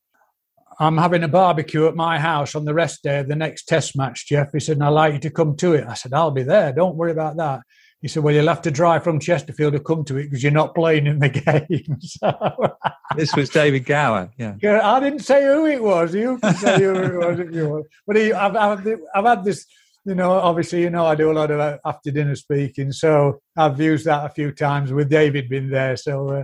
I'm 0.79 0.97
having 0.97 1.23
a 1.23 1.27
barbecue 1.27 1.87
at 1.87 1.95
my 1.95 2.19
house 2.19 2.55
on 2.55 2.65
the 2.65 2.73
rest 2.73 3.03
day 3.03 3.19
of 3.19 3.27
the 3.27 3.35
next 3.35 3.65
test 3.65 3.95
match, 3.95 4.27
Geoff. 4.27 4.51
He 4.51 4.59
said, 4.59 4.77
and 4.77 4.83
I'd 4.83 4.89
like 4.89 5.13
you 5.13 5.19
to 5.19 5.29
come 5.29 5.55
to 5.57 5.73
it. 5.73 5.85
I 5.87 5.93
said, 5.93 6.13
I'll 6.13 6.31
be 6.31 6.43
there. 6.43 6.73
Don't 6.73 6.95
worry 6.95 7.11
about 7.11 7.37
that. 7.37 7.61
He 8.01 8.07
said, 8.07 8.23
Well, 8.23 8.33
you'll 8.33 8.47
have 8.47 8.63
to 8.63 8.71
drive 8.71 9.03
from 9.03 9.19
Chesterfield 9.19 9.73
to 9.73 9.79
come 9.79 10.03
to 10.05 10.17
it 10.17 10.23
because 10.23 10.41
you're 10.41 10.51
not 10.51 10.73
playing 10.73 11.05
in 11.05 11.19
the 11.19 11.29
game. 11.69 11.97
so, 12.01 12.77
This 13.15 13.35
was 13.35 13.49
David 13.49 13.85
Gower. 13.85 14.31
Yeah. 14.37 14.55
I 14.83 14.99
didn't 14.99 15.19
say 15.19 15.45
who 15.45 15.67
it 15.67 15.81
was. 15.81 16.15
You 16.15 16.39
can 16.39 16.55
say 16.55 16.81
who 16.81 16.95
it 16.95 17.13
was 17.13 17.39
if 17.39 17.53
you 17.53 17.69
want. 17.69 17.85
But 18.07 18.15
he, 18.15 18.33
I've, 18.33 18.55
I've, 18.55 18.87
I've 19.13 19.25
had 19.25 19.43
this, 19.43 19.67
you 20.05 20.15
know, 20.15 20.31
obviously, 20.31 20.81
you 20.81 20.89
know, 20.89 21.05
I 21.05 21.15
do 21.15 21.31
a 21.31 21.33
lot 21.33 21.51
of 21.51 21.79
after 21.85 22.11
dinner 22.11 22.35
speaking. 22.35 22.91
So 22.91 23.41
I've 23.55 23.79
used 23.79 24.05
that 24.05 24.25
a 24.25 24.29
few 24.29 24.51
times 24.51 24.91
with 24.91 25.09
David 25.09 25.49
being 25.49 25.69
there. 25.69 25.95
So 25.95 26.29
uh, 26.29 26.43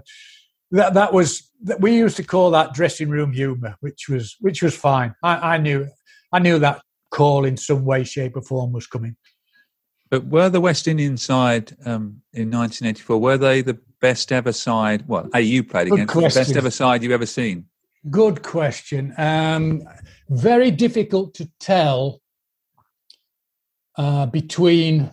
that 0.72 0.93
that 0.93 1.13
was 1.13 1.52
that 1.63 1.82
we 1.82 1.98
used 1.98 2.17
to 2.17 2.24
call 2.24 2.52
that 2.52 2.74
dressing 2.74 3.10
room 3.10 3.34
humour, 3.34 3.76
which 3.80 4.10
was 4.10 4.36
which 4.39 4.62
was 4.62 4.76
fine. 4.76 5.15
I, 5.24 5.56
I 5.56 5.58
knew 5.58 5.88
I 6.32 6.39
knew 6.39 6.60
that 6.60 6.82
call 7.10 7.46
in 7.46 7.58
some 7.58 7.86
way, 7.86 8.04
shape, 8.04 8.36
or 8.36 8.41
form 8.41 8.74
was 8.74 8.86
coming. 8.86 9.15
But 10.10 10.26
were 10.28 10.50
the 10.50 10.62
West 10.62 10.88
Indian 10.88 11.17
side 11.17 11.76
um, 11.86 12.22
in 12.34 12.50
1984, 12.50 13.20
were 13.20 13.38
they 13.38 13.62
the 13.62 13.78
best 14.00 14.32
ever 14.32 14.54
side? 14.54 15.08
Well, 15.08 15.30
A, 15.34 15.41
you 15.41 15.63
played 15.63 15.89
Good 15.89 16.02
against, 16.02 16.13
the 16.13 16.22
best 16.22 16.56
ever 16.56 16.72
side 16.72 17.04
you've 17.04 17.12
ever 17.12 17.26
seen? 17.26 17.65
Good 18.10 18.41
question. 18.41 19.13
Um, 19.17 19.84
very 20.30 20.72
difficult 20.72 21.34
to 21.36 21.50
tell 21.60 22.22
uh, 23.98 24.26
between 24.28 25.12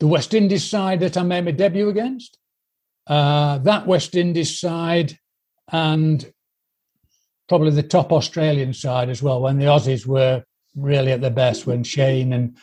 the 0.00 0.06
West 0.06 0.34
Indies 0.34 0.64
side 0.64 1.00
that 1.00 1.16
I 1.16 1.22
made 1.22 1.44
my 1.44 1.50
debut 1.50 1.88
against, 1.88 2.38
uh, 3.06 3.58
that 3.58 3.86
West 3.86 4.14
Indies 4.14 4.58
side, 4.58 5.18
and 5.70 6.32
probably 7.48 7.70
the 7.70 7.82
top 7.82 8.12
Australian 8.12 8.72
side 8.72 9.08
as 9.08 9.22
well, 9.22 9.42
when 9.42 9.58
the 9.58 9.66
Aussies 9.66 10.06
were 10.06 10.44
really 10.74 11.12
at 11.12 11.20
their 11.20 11.30
best, 11.30 11.66
when 11.66 11.84
Shane 11.84 12.32
and 12.32 12.56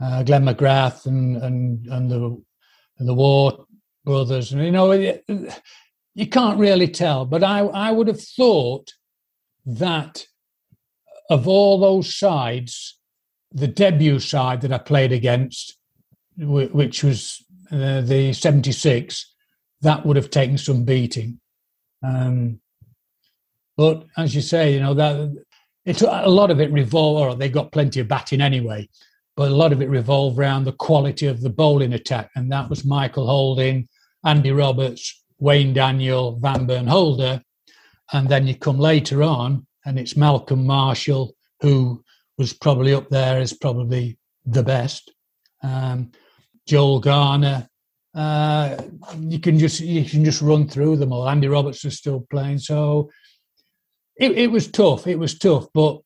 uh, 0.00 0.22
Glenn 0.22 0.44
McGrath 0.44 1.06
and, 1.06 1.36
and, 1.38 1.86
and 1.86 2.10
the, 2.10 2.42
the 2.98 3.14
Waugh 3.14 3.64
brothers, 4.04 4.52
and 4.52 4.64
you 4.64 4.70
know, 4.70 4.92
you 4.92 6.26
can't 6.26 6.58
really 6.58 6.88
tell, 6.88 7.24
but 7.24 7.42
I, 7.42 7.60
I 7.60 7.90
would 7.90 8.08
have 8.08 8.20
thought 8.20 8.92
that 9.64 10.26
of 11.30 11.46
all 11.46 11.78
those 11.78 12.14
sides, 12.14 12.97
the 13.52 13.66
debut 13.66 14.18
side 14.20 14.60
that 14.62 14.72
I 14.72 14.78
played 14.78 15.12
against, 15.12 15.76
which 16.36 17.02
was 17.02 17.44
uh, 17.72 18.00
the 18.02 18.32
76, 18.32 19.34
that 19.82 20.04
would 20.04 20.16
have 20.16 20.30
taken 20.30 20.58
some 20.58 20.84
beating. 20.84 21.40
Um, 22.02 22.60
but 23.76 24.06
as 24.16 24.34
you 24.34 24.40
say, 24.40 24.74
you 24.74 24.80
know, 24.80 24.94
that 24.94 25.44
a 25.86 26.30
lot 26.30 26.50
of 26.50 26.60
it 26.60 26.70
revolved, 26.72 27.20
or 27.20 27.36
they 27.36 27.48
got 27.48 27.72
plenty 27.72 28.00
of 28.00 28.08
batting 28.08 28.40
anyway, 28.40 28.88
but 29.36 29.50
a 29.50 29.54
lot 29.54 29.72
of 29.72 29.80
it 29.80 29.88
revolved 29.88 30.38
around 30.38 30.64
the 30.64 30.72
quality 30.72 31.26
of 31.26 31.40
the 31.40 31.50
bowling 31.50 31.92
attack. 31.92 32.30
And 32.34 32.50
that 32.52 32.68
was 32.68 32.84
Michael 32.84 33.26
Holding, 33.26 33.88
Andy 34.24 34.50
Roberts, 34.50 35.24
Wayne 35.38 35.72
Daniel, 35.72 36.38
Vanburn 36.40 36.88
Holder. 36.88 37.42
And 38.12 38.28
then 38.28 38.46
you 38.46 38.56
come 38.56 38.78
later 38.78 39.22
on, 39.22 39.66
and 39.86 39.98
it's 39.98 40.16
Malcolm 40.16 40.66
Marshall, 40.66 41.34
who 41.60 42.02
was 42.38 42.52
probably 42.52 42.94
up 42.94 43.08
there 43.10 43.38
as 43.38 43.52
probably 43.52 44.16
the 44.46 44.62
best. 44.62 45.12
Um, 45.62 46.12
Joel 46.66 47.00
Garner. 47.00 47.68
Uh, 48.14 48.76
you 49.20 49.38
can 49.38 49.58
just 49.58 49.80
you 49.80 50.04
can 50.04 50.24
just 50.24 50.40
run 50.40 50.66
through 50.66 50.96
them 50.96 51.12
all. 51.12 51.28
Andy 51.28 51.46
Roberts 51.46 51.84
is 51.84 51.98
still 51.98 52.26
playing, 52.30 52.58
so 52.58 53.10
it, 54.16 54.32
it 54.32 54.50
was 54.50 54.70
tough. 54.70 55.06
It 55.06 55.18
was 55.18 55.38
tough, 55.38 55.66
but 55.74 56.00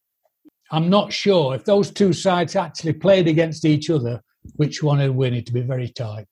I'm 0.71 0.91
not 0.91 1.13
sure 1.13 1.55
if 1.55 1.65
those 1.65 1.91
two 1.91 2.13
sides 2.13 2.57
actually 2.57 2.95
played 2.95 3.29
against 3.29 3.65
each 3.65 3.89
other, 3.89 4.23
which 4.57 4.83
one 4.83 4.99
would 4.99 5.11
win. 5.11 5.35
It'd 5.35 5.55
be 5.55 5.61
very 5.61 5.89
tight. 5.89 6.27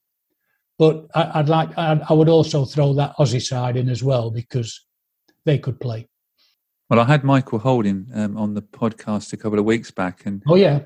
But 0.77 1.05
I, 1.15 1.39
I'd 1.39 1.49
like 1.49 1.77
I'd, 1.77 2.01
I 2.09 2.13
would 2.13 2.29
also 2.29 2.65
throw 2.65 2.93
that 2.93 3.15
Aussie 3.17 3.41
side 3.41 3.77
in 3.77 3.89
as 3.89 4.03
well 4.03 4.29
because 4.29 4.85
they 5.45 5.57
could 5.57 5.79
play. 5.79 6.07
Well, 6.91 6.99
I 6.99 7.05
had 7.05 7.23
Michael 7.23 7.59
Holding 7.59 8.07
um, 8.13 8.35
on 8.35 8.53
the 8.53 8.61
podcast 8.61 9.31
a 9.31 9.37
couple 9.37 9.57
of 9.57 9.63
weeks 9.63 9.91
back, 9.91 10.25
and 10.25 10.43
Oh 10.45 10.55
yeah, 10.55 10.81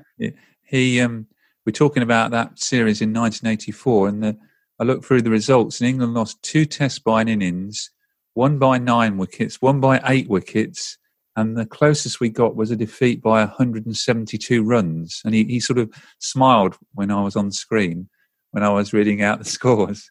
he 0.62 1.00
um, 1.00 1.26
we're 1.66 1.72
talking 1.72 2.04
about 2.04 2.30
that 2.30 2.60
series 2.60 3.02
in 3.02 3.12
1984, 3.12 4.08
and 4.08 4.22
the, 4.22 4.38
I 4.78 4.84
looked 4.84 5.04
through 5.04 5.22
the 5.22 5.30
results, 5.30 5.80
and 5.80 5.90
England 5.90 6.14
lost 6.14 6.40
two 6.44 6.64
Test 6.64 7.02
by 7.02 7.22
an 7.22 7.28
innings, 7.28 7.90
one 8.34 8.56
by 8.56 8.78
nine 8.78 9.16
wickets, 9.16 9.60
one 9.60 9.80
by 9.80 10.00
eight 10.06 10.28
wickets, 10.28 10.96
and 11.34 11.56
the 11.56 11.66
closest 11.66 12.20
we 12.20 12.28
got 12.28 12.54
was 12.54 12.70
a 12.70 12.76
defeat 12.76 13.20
by 13.20 13.40
172 13.40 14.62
runs. 14.62 15.22
And 15.24 15.34
he, 15.34 15.42
he 15.42 15.58
sort 15.58 15.80
of 15.80 15.92
smiled 16.20 16.78
when 16.94 17.10
I 17.10 17.20
was 17.20 17.34
on 17.34 17.50
screen 17.50 18.08
when 18.52 18.62
I 18.62 18.68
was 18.68 18.92
reading 18.92 19.22
out 19.22 19.40
the 19.40 19.44
scores. 19.56 20.08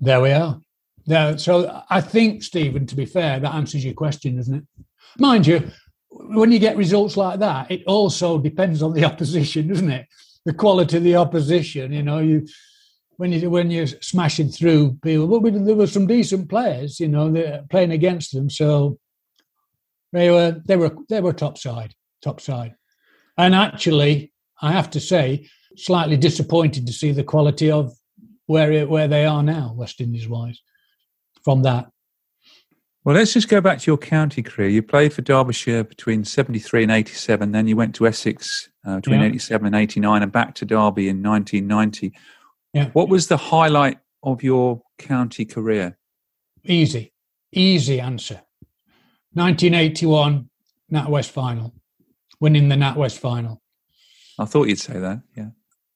There 0.00 0.22
we 0.22 0.32
are. 0.32 0.58
So 1.36 1.82
I 1.88 2.00
think, 2.00 2.42
Stephen, 2.42 2.86
to 2.86 2.96
be 2.96 3.06
fair, 3.06 3.40
that 3.40 3.54
answers 3.54 3.84
your 3.84 3.94
question, 3.94 4.36
doesn't 4.36 4.54
it? 4.54 4.64
Mind 5.18 5.46
you, 5.46 5.70
when 6.10 6.52
you 6.52 6.58
get 6.58 6.76
results 6.76 7.16
like 7.16 7.38
that, 7.40 7.70
it 7.70 7.84
also 7.86 8.38
depends 8.38 8.82
on 8.82 8.92
the 8.92 9.04
opposition, 9.10 9.68
doesn't 9.68 9.90
it? 9.90 10.06
The 10.44 10.54
quality 10.54 10.96
of 10.98 11.04
the 11.04 11.16
opposition. 11.16 11.92
You 11.92 12.02
know, 12.02 12.18
you 12.18 12.46
when 13.16 13.32
you 13.32 13.50
when 13.50 13.70
you're 13.70 13.86
smashing 13.86 14.48
through 14.50 14.98
people. 15.02 15.26
Well, 15.26 15.40
we- 15.40 15.50
there 15.50 15.74
were 15.74 15.86
some 15.86 16.06
decent 16.06 16.48
players, 16.48 17.00
you 17.00 17.08
know, 17.08 17.64
playing 17.70 17.90
against 17.92 18.32
them, 18.32 18.48
so 18.48 18.98
they 20.12 20.30
were 20.30 20.62
they 20.66 20.76
were 20.76 20.96
they 21.08 21.20
were 21.20 21.32
top 21.32 21.58
side, 21.58 21.94
top 22.22 22.40
side. 22.40 22.74
And 23.36 23.54
actually, 23.54 24.32
I 24.60 24.72
have 24.72 24.90
to 24.90 25.00
say, 25.00 25.48
slightly 25.76 26.16
disappointed 26.16 26.86
to 26.86 26.92
see 26.92 27.12
the 27.12 27.24
quality 27.24 27.70
of 27.70 27.92
where 28.46 28.72
it, 28.72 28.88
where 28.88 29.08
they 29.08 29.26
are 29.26 29.42
now, 29.42 29.74
West 29.76 30.00
Indies 30.00 30.28
wise, 30.28 30.60
from 31.42 31.62
that. 31.62 31.90
Well, 33.04 33.14
let's 33.14 33.32
just 33.32 33.48
go 33.48 33.60
back 33.60 33.78
to 33.78 33.90
your 33.90 33.96
county 33.96 34.42
career. 34.42 34.68
You 34.68 34.82
played 34.82 35.12
for 35.12 35.22
Derbyshire 35.22 35.84
between 35.84 36.24
73 36.24 36.82
and 36.82 36.92
87, 36.92 37.52
then 37.52 37.66
you 37.66 37.76
went 37.76 37.94
to 37.94 38.06
Essex 38.06 38.68
uh, 38.84 38.96
between 38.96 39.20
Yeah. 39.20 39.28
87 39.28 39.66
and 39.66 39.74
89, 39.76 40.22
and 40.22 40.32
back 40.32 40.54
to 40.56 40.64
Derby 40.64 41.08
in 41.08 41.22
1990. 41.22 42.12
Yeah. 42.74 42.90
What 42.90 43.08
was 43.08 43.28
the 43.28 43.36
highlight 43.36 43.98
of 44.22 44.42
your 44.42 44.82
county 44.98 45.44
career? 45.44 45.96
Easy, 46.64 47.12
easy 47.52 48.00
answer. 48.00 48.42
1981 49.32 50.50
NatWest 50.92 51.30
final, 51.30 51.74
winning 52.40 52.68
the 52.68 52.74
NatWest 52.74 53.18
final. 53.18 53.62
I 54.38 54.44
thought 54.44 54.68
you'd 54.68 54.78
say 54.80 54.98
that. 54.98 55.22
Yeah. 55.36 55.50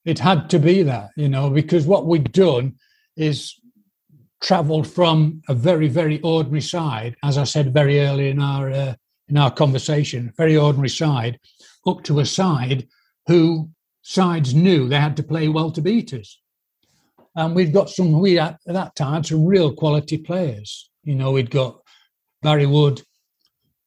It 0.05 0.19
had 0.19 0.51
to 0.51 0.59
be 0.59 0.83
that, 0.85 1.11
you 1.17 1.29
know, 1.29 1.51
because 1.51 1.87
what 1.87 2.07
we'd 2.07 2.33
done 2.33 2.77
is 3.17 3.55
travelled 4.43 4.87
from 4.87 5.43
a 5.49 5.55
very, 5.55 5.89
very 5.89 6.21
ordinary 6.21 6.61
side, 6.61 7.17
as 7.23 7.39
I 7.39 7.45
said 7.45 7.73
very 7.73 8.01
early 8.01 8.29
in 8.29 8.41
our 8.41 8.71
uh, 8.71 8.95
in 9.29 9.39
our 9.39 9.51
conversation, 9.51 10.33
very 10.37 10.57
ordinary 10.57 10.89
side, 10.89 11.39
up 11.87 12.03
to 12.05 12.21
a 12.21 12.27
side 12.27 12.87
who 13.27 13.71
sides 14.03 14.53
knew 14.53 14.89
they 14.89 14.99
had 15.01 15.17
to 15.17 15.23
play 15.23 15.49
well 15.49 15.71
to 15.71 15.81
beat 15.81 16.13
us. 16.13 16.39
And 17.35 17.55
we'd 17.55 17.73
got 17.73 17.89
some, 17.89 18.21
we 18.21 18.39
at 18.39 18.59
that 18.67 18.95
time 18.95 19.25
some 19.25 19.47
real 19.47 19.73
quality 19.73 20.19
players. 20.19 20.91
You 21.03 21.15
know, 21.15 21.33
we'd 21.33 21.51
got 21.51 21.81
Barry 22.43 22.67
Wood, 22.67 23.01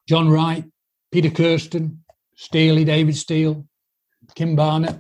John 0.08 0.30
Wright, 0.30 0.66
Peter 1.12 1.30
Kirsten, 1.30 2.04
Steely, 2.36 2.84
David 2.84 3.16
Steele, 3.16 3.68
Kim 4.34 4.56
Barnett, 4.56 5.00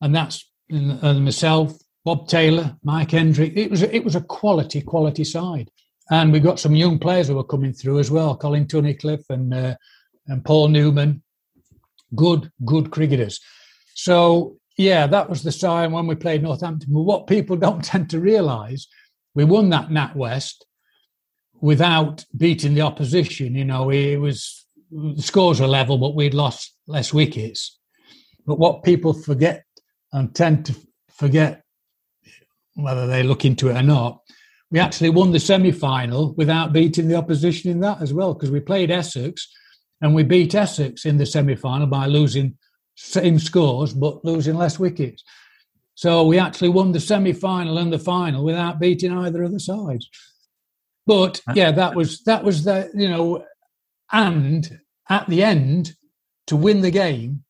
and 0.00 0.14
that's 0.14 0.48
and 0.70 1.24
myself, 1.24 1.76
Bob 2.04 2.28
Taylor, 2.28 2.76
Mike 2.82 3.12
Hendrick. 3.12 3.52
It 3.56 3.70
was 3.70 3.82
it 3.82 4.04
was 4.04 4.16
a 4.16 4.20
quality 4.20 4.80
quality 4.80 5.24
side, 5.24 5.70
and 6.10 6.32
we 6.32 6.40
got 6.40 6.60
some 6.60 6.74
young 6.74 6.98
players 6.98 7.28
who 7.28 7.36
were 7.36 7.44
coming 7.44 7.72
through 7.72 7.98
as 7.98 8.10
well. 8.10 8.36
Colin 8.36 8.66
Tunnicliffe 8.66 9.28
and 9.30 9.54
uh, 9.54 9.74
and 10.26 10.44
Paul 10.44 10.68
Newman, 10.68 11.22
good 12.14 12.50
good 12.64 12.90
cricketers. 12.90 13.40
So 13.94 14.56
yeah, 14.76 15.06
that 15.06 15.28
was 15.28 15.42
the 15.42 15.52
sign 15.52 15.92
when 15.92 16.06
we 16.06 16.14
played 16.14 16.42
Northampton. 16.42 16.92
But 16.92 17.02
what 17.02 17.26
people 17.26 17.56
don't 17.66 17.84
tend 17.84 18.10
to 18.10 18.20
realise, 18.20 18.88
we 19.34 19.44
won 19.44 19.70
that 19.70 19.88
NatWest 19.88 20.54
without 21.60 22.24
beating 22.36 22.74
the 22.74 22.80
opposition. 22.82 23.54
You 23.54 23.64
know, 23.64 23.90
it 23.90 24.16
was 24.16 24.66
the 24.90 25.22
scores 25.22 25.60
were 25.60 25.66
level, 25.66 25.98
but 25.98 26.14
we'd 26.14 26.34
lost 26.34 26.74
less 26.86 27.14
wickets. 27.14 27.78
But 28.44 28.58
what 28.58 28.82
people 28.82 29.12
forget 29.12 29.64
and 30.12 30.34
tend 30.34 30.66
to 30.66 30.76
forget, 31.10 31.61
whether 32.74 33.06
they 33.06 33.22
look 33.22 33.44
into 33.44 33.68
it 33.68 33.76
or 33.76 33.82
not, 33.82 34.20
we 34.70 34.78
actually 34.78 35.10
won 35.10 35.32
the 35.32 35.40
semi 35.40 35.70
final 35.70 36.34
without 36.34 36.72
beating 36.72 37.06
the 37.06 37.14
opposition 37.14 37.70
in 37.70 37.80
that 37.80 38.00
as 38.00 38.12
well, 38.12 38.32
because 38.32 38.50
we 38.50 38.60
played 38.60 38.90
Essex 38.90 39.46
and 40.00 40.14
we 40.14 40.22
beat 40.22 40.54
Essex 40.54 41.04
in 41.04 41.18
the 41.18 41.26
semi 41.26 41.54
final 41.54 41.86
by 41.86 42.06
losing 42.06 42.56
same 42.96 43.38
scores 43.38 43.92
but 43.92 44.24
losing 44.24 44.54
less 44.54 44.78
wickets. 44.78 45.22
So 45.94 46.26
we 46.26 46.38
actually 46.38 46.70
won 46.70 46.92
the 46.92 47.00
semi 47.00 47.32
final 47.32 47.78
and 47.78 47.92
the 47.92 47.98
final 47.98 48.44
without 48.44 48.80
beating 48.80 49.12
either 49.12 49.42
of 49.42 49.52
the 49.52 49.60
sides. 49.60 50.08
But 51.06 51.42
yeah, 51.54 51.72
that 51.72 51.94
was 51.94 52.22
that 52.24 52.42
was 52.42 52.64
the 52.64 52.90
you 52.94 53.08
know, 53.08 53.44
and 54.10 54.80
at 55.10 55.28
the 55.28 55.44
end 55.44 55.92
to 56.46 56.56
win 56.56 56.80
the 56.80 56.90
game, 56.90 57.44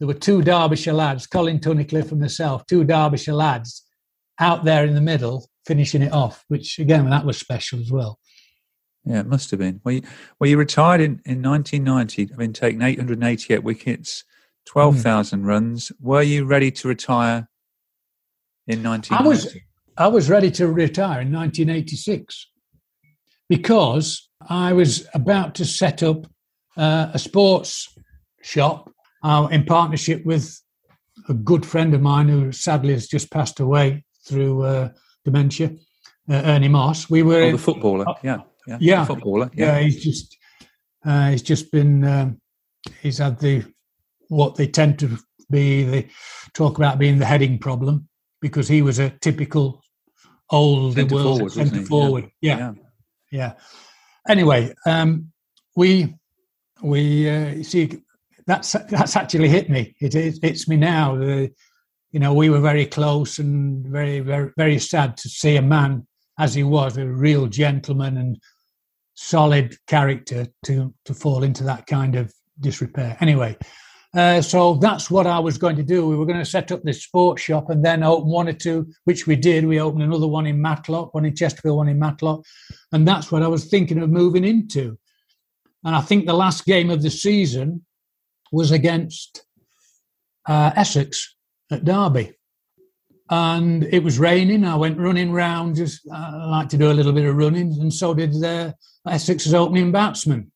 there 0.00 0.08
were 0.08 0.14
two 0.14 0.42
Derbyshire 0.42 0.92
lads, 0.92 1.26
Colin 1.28 1.60
Tunnicliffe 1.60 2.10
and 2.10 2.20
myself, 2.20 2.66
two 2.66 2.82
Derbyshire 2.82 3.34
lads 3.34 3.83
out 4.40 4.64
there 4.64 4.84
in 4.84 4.94
the 4.94 5.00
middle 5.00 5.48
finishing 5.66 6.02
it 6.02 6.12
off, 6.12 6.44
which 6.48 6.78
again, 6.78 7.08
that 7.10 7.24
was 7.24 7.38
special 7.38 7.80
as 7.80 7.90
well. 7.90 8.18
Yeah, 9.04 9.20
it 9.20 9.26
must 9.26 9.50
have 9.50 9.60
been. 9.60 9.80
Well, 9.84 9.96
you, 9.96 10.02
well, 10.38 10.48
you 10.48 10.56
retired 10.56 11.00
in, 11.00 11.20
in 11.26 11.42
1990, 11.42 12.28
having 12.32 12.52
taken 12.52 12.82
888 12.82 13.62
wickets, 13.62 14.24
12,000 14.66 15.42
mm. 15.42 15.46
runs. 15.46 15.92
Were 16.00 16.22
you 16.22 16.46
ready 16.46 16.70
to 16.70 16.88
retire 16.88 17.48
in 18.66 18.82
1990? 18.82 19.14
I 19.14 19.28
was, 19.28 19.56
I 19.98 20.08
was 20.08 20.30
ready 20.30 20.50
to 20.52 20.68
retire 20.68 21.20
in 21.20 21.32
1986 21.32 22.50
because 23.48 24.30
I 24.48 24.72
was 24.72 25.06
about 25.12 25.54
to 25.56 25.66
set 25.66 26.02
up 26.02 26.26
uh, 26.76 27.10
a 27.12 27.18
sports 27.18 27.94
shop 28.42 28.90
uh, 29.22 29.48
in 29.50 29.64
partnership 29.64 30.24
with 30.24 30.60
a 31.28 31.34
good 31.34 31.64
friend 31.64 31.94
of 31.94 32.00
mine 32.00 32.28
who 32.28 32.52
sadly 32.52 32.92
has 32.94 33.06
just 33.06 33.30
passed 33.30 33.60
away 33.60 34.04
through 34.26 34.62
uh, 34.62 34.88
dementia, 35.24 35.70
uh, 36.30 36.42
Ernie 36.44 36.68
Moss. 36.68 37.10
We 37.10 37.22
were 37.22 37.42
oh, 37.42 37.52
the 37.52 37.58
footballer, 37.58 38.06
yeah, 38.22 38.40
yeah, 38.66 38.78
yeah, 38.80 39.04
footballer, 39.04 39.50
yeah. 39.54 39.78
yeah. 39.78 39.84
He's 39.84 40.02
just 40.02 40.36
uh, 41.04 41.30
he's 41.30 41.42
just 41.42 41.70
been 41.70 42.04
um, 42.04 42.40
he's 43.02 43.18
had 43.18 43.38
the 43.38 43.64
what 44.28 44.56
they 44.56 44.66
tend 44.66 44.98
to 45.00 45.18
be 45.50 45.84
the 45.84 46.06
talk 46.54 46.78
about 46.78 46.98
being 46.98 47.18
the 47.18 47.26
heading 47.26 47.58
problem 47.58 48.08
because 48.40 48.68
he 48.68 48.82
was 48.82 48.98
a 48.98 49.10
typical 49.20 49.82
old 50.50 50.94
centre 50.94 51.16
forward, 51.16 51.52
centre 51.52 51.82
forward. 51.82 52.30
Yeah. 52.40 52.58
yeah. 52.58 52.72
yeah, 53.30 53.52
Anyway, 54.28 54.74
um, 54.86 55.32
we 55.76 56.14
we 56.82 57.28
uh, 57.28 57.62
see 57.62 58.02
that's 58.46 58.72
that's 58.72 59.16
actually 59.16 59.48
hit 59.48 59.70
me. 59.70 59.94
It, 60.00 60.14
it 60.14 60.38
hits 60.42 60.68
me 60.68 60.76
now. 60.76 61.16
The, 61.16 61.50
you 62.14 62.20
know, 62.20 62.32
we 62.32 62.48
were 62.48 62.60
very 62.60 62.86
close 62.86 63.40
and 63.40 63.84
very 63.88 64.20
very 64.20 64.52
very 64.56 64.78
sad 64.78 65.16
to 65.16 65.28
see 65.28 65.56
a 65.56 65.62
man 65.62 66.06
as 66.38 66.54
he 66.54 66.62
was, 66.62 66.96
a 66.96 67.04
real 67.06 67.48
gentleman 67.48 68.16
and 68.16 68.38
solid 69.14 69.76
character, 69.88 70.46
to 70.66 70.94
to 71.06 71.12
fall 71.12 71.42
into 71.42 71.64
that 71.64 71.86
kind 71.86 72.14
of 72.14 72.32
disrepair. 72.60 73.16
Anyway, 73.20 73.56
uh, 74.16 74.40
so 74.40 74.74
that's 74.74 75.10
what 75.10 75.26
I 75.26 75.40
was 75.40 75.58
going 75.58 75.74
to 75.74 75.82
do. 75.82 76.06
We 76.06 76.14
were 76.14 76.24
going 76.24 76.38
to 76.38 76.44
set 76.44 76.70
up 76.70 76.84
this 76.84 77.02
sports 77.02 77.42
shop 77.42 77.68
and 77.68 77.84
then 77.84 78.04
open 78.04 78.30
one 78.30 78.46
or 78.46 78.52
two, 78.52 78.86
which 79.06 79.26
we 79.26 79.34
did. 79.34 79.66
We 79.66 79.80
opened 79.80 80.04
another 80.04 80.28
one 80.28 80.46
in 80.46 80.62
Matlock, 80.62 81.14
one 81.14 81.24
in 81.24 81.34
Chesterfield, 81.34 81.78
one 81.78 81.88
in 81.88 81.98
Matlock, 81.98 82.44
and 82.92 83.08
that's 83.08 83.32
what 83.32 83.42
I 83.42 83.48
was 83.48 83.64
thinking 83.64 84.00
of 84.00 84.08
moving 84.08 84.44
into. 84.44 84.96
And 85.82 85.96
I 85.96 86.00
think 86.00 86.26
the 86.26 86.32
last 86.32 86.64
game 86.64 86.90
of 86.90 87.02
the 87.02 87.10
season 87.10 87.84
was 88.52 88.70
against 88.70 89.44
uh, 90.46 90.70
Essex 90.76 91.33
at 91.74 91.84
Derby. 91.84 92.32
And 93.30 93.84
it 93.84 94.02
was 94.02 94.18
raining. 94.18 94.64
I 94.64 94.76
went 94.76 94.98
running 94.98 95.32
round, 95.32 95.76
just 95.76 96.06
uh, 96.10 96.14
I 96.14 96.44
like 96.46 96.68
to 96.70 96.76
do 96.76 96.90
a 96.90 96.92
little 96.92 97.12
bit 97.12 97.24
of 97.24 97.36
running, 97.36 97.72
and 97.80 97.92
so 97.92 98.12
did 98.12 98.32
the 98.32 98.74
Essex's 99.08 99.54
opening 99.54 99.92
batsman. 99.92 100.52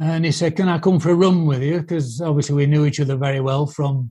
And 0.00 0.24
he 0.24 0.32
said, 0.32 0.56
Can 0.56 0.68
I 0.68 0.78
come 0.78 1.00
for 1.00 1.10
a 1.10 1.14
run 1.14 1.46
with 1.46 1.62
you? 1.62 1.80
Because 1.80 2.20
obviously 2.20 2.54
we 2.54 2.66
knew 2.66 2.86
each 2.86 3.00
other 3.00 3.16
very 3.16 3.40
well 3.40 3.66
from 3.66 4.10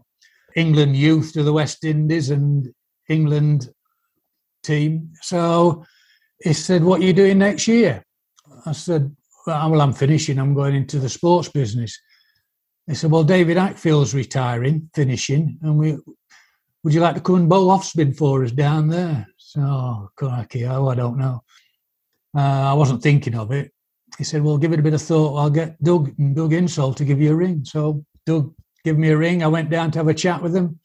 England 0.56 0.98
youth 0.98 1.34
to 1.34 1.44
the 1.44 1.54
West 1.54 1.84
Indies 1.86 2.30
and 2.30 2.74
England 3.10 3.70
team. 4.64 5.14
So 5.22 5.86
he 6.44 6.54
said, 6.54 6.84
What 6.84 7.02
are 7.02 7.06
you 7.06 7.14
doing 7.14 7.38
next 7.38 7.68
year? 7.68 8.04
I 8.66 8.74
said, 8.74 9.16
Well, 9.46 9.82
I'm 9.82 9.94
finishing. 9.94 10.40
I'm 10.40 10.54
going 10.54 10.76
into 10.76 11.00
the 11.00 11.10
sports 11.10 11.50
business. 11.50 11.98
He 12.86 12.96
said, 12.96 13.12
Well, 13.12 13.24
David 13.24 13.58
Acfield's 13.58 14.14
retiring, 14.14 14.90
finishing, 14.94 15.58
and 15.62 15.78
we 15.78 15.98
would 16.88 16.94
you 16.94 17.02
like 17.02 17.16
to 17.16 17.22
come 17.22 17.36
and 17.36 17.50
bowl 17.50 17.70
off 17.70 17.84
spin 17.84 18.14
for 18.14 18.46
us 18.46 18.52
down 18.52 18.88
there? 18.88 19.28
So, 19.36 19.60
oh, 19.62 20.10
crikey, 20.16 20.66
oh, 20.66 20.88
I 20.88 20.96
don't 20.96 21.18
know. 21.18 21.44
Uh, 22.34 22.72
I 22.72 22.74
wasn't 22.74 23.04
thinking 23.04 23.36
of 23.36 23.52
it 23.52 23.74
he 24.18 24.24
said, 24.24 24.44
"Well, 24.44 24.58
give 24.58 24.74
it 24.74 24.80
a 24.80 24.84
bit 24.84 24.94
of 24.94 25.02
thought. 25.02 25.38
I'll 25.38 25.50
get 25.50 25.82
Doug 25.84 26.14
and 26.18 26.36
Doug 26.36 26.52
Insole 26.52 26.96
to 26.96 27.06
give 27.06 27.22
you 27.22 27.32
a 27.32 27.36
ring." 27.36 27.64
So 27.66 28.06
Doug 28.26 28.54
gave 28.84 28.98
me 28.98 29.10
a 29.10 29.18
ring. 29.18 29.44
I 29.44 29.48
went 29.48 29.70
down 29.70 29.92
to 29.92 30.00
have 30.00 30.08
a 30.08 30.14
chat 30.14 30.42
with 30.42 30.56
him, 30.56 30.80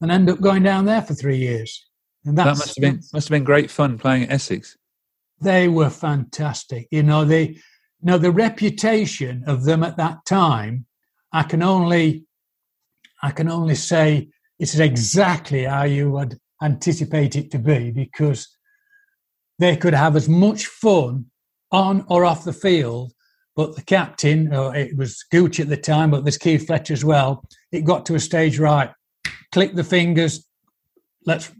and 0.00 0.10
ended 0.10 0.36
up 0.36 0.40
going 0.40 0.62
down 0.62 0.84
there 0.84 1.02
for 1.02 1.14
three 1.14 1.38
years. 1.38 1.84
And 2.24 2.38
that 2.38 2.46
must 2.46 2.76
have 2.76 2.82
been 2.82 3.02
must 3.12 3.28
have 3.28 3.34
been 3.34 3.44
great 3.44 3.70
fun 3.70 3.98
playing 3.98 4.24
at 4.24 4.32
Essex. 4.32 4.76
They 5.40 5.68
were 5.68 5.90
fantastic. 5.90 6.88
You 6.90 7.02
know, 7.02 7.24
they 7.24 7.48
you 7.48 7.60
know 8.02 8.18
the 8.18 8.30
reputation 8.30 9.44
of 9.46 9.64
them 9.64 9.82
at 9.82 9.96
that 9.98 10.24
time. 10.24 10.86
I 11.32 11.42
can 11.42 11.62
only 11.62 12.24
I 13.22 13.30
can 13.30 13.50
only 13.50 13.74
say 13.74 14.28
it's 14.58 14.78
exactly 14.78 15.64
how 15.64 15.84
you 15.84 16.10
would 16.10 16.38
anticipate 16.62 17.36
it 17.36 17.50
to 17.50 17.58
be 17.58 17.90
because 17.90 18.48
they 19.58 19.76
could 19.76 19.94
have 19.94 20.16
as 20.16 20.28
much 20.28 20.66
fun 20.66 21.26
on 21.70 22.04
or 22.08 22.24
off 22.24 22.44
the 22.44 22.52
field. 22.52 23.12
But 23.56 23.76
the 23.76 23.82
captain, 23.82 24.52
or 24.52 24.74
it 24.74 24.96
was 24.96 25.24
Gooch 25.30 25.60
at 25.60 25.68
the 25.68 25.76
time, 25.76 26.10
but 26.10 26.24
there's 26.24 26.38
Keith 26.38 26.66
Fletcher 26.66 26.92
as 26.92 27.04
well. 27.04 27.44
It 27.70 27.84
got 27.84 28.04
to 28.06 28.16
a 28.16 28.20
stage, 28.20 28.58
right? 28.58 28.90
Click 29.52 29.74
the 29.74 29.84
fingers. 29.84 30.44
Let's 31.24 31.52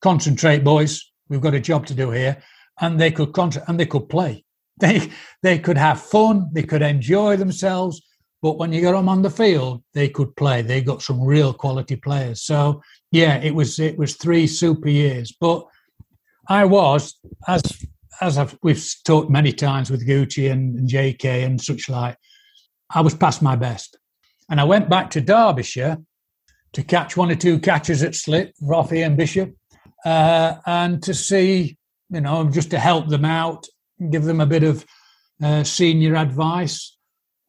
concentrate, 0.00 0.62
boys. 0.62 1.10
We've 1.28 1.40
got 1.40 1.54
a 1.54 1.60
job 1.60 1.86
to 1.86 1.94
do 1.94 2.12
here, 2.12 2.40
and 2.80 3.00
they 3.00 3.10
could 3.10 3.32
concentrate 3.32 3.68
and 3.68 3.80
they 3.80 3.86
could 3.86 4.08
play. 4.08 4.44
They 4.80 5.10
they 5.42 5.58
could 5.58 5.76
have 5.76 6.00
fun. 6.00 6.48
They 6.54 6.62
could 6.62 6.80
enjoy 6.80 7.36
themselves. 7.36 8.00
But 8.42 8.58
when 8.58 8.72
you 8.72 8.80
got 8.80 8.92
them 8.92 9.08
on 9.08 9.22
the 9.22 9.30
field, 9.30 9.82
they 9.92 10.08
could 10.08 10.34
play. 10.36 10.62
They 10.62 10.80
got 10.80 11.02
some 11.02 11.20
real 11.20 11.52
quality 11.52 11.96
players. 11.96 12.42
So 12.42 12.82
yeah, 13.10 13.36
it 13.36 13.54
was 13.54 13.78
it 13.78 13.98
was 13.98 14.16
three 14.16 14.46
super 14.46 14.88
years. 14.88 15.32
But 15.38 15.66
I 16.48 16.64
was 16.64 17.18
as 17.46 17.62
as 18.20 18.38
I've, 18.38 18.58
we've 18.62 18.84
talked 19.04 19.30
many 19.30 19.52
times 19.52 19.90
with 19.90 20.06
Goochie 20.06 20.50
and, 20.50 20.78
and 20.78 20.88
JK 20.88 21.44
and 21.44 21.60
such 21.60 21.88
like, 21.88 22.16
I 22.90 23.00
was 23.00 23.14
past 23.14 23.40
my 23.40 23.56
best. 23.56 23.96
And 24.50 24.60
I 24.60 24.64
went 24.64 24.90
back 24.90 25.10
to 25.10 25.20
Derbyshire 25.20 25.98
to 26.72 26.82
catch 26.82 27.16
one 27.16 27.30
or 27.30 27.36
two 27.36 27.58
catches 27.58 28.02
at 28.02 28.14
Slit, 28.14 28.54
Roffey 28.62 29.04
and 29.04 29.16
Bishop, 29.16 29.54
uh, 30.04 30.56
and 30.66 31.02
to 31.02 31.14
see, 31.14 31.78
you 32.10 32.20
know, 32.20 32.48
just 32.50 32.70
to 32.70 32.78
help 32.78 33.08
them 33.08 33.24
out, 33.24 33.66
give 34.10 34.24
them 34.24 34.40
a 34.40 34.46
bit 34.46 34.62
of 34.62 34.84
uh, 35.42 35.64
senior 35.64 36.16
advice, 36.16 36.96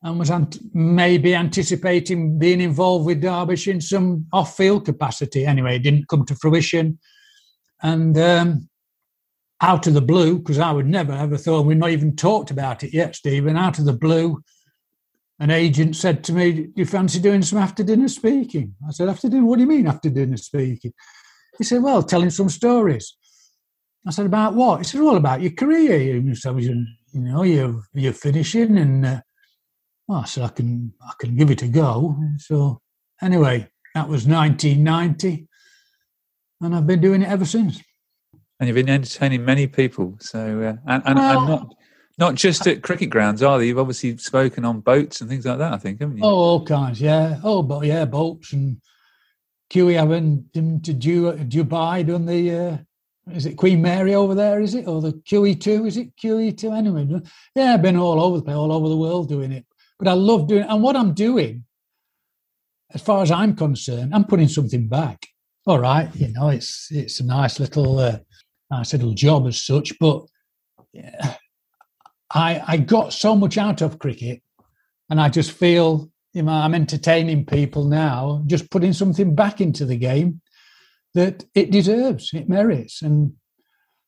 and 0.04 0.18
was 0.18 0.32
ant- 0.32 0.60
maybe 0.74 1.36
anticipating 1.36 2.40
being 2.40 2.62
involved 2.62 3.06
with 3.06 3.22
Derbyshire 3.22 3.74
in 3.74 3.82
some 3.82 4.26
off-field 4.34 4.86
capacity. 4.86 5.46
Anyway, 5.46 5.76
it 5.76 5.84
didn't 5.84 6.08
come 6.08 6.26
to 6.26 6.36
fruition, 6.36 7.00
and 7.84 8.18
um, 8.18 8.70
out 9.62 9.86
of 9.88 9.94
the 9.94 10.02
blue, 10.02 10.40
because 10.40 10.60
I 10.60 10.72
would 10.72 10.88
never 10.88 11.14
ever 11.14 11.38
thought, 11.38 11.66
we've 11.66 11.78
not 11.78 11.92
even 11.92 12.16
talked 12.16 12.52
about 12.52 12.84
it 12.84 12.94
yet, 12.94 13.16
Stephen, 13.16 13.58
out 13.58 13.80
of 13.80 13.86
the 13.86 13.94
blue, 13.94 14.42
an 15.42 15.50
agent 15.50 15.96
said 15.96 16.24
to 16.26 16.34
me, 16.34 16.52
Do 16.52 16.72
you 16.76 16.86
fancy 16.86 17.20
doing 17.20 17.42
some 17.42 17.58
after 17.58 17.84
dinner 17.84 18.08
speaking? 18.08 18.76
I 18.88 18.92
said, 18.92 19.10
After 19.10 19.28
dinner? 19.28 19.44
What 19.44 19.56
do 19.56 19.64
you 19.64 19.68
mean 19.68 19.88
after 19.88 20.08
dinner 20.08 20.38
speaking? 20.38 20.94
He 21.58 21.64
said, 21.64 21.82
Well, 21.82 22.04
telling 22.04 22.30
some 22.30 22.50
stories. 22.50 23.18
I 24.06 24.12
said, 24.12 24.28
About 24.28 24.54
what? 24.54 24.78
He 24.78 24.84
said, 24.84 25.02
All 25.02 25.18
about 25.18 25.42
your 25.42 25.54
career. 25.54 25.98
You 25.98 26.22
know, 27.14 27.42
you're, 27.42 27.82
you're 27.96 28.14
finishing. 28.14 28.78
And 28.78 29.04
uh, 29.04 29.22
well, 30.12 30.20
I 30.20 30.26
said, 30.26 30.44
I 30.44 30.50
can, 30.50 30.94
I 31.02 31.14
can 31.18 31.38
give 31.38 31.52
it 31.52 31.62
a 31.62 31.70
go. 31.70 32.18
So, 32.38 32.82
anyway, 33.22 33.70
that 33.96 34.10
was 34.10 34.28
1990. 34.28 35.48
And 36.60 36.76
I've 36.76 36.86
been 36.86 37.00
doing 37.00 37.22
it 37.22 37.30
ever 37.30 37.46
since. 37.46 37.82
And 38.60 38.68
you've 38.68 38.76
been 38.76 38.90
entertaining 38.90 39.46
many 39.46 39.68
people. 39.68 40.18
So, 40.20 40.40
uh, 40.62 40.76
and, 40.86 41.04
and, 41.06 41.16
well, 41.18 41.40
and 41.40 41.48
not 41.48 41.76
not 42.18 42.36
just 42.36 42.68
at 42.68 42.84
cricket 42.84 43.10
grounds, 43.10 43.42
are 43.42 43.58
they? 43.58 43.68
You've 43.68 43.80
obviously 43.80 44.18
spoken 44.18 44.66
on 44.66 44.82
boats 44.82 45.22
and 45.22 45.30
things 45.30 45.46
like 45.46 45.60
that, 45.60 45.72
I 45.72 45.78
think, 45.78 46.02
haven't 46.02 46.18
you? 46.18 46.26
Oh, 46.26 46.36
all 46.36 46.66
kinds, 46.66 47.00
yeah. 47.00 47.40
Oh, 47.42 47.64
but 47.64 47.86
yeah, 47.86 48.04
boats 48.04 48.52
and 48.52 48.82
QE 49.72 49.96
having 49.96 50.42
been 50.54 50.82
to 50.82 50.92
do 50.92 51.32
Dubai, 51.32 52.06
done 52.06 52.26
the, 52.26 52.52
uh, 52.52 52.78
is 53.34 53.46
it 53.46 53.56
Queen 53.56 53.82
Mary 53.82 54.14
over 54.14 54.36
there, 54.36 54.60
is 54.60 54.76
it? 54.76 54.90
Or 54.90 55.02
the 55.02 55.14
QE2, 55.14 55.88
is 55.88 55.96
it 55.96 56.18
QE2? 56.18 56.78
Anyway, 56.78 57.22
yeah, 57.56 57.76
I've 57.76 57.82
been 57.82 57.96
all 57.96 58.20
over 58.22 58.38
the 58.38 58.44
place, 58.44 58.58
all 58.58 58.74
over 58.74 58.90
the 58.90 58.98
world 58.98 59.30
doing 59.30 59.54
it. 59.54 59.66
But 60.02 60.10
I 60.10 60.14
love 60.14 60.48
doing. 60.48 60.64
And 60.64 60.82
what 60.82 60.96
I'm 60.96 61.14
doing, 61.14 61.64
as 62.92 63.04
far 63.04 63.22
as 63.22 63.30
I'm 63.30 63.56
concerned, 63.56 64.16
I'm 64.16 64.24
putting 64.24 64.48
something 64.48 64.88
back. 64.88 65.28
All 65.68 65.80
right, 65.80 66.10
you 66.16 66.30
know, 66.30 66.50
it's 66.50 66.88
it's 66.90 67.20
a 67.20 67.24
nice 67.24 67.60
little, 67.60 68.00
uh, 68.00 68.18
nice 68.72 68.94
little 68.94 69.14
job 69.14 69.46
as 69.46 69.62
such, 69.64 69.94
but 70.00 70.24
yeah, 70.92 71.36
I, 72.34 72.64
I 72.68 72.78
got 72.78 73.14
so 73.14 73.36
much 73.36 73.60
out 73.60 73.84
of 73.84 74.00
cricket, 74.00 74.42
and 75.12 75.22
I 75.22 75.30
just 75.30 75.52
feel 75.52 76.10
you 76.34 76.42
know 76.42 76.52
I'm 76.52 76.74
entertaining 76.74 77.46
people 77.46 77.84
now, 77.84 78.42
just 78.48 78.72
putting 78.72 78.94
something 78.94 79.36
back 79.36 79.62
into 79.62 79.86
the 79.86 79.98
game 79.98 80.42
that 81.14 81.46
it 81.54 81.70
deserves, 81.70 82.34
it 82.34 82.50
merits, 82.50 83.04
and 83.04 83.34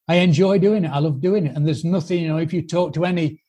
I 0.08 0.16
enjoy 0.16 0.58
doing 0.58 0.86
it. 0.86 0.92
I 0.92 0.98
love 0.98 1.22
doing 1.22 1.46
it, 1.46 1.56
and 1.56 1.68
there's 1.68 1.86
nothing 1.86 2.24
you 2.24 2.30
know. 2.30 2.38
If 2.38 2.52
you 2.52 2.64
talk 2.64 2.94
to 2.94 3.06
any 3.06 3.43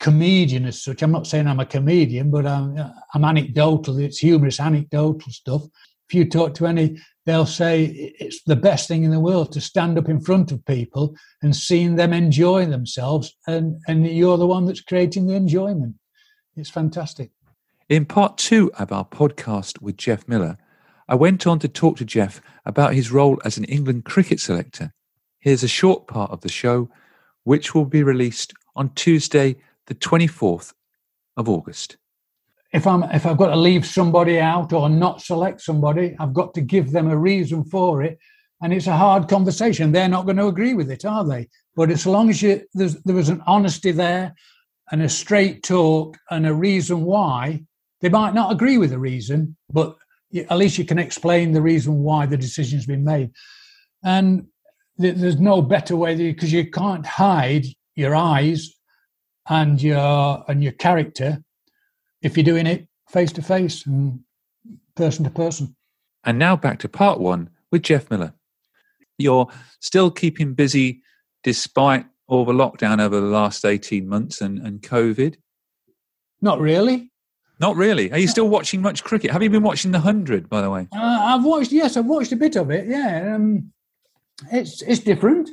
comedian 0.00 0.64
as 0.64 0.82
such, 0.82 1.02
I'm 1.02 1.12
not 1.12 1.26
saying 1.26 1.46
I'm 1.46 1.60
a 1.60 1.66
comedian, 1.66 2.30
but 2.30 2.46
I'm, 2.46 2.78
I'm 3.14 3.24
anecdotal. 3.24 3.98
It's 3.98 4.18
humorous, 4.18 4.60
anecdotal 4.60 5.30
stuff. 5.32 5.62
If 6.08 6.14
you 6.14 6.24
talk 6.28 6.54
to 6.54 6.66
any 6.66 6.98
they'll 7.28 7.44
say 7.44 7.84
it's 8.18 8.42
the 8.44 8.56
best 8.56 8.88
thing 8.88 9.02
in 9.02 9.10
the 9.10 9.20
world 9.20 9.52
to 9.52 9.60
stand 9.60 9.98
up 9.98 10.08
in 10.08 10.18
front 10.18 10.50
of 10.50 10.64
people 10.64 11.14
and 11.42 11.54
seeing 11.54 11.96
them 11.96 12.14
enjoy 12.14 12.64
themselves 12.64 13.36
and, 13.46 13.76
and 13.86 14.06
you're 14.06 14.38
the 14.38 14.46
one 14.46 14.64
that's 14.64 14.80
creating 14.80 15.26
the 15.26 15.34
enjoyment 15.34 15.94
it's 16.56 16.70
fantastic 16.70 17.30
in 17.90 18.06
part 18.06 18.38
two 18.38 18.72
of 18.78 18.90
our 18.92 19.04
podcast 19.04 19.82
with 19.82 19.98
geoff 19.98 20.26
miller 20.26 20.56
i 21.06 21.14
went 21.14 21.46
on 21.46 21.58
to 21.58 21.68
talk 21.68 21.98
to 21.98 22.04
geoff 22.06 22.40
about 22.64 22.94
his 22.94 23.12
role 23.12 23.38
as 23.44 23.58
an 23.58 23.64
england 23.64 24.06
cricket 24.06 24.40
selector 24.40 24.94
here's 25.38 25.62
a 25.62 25.68
short 25.68 26.06
part 26.06 26.30
of 26.30 26.40
the 26.40 26.48
show 26.48 26.88
which 27.44 27.74
will 27.74 27.84
be 27.84 28.02
released 28.02 28.54
on 28.74 28.88
tuesday 28.94 29.54
the 29.88 29.94
24th 29.94 30.72
of 31.36 31.48
august 31.48 31.98
if 32.72 32.86
I'm 32.86 33.02
if 33.04 33.24
I've 33.26 33.36
got 33.36 33.48
to 33.48 33.56
leave 33.56 33.86
somebody 33.86 34.38
out 34.38 34.72
or 34.72 34.88
not 34.88 35.22
select 35.22 35.60
somebody, 35.60 36.14
I've 36.18 36.34
got 36.34 36.54
to 36.54 36.60
give 36.60 36.90
them 36.90 37.08
a 37.08 37.16
reason 37.16 37.64
for 37.64 38.02
it. 38.02 38.18
And 38.60 38.72
it's 38.72 38.88
a 38.88 38.96
hard 38.96 39.28
conversation. 39.28 39.92
They're 39.92 40.08
not 40.08 40.24
going 40.24 40.36
to 40.36 40.48
agree 40.48 40.74
with 40.74 40.90
it, 40.90 41.04
are 41.04 41.24
they? 41.24 41.48
But 41.76 41.90
as 41.90 42.06
long 42.06 42.28
as 42.28 42.42
you 42.42 42.62
there 42.74 43.14
was 43.14 43.28
an 43.28 43.42
honesty 43.46 43.92
there 43.92 44.34
and 44.90 45.02
a 45.02 45.08
straight 45.08 45.62
talk 45.62 46.18
and 46.30 46.46
a 46.46 46.54
reason 46.54 47.04
why, 47.04 47.64
they 48.00 48.08
might 48.08 48.34
not 48.34 48.52
agree 48.52 48.78
with 48.78 48.90
the 48.90 48.98
reason, 48.98 49.56
but 49.72 49.96
at 50.34 50.58
least 50.58 50.76
you 50.76 50.84
can 50.84 50.98
explain 50.98 51.52
the 51.52 51.62
reason 51.62 52.02
why 52.02 52.26
the 52.26 52.36
decision's 52.36 52.86
been 52.86 53.04
made. 53.04 53.30
And 54.02 54.46
there's 54.96 55.38
no 55.38 55.62
better 55.62 55.96
way 55.96 56.16
because 56.16 56.52
you 56.52 56.68
can't 56.68 57.06
hide 57.06 57.66
your 57.94 58.14
eyes 58.14 58.74
and 59.48 59.82
your 59.82 60.44
and 60.48 60.62
your 60.62 60.72
character 60.72 61.42
if 62.22 62.36
you're 62.36 62.44
doing 62.44 62.66
it 62.66 62.86
face 63.08 63.32
to 63.32 63.42
face 63.42 63.86
and 63.86 64.20
person 64.94 65.24
to 65.24 65.30
person. 65.30 65.74
And 66.24 66.38
now 66.38 66.56
back 66.56 66.78
to 66.80 66.88
part 66.88 67.20
one 67.20 67.50
with 67.70 67.82
Geoff 67.82 68.10
Miller. 68.10 68.34
You're 69.16 69.48
still 69.80 70.10
keeping 70.10 70.54
busy 70.54 71.02
despite 71.42 72.06
all 72.26 72.44
the 72.44 72.52
lockdown 72.52 73.00
over 73.00 73.20
the 73.20 73.26
last 73.26 73.64
18 73.64 74.06
months 74.06 74.40
and, 74.40 74.58
and 74.58 74.82
COVID? 74.82 75.36
Not 76.40 76.60
really. 76.60 77.10
Not 77.60 77.74
really. 77.76 78.12
Are 78.12 78.18
you 78.18 78.28
still 78.28 78.48
watching 78.48 78.82
much 78.82 79.02
cricket? 79.02 79.32
Have 79.32 79.42
you 79.42 79.50
been 79.50 79.62
watching 79.62 79.90
the 79.90 79.98
hundred, 79.98 80.48
by 80.48 80.60
the 80.60 80.70
way? 80.70 80.86
Uh, 80.94 80.98
I've 81.00 81.44
watched. 81.44 81.72
Yes, 81.72 81.96
I've 81.96 82.06
watched 82.06 82.30
a 82.30 82.36
bit 82.36 82.54
of 82.54 82.70
it. 82.70 82.86
Yeah, 82.86 83.34
um, 83.34 83.72
it's 84.52 84.80
it's 84.82 85.00
different. 85.00 85.50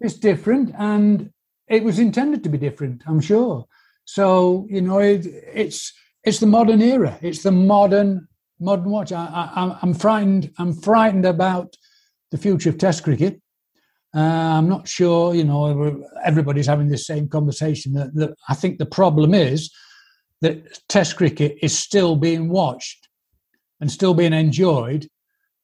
It's 0.00 0.14
different, 0.14 0.72
and 0.78 1.30
it 1.68 1.84
was 1.84 1.98
intended 1.98 2.42
to 2.44 2.48
be 2.48 2.58
different. 2.58 3.02
I'm 3.06 3.20
sure. 3.20 3.66
So 4.04 4.66
you 4.70 4.80
know, 4.80 4.98
it, 4.98 5.26
it's 5.26 5.92
it's 6.24 6.40
the 6.40 6.46
modern 6.46 6.82
era. 6.82 7.18
It's 7.22 7.42
the 7.42 7.52
modern 7.52 8.28
modern 8.60 8.90
watch. 8.90 9.12
I, 9.12 9.24
I, 9.24 9.78
I'm 9.82 9.94
frightened. 9.94 10.50
I'm 10.58 10.72
frightened 10.72 11.26
about 11.26 11.74
the 12.30 12.38
future 12.38 12.70
of 12.70 12.78
Test 12.78 13.04
cricket. 13.04 13.40
Uh, 14.14 14.20
I'm 14.20 14.68
not 14.68 14.88
sure. 14.88 15.34
You 15.34 15.44
know, 15.44 16.04
everybody's 16.24 16.66
having 16.66 16.88
the 16.88 16.98
same 16.98 17.28
conversation. 17.28 17.92
That, 17.92 18.14
that 18.14 18.34
I 18.48 18.54
think 18.54 18.78
the 18.78 18.86
problem 18.86 19.34
is 19.34 19.70
that 20.40 20.78
Test 20.88 21.16
cricket 21.16 21.56
is 21.62 21.78
still 21.78 22.16
being 22.16 22.48
watched 22.48 23.08
and 23.80 23.90
still 23.90 24.14
being 24.14 24.32
enjoyed 24.32 25.08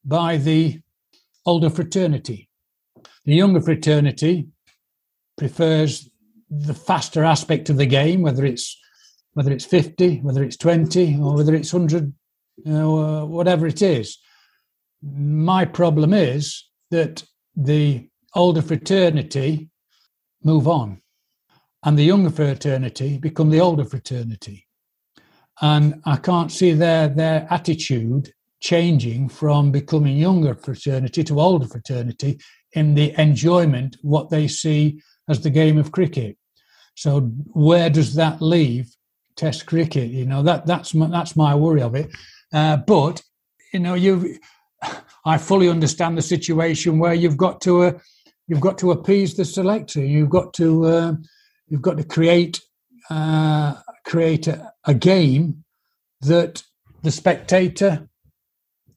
by 0.05 0.37
the 0.37 0.81
older 1.47 1.71
fraternity. 1.71 2.49
The 3.25 3.35
younger 3.35 3.61
fraternity 3.61 4.49
prefers 5.37 6.09
the 6.51 6.75
faster 6.75 7.25
aspect 7.25 7.71
of 7.71 7.77
the 7.77 7.87
game, 7.87 8.23
whether 8.23 8.45
it's 8.45 8.79
whether 9.33 9.51
it's 9.51 9.65
50, 9.65 10.19
whether 10.19 10.45
it's 10.45 10.57
20, 10.57 11.19
or 11.21 11.35
whether 11.35 11.55
it's 11.55 11.73
100, 11.73 12.13
you 12.65 12.73
know, 12.73 13.27
whatever 13.27 13.67
it 13.67 13.83
is. 13.83 14.19
My 15.03 15.65
problem 15.65 16.15
is 16.15 16.69
that 16.93 17.25
the 17.57 18.09
older 18.35 18.63
fraternity 18.63 19.71
move 20.45 20.69
on 20.69 21.01
and 21.85 21.99
the 21.99 22.05
younger 22.05 22.31
fraternity 22.31 23.19
become 23.19 23.51
the 23.51 23.61
older 23.61 23.85
fraternity. 23.85 24.67
And 25.61 26.01
I 26.05 26.17
can't 26.17 26.51
see 26.51 26.73
their, 26.73 27.09
their 27.09 27.47
attitude 27.51 28.33
changing 28.61 29.29
from 29.29 29.71
becoming 29.71 30.17
younger 30.17 30.55
fraternity 30.55 31.23
to 31.25 31.41
older 31.41 31.67
fraternity 31.67 32.41
in 32.73 32.95
the 32.95 33.15
enjoyment 33.21 33.97
what 34.03 34.31
they 34.31 34.49
see 34.49 35.01
as 35.29 35.41
the 35.41 35.51
game 35.51 35.79
of 35.79 35.93
cricket. 35.93 36.37
So 36.95 37.21
where 37.53 37.91
does 37.91 38.15
that 38.15 38.41
leave 38.41 38.95
Test 39.37 39.67
cricket? 39.67 40.11
You 40.11 40.27
know 40.27 40.43
that 40.45 40.65
that's 40.65 40.95
my, 40.95 41.09
that's 41.09 41.35
my 41.35 41.55
worry 41.55 41.83
of 41.83 41.95
it. 41.95 42.09
Uh, 42.53 42.77
but 42.77 43.21
you 43.73 43.81
know 43.81 43.95
you, 43.95 44.39
I 45.25 45.39
fully 45.39 45.69
understand 45.69 46.17
the 46.17 46.23
situation 46.23 46.99
where 46.99 47.15
you've 47.15 47.37
got 47.37 47.61
to 47.63 47.83
uh, 47.83 47.93
you've 48.47 48.61
got 48.61 48.79
to 48.79 48.93
appease 48.93 49.35
the 49.35 49.45
selector. 49.45 50.05
You've 50.05 50.31
got 50.31 50.55
to 50.55 50.85
uh, 50.85 51.13
you've 51.67 51.83
got 51.83 51.97
to 51.97 52.05
create 52.05 52.61
uh, 53.11 53.75
create 54.05 54.47
a, 54.47 54.73
a 54.85 54.95
game 54.95 55.65
that 56.21 56.63
the 57.03 57.11
spectator 57.11 58.09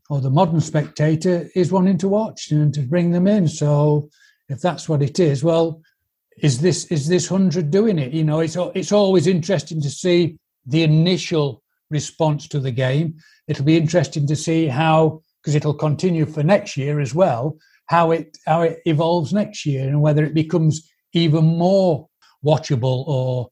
or 0.10 0.22
the 0.22 0.30
modern 0.30 0.62
spectator 0.62 1.50
is 1.56 1.72
wanting 1.72 1.98
to 1.98 2.08
watch 2.08 2.52
and 2.52 2.74
to 2.74 2.82
bring 2.82 3.12
them 3.12 3.28
in. 3.28 3.48
So 3.48 4.10
if 4.48 4.62
that's 4.62 4.88
what 4.88 5.02
it 5.02 5.20
is, 5.20 5.44
well, 5.44 5.82
is 6.38 6.60
this 6.60 6.86
is 6.86 7.08
this 7.08 7.28
hundred 7.28 7.72
doing 7.72 7.98
it? 7.98 8.14
You 8.14 8.24
know, 8.24 8.40
it's 8.40 8.58
it's 8.76 8.92
always 8.92 9.28
interesting 9.28 9.82
to 9.82 9.90
see 9.90 10.38
the 10.66 10.84
initial 10.84 11.64
response 11.90 12.48
to 12.50 12.60
the 12.60 12.72
game. 12.72 13.16
It'll 13.48 13.66
be 13.66 13.78
interesting 13.78 14.28
to 14.28 14.36
see 14.36 14.68
how 14.68 15.22
because 15.42 15.56
it'll 15.56 15.74
continue 15.74 16.26
for 16.26 16.44
next 16.44 16.78
year 16.78 17.00
as 17.00 17.16
well. 17.16 17.58
How 17.88 18.12
it 18.12 18.38
how 18.46 18.62
it 18.62 18.80
evolves 18.86 19.34
next 19.34 19.66
year 19.66 19.88
and 19.88 20.02
whether 20.02 20.24
it 20.24 20.34
becomes 20.34 20.90
even 21.14 21.46
more 21.46 22.08
watchable 22.46 23.08
or 23.08 23.50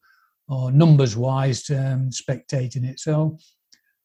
or 0.48 0.72
numbers 0.72 1.18
wise 1.18 1.68
um, 1.72 2.12
spectating 2.12 2.84
it. 2.84 3.00
So 3.00 3.38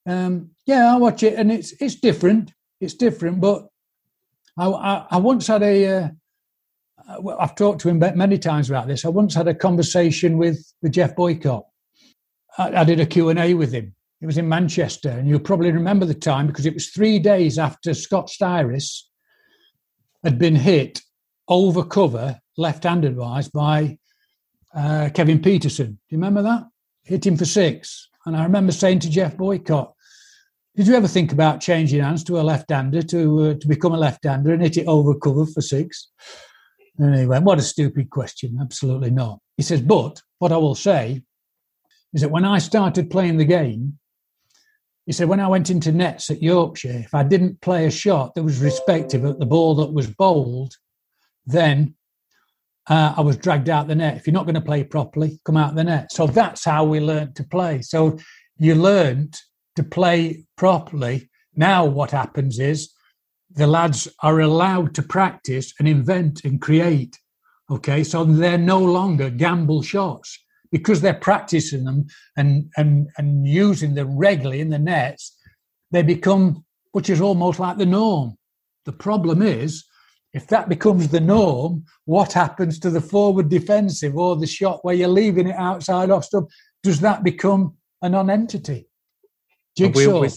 um, 0.06 0.50
yeah, 0.66 0.94
I 0.94 0.96
watch 0.96 1.22
it 1.22 1.34
and 1.34 1.52
it's 1.52 1.72
it's 1.80 1.96
different. 1.96 2.52
It's 2.80 2.94
different, 2.94 3.40
but 3.40 3.66
I 4.56 4.68
I, 4.68 5.06
I 5.10 5.16
once 5.18 5.48
had 5.48 5.62
a 5.62 5.86
uh, 5.86 6.08
uh, 7.08 7.36
I've 7.38 7.54
talked 7.54 7.80
to 7.82 7.88
him 7.88 7.98
many 8.16 8.38
times 8.38 8.68
about 8.68 8.86
this. 8.86 9.04
I 9.04 9.08
once 9.08 9.34
had 9.34 9.48
a 9.48 9.54
conversation 9.54 10.38
with, 10.38 10.72
with 10.82 10.92
Geoff 10.92 11.16
Boycott. 11.16 11.66
I, 12.58 12.80
I 12.80 12.84
did 12.84 13.00
a 13.00 13.06
Q&A 13.06 13.54
with 13.54 13.72
him. 13.72 13.94
It 14.20 14.26
was 14.26 14.38
in 14.38 14.48
Manchester, 14.48 15.10
and 15.10 15.28
you'll 15.28 15.40
probably 15.40 15.72
remember 15.72 16.04
the 16.04 16.14
time 16.14 16.46
because 16.46 16.66
it 16.66 16.74
was 16.74 16.90
three 16.90 17.18
days 17.18 17.58
after 17.58 17.94
Scott 17.94 18.28
Styris 18.28 19.04
had 20.22 20.38
been 20.38 20.56
hit 20.56 21.00
over 21.48 21.82
cover, 21.82 22.38
left-handed 22.58 23.16
wise, 23.16 23.48
by 23.48 23.98
uh, 24.74 25.08
Kevin 25.14 25.40
Pietersen. 25.40 25.86
Do 25.86 25.98
you 26.10 26.18
remember 26.18 26.42
that? 26.42 26.64
Hit 27.04 27.26
him 27.26 27.36
for 27.36 27.46
six. 27.46 28.08
And 28.26 28.36
I 28.36 28.44
remember 28.44 28.72
saying 28.72 28.98
to 29.00 29.10
Geoff 29.10 29.36
Boycott, 29.38 29.94
did 30.76 30.86
you 30.86 30.94
ever 30.94 31.08
think 31.08 31.32
about 31.32 31.60
changing 31.60 32.00
hands 32.00 32.22
to 32.24 32.38
a 32.38 32.42
left-hander 32.42 33.02
to 33.02 33.40
uh, 33.40 33.54
to 33.54 33.68
become 33.68 33.92
a 33.92 33.98
left-hander 33.98 34.52
and 34.52 34.62
hit 34.62 34.76
it 34.76 34.86
over 34.86 35.14
cover 35.14 35.44
for 35.46 35.60
six? 35.60 36.10
And 37.00 37.18
he 37.18 37.26
went, 37.26 37.44
"What 37.44 37.58
a 37.58 37.62
stupid 37.62 38.10
question! 38.10 38.58
Absolutely 38.60 39.10
not." 39.10 39.40
He 39.56 39.62
says, 39.62 39.80
"But 39.80 40.22
what 40.38 40.52
I 40.52 40.56
will 40.58 40.74
say 40.74 41.22
is 42.12 42.20
that 42.20 42.30
when 42.30 42.44
I 42.44 42.58
started 42.58 43.10
playing 43.10 43.38
the 43.38 43.44
game, 43.44 43.98
he 45.06 45.12
said 45.12 45.28
when 45.28 45.40
I 45.40 45.48
went 45.48 45.70
into 45.70 45.92
nets 45.92 46.30
at 46.30 46.42
Yorkshire, 46.42 47.02
if 47.04 47.14
I 47.14 47.22
didn't 47.22 47.60
play 47.60 47.86
a 47.86 47.90
shot 47.90 48.34
that 48.34 48.42
was 48.42 48.60
respective 48.60 49.24
at 49.24 49.38
the 49.38 49.46
ball 49.46 49.74
that 49.76 49.92
was 49.92 50.06
bowled, 50.06 50.74
then 51.46 51.94
uh, 52.88 53.14
I 53.16 53.20
was 53.20 53.36
dragged 53.36 53.68
out 53.68 53.88
the 53.88 53.94
net. 53.94 54.16
If 54.16 54.26
you're 54.26 54.34
not 54.34 54.46
going 54.46 54.54
to 54.54 54.60
play 54.60 54.84
properly, 54.84 55.40
come 55.44 55.56
out 55.56 55.74
the 55.74 55.84
net. 55.84 56.12
So 56.12 56.26
that's 56.26 56.64
how 56.64 56.84
we 56.84 57.00
learned 57.00 57.36
to 57.36 57.44
play. 57.44 57.82
So 57.82 58.18
you 58.58 58.74
learned 58.74 59.36
to 59.76 59.82
play 59.82 60.44
properly. 60.56 61.30
Now, 61.54 61.84
what 61.84 62.10
happens 62.10 62.58
is 62.58 62.92
the 63.52 63.66
lads 63.66 64.08
are 64.22 64.40
allowed 64.40 64.94
to 64.94 65.02
practice 65.02 65.74
and 65.78 65.88
invent 65.88 66.44
and 66.44 66.60
create. 66.60 67.18
Okay, 67.70 68.04
so 68.04 68.24
they're 68.24 68.58
no 68.58 68.80
longer 68.80 69.30
gamble 69.30 69.82
shots 69.82 70.38
because 70.72 71.00
they're 71.00 71.14
practicing 71.14 71.84
them 71.84 72.06
and 72.36 72.70
and 72.76 73.08
and 73.16 73.46
using 73.46 73.94
them 73.94 74.16
regularly 74.16 74.60
in 74.60 74.70
the 74.70 74.78
nets. 74.78 75.36
They 75.90 76.02
become, 76.02 76.64
which 76.92 77.10
is 77.10 77.20
almost 77.20 77.58
like 77.58 77.78
the 77.78 77.86
norm. 77.86 78.36
The 78.84 78.92
problem 78.92 79.42
is, 79.42 79.84
if 80.32 80.46
that 80.48 80.68
becomes 80.68 81.08
the 81.08 81.20
norm, 81.20 81.84
what 82.04 82.32
happens 82.32 82.78
to 82.80 82.90
the 82.90 83.00
forward 83.00 83.48
defensive 83.48 84.16
or 84.16 84.36
the 84.36 84.46
shot 84.46 84.84
where 84.84 84.94
you're 84.94 85.08
leaving 85.08 85.48
it 85.48 85.56
outside 85.56 86.10
off 86.10 86.24
stop? 86.24 86.48
Does 86.82 87.00
that 87.00 87.24
become 87.24 87.76
a 88.02 88.08
non-entity? 88.08 88.88
Jigsaw. 89.76 90.20
We, 90.20 90.28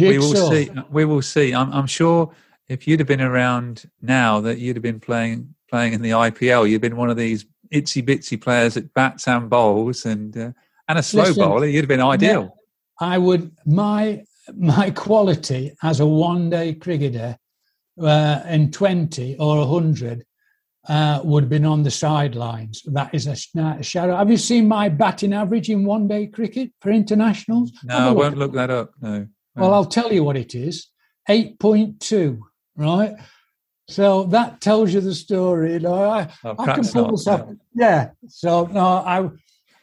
we, 0.00 0.08
we 0.08 0.18
will 0.18 0.50
see. 0.50 0.70
We 0.90 1.04
will 1.04 1.22
see. 1.22 1.54
I'm, 1.54 1.72
I'm 1.72 1.86
sure 1.86 2.34
if 2.68 2.86
you'd 2.86 3.00
have 3.00 3.08
been 3.08 3.20
around 3.20 3.84
now, 4.00 4.40
that 4.40 4.58
you'd 4.58 4.76
have 4.76 4.82
been 4.82 5.00
playing 5.00 5.54
playing 5.70 5.92
in 5.94 6.02
the 6.02 6.10
IPL. 6.10 6.68
You'd 6.68 6.80
been 6.80 6.96
one 6.96 7.10
of 7.10 7.16
these 7.16 7.44
itsy 7.72 8.02
bitsy 8.02 8.40
players 8.40 8.76
at 8.76 8.92
bats 8.94 9.26
and 9.26 9.48
bowls 9.48 10.04
and 10.04 10.36
uh, 10.36 10.52
and 10.88 10.98
a 10.98 11.02
slow 11.02 11.24
Listen, 11.24 11.42
bowler. 11.42 11.66
You'd 11.66 11.82
have 11.82 11.88
been 11.88 12.00
ideal. 12.00 12.56
I 13.00 13.18
would. 13.18 13.50
My 13.66 14.24
my 14.54 14.90
quality 14.90 15.72
as 15.82 16.00
a 16.00 16.06
one 16.06 16.50
day 16.50 16.74
cricketer 16.74 17.36
uh, 18.00 18.42
in 18.48 18.70
twenty 18.70 19.36
or 19.38 19.66
hundred 19.66 20.24
uh, 20.88 21.20
would 21.24 21.44
have 21.44 21.50
been 21.50 21.64
on 21.64 21.82
the 21.82 21.90
sidelines. 21.90 22.82
That 22.86 23.14
is 23.14 23.26
a, 23.26 23.36
a, 23.60 23.82
shadow. 23.82 24.16
Have 24.16 24.30
you 24.30 24.36
seen 24.36 24.66
my 24.66 24.88
batting 24.88 25.32
average 25.32 25.70
in 25.70 25.84
one 25.84 26.08
day 26.08 26.26
cricket 26.26 26.72
for 26.80 26.90
internationals? 26.90 27.72
No, 27.84 27.96
I 27.96 28.10
won't 28.10 28.38
look 28.38 28.52
that 28.54 28.70
up. 28.70 28.92
No. 29.00 29.26
Well, 29.54 29.74
I'll 29.74 29.84
tell 29.84 30.12
you 30.12 30.24
what 30.24 30.36
it 30.36 30.54
is 30.54 30.88
8.2, 31.28 32.40
right? 32.76 33.14
So 33.88 34.24
that 34.24 34.60
tells 34.60 34.94
you 34.94 35.00
the 35.00 35.14
story. 35.14 35.74
You 35.74 35.80
know, 35.80 36.04
I, 36.04 36.28
oh, 36.44 36.54
I 36.58 36.74
can 36.74 36.84
pull 36.86 37.08
myself. 37.10 37.50
Yeah. 37.74 38.10
So 38.28 38.66
no, 38.66 38.80
I 38.80 39.28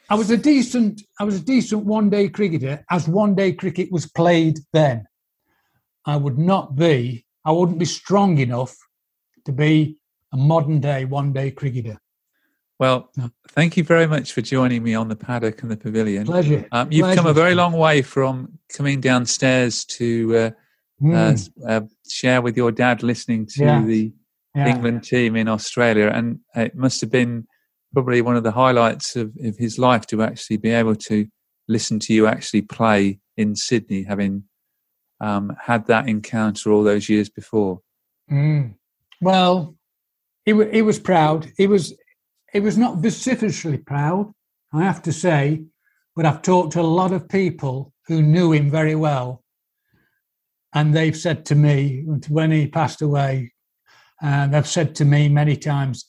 I 0.10 0.16
was 0.16 0.32
a 0.32 0.38
decent 0.38 1.02
I 1.20 1.24
was 1.24 1.36
a 1.36 1.44
decent 1.44 1.86
one 1.86 2.10
day 2.10 2.30
cricketer 2.30 2.84
as 2.90 3.08
one 3.08 3.36
day 3.36 3.54
cricket 3.54 3.92
was 3.92 4.08
played 4.08 4.60
then. 4.74 5.06
I 6.06 6.16
would 6.16 6.38
not 6.38 6.76
be 6.76 7.26
I 7.46 7.52
wouldn't 7.52 7.80
be 7.80 7.86
strong 7.86 8.38
enough 8.40 8.76
to 9.46 9.52
be 9.52 9.98
a 10.34 10.38
modern 10.38 10.80
day 10.80 11.06
one 11.06 11.34
day 11.34 11.52
cricketer. 11.52 12.00
Well, 12.80 13.12
thank 13.50 13.76
you 13.76 13.84
very 13.84 14.08
much 14.08 14.32
for 14.32 14.42
joining 14.42 14.84
me 14.84 14.96
on 14.96 15.10
the 15.10 15.16
paddock 15.16 15.62
and 15.62 15.70
the 15.70 15.76
pavilion. 15.76 16.26
Pleasure. 16.26 16.66
Um, 16.72 16.90
you've 16.90 17.04
Pleasure. 17.04 17.18
come 17.18 17.26
a 17.30 17.34
very 17.34 17.54
long 17.54 17.74
way 17.74 18.02
from 18.02 18.58
coming 18.74 19.02
downstairs 19.02 19.84
to 19.86 20.38
uh, 20.38 20.52
mm. 21.02 21.50
uh, 21.68 21.82
share 22.08 22.42
with 22.42 22.58
your 22.58 22.72
dad 22.72 23.04
listening 23.04 23.46
to 23.48 23.64
yeah. 23.64 23.82
the 23.82 24.14
yeah. 24.56 24.68
England 24.68 25.04
team 25.04 25.36
in 25.36 25.48
Australia. 25.48 26.12
And 26.14 26.40
it 26.56 26.76
must 26.76 27.02
have 27.02 27.12
been 27.12 27.48
probably 27.94 28.22
one 28.22 28.36
of 28.36 28.44
the 28.44 28.52
highlights 28.52 29.16
of, 29.16 29.34
of 29.44 29.58
his 29.58 29.80
life 29.80 30.06
to 30.08 30.22
actually 30.22 30.58
be 30.58 30.72
able 30.72 30.96
to 30.96 31.28
listen 31.68 32.00
to 32.00 32.14
you 32.14 32.28
actually 32.28 32.62
play 32.64 33.20
in 33.38 33.56
Sydney, 33.56 34.04
having 34.04 34.44
um, 35.22 35.56
had 35.62 35.88
that 35.88 36.08
encounter 36.08 36.72
all 36.72 36.84
those 36.84 37.10
years 37.10 37.30
before. 37.30 37.82
Mm. 38.32 38.76
Well, 39.22 39.76
he, 40.46 40.52
w- 40.52 40.72
he 40.72 40.82
was 40.82 41.00
proud. 41.00 41.52
He 41.58 41.68
was 41.68 41.94
he 42.52 42.60
was 42.60 42.78
not 42.78 42.98
vociferously 42.98 43.78
proud, 43.78 44.34
I 44.74 44.84
have 44.84 45.04
to 45.04 45.14
say, 45.14 45.66
but 46.16 46.26
I've 46.26 46.42
talked 46.42 46.74
to 46.74 46.82
a 46.82 46.82
lot 46.82 47.12
of 47.12 47.30
people 47.30 47.94
who 48.08 48.24
knew 48.24 48.52
him 48.52 48.72
very 48.72 48.96
well. 48.96 49.44
And 50.74 50.94
they've 50.94 51.18
said 51.18 51.46
to 51.48 51.56
me, 51.56 52.04
when 52.28 52.52
he 52.52 52.68
passed 52.68 53.02
away, 53.02 53.54
and 54.22 54.54
they've 54.54 54.68
said 54.68 54.96
to 54.96 55.06
me 55.06 55.30
many 55.30 55.56
times, 55.56 56.06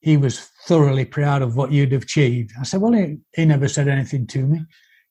he 0.00 0.16
was 0.16 0.48
thoroughly 0.66 1.04
proud 1.04 1.42
of 1.42 1.56
what 1.56 1.72
you'd 1.72 1.92
achieved. 1.92 2.52
I 2.58 2.62
said, 2.62 2.80
Well, 2.80 2.92
he, 2.92 3.18
he 3.34 3.44
never 3.44 3.68
said 3.68 3.88
anything 3.88 4.26
to 4.28 4.46
me. 4.46 4.60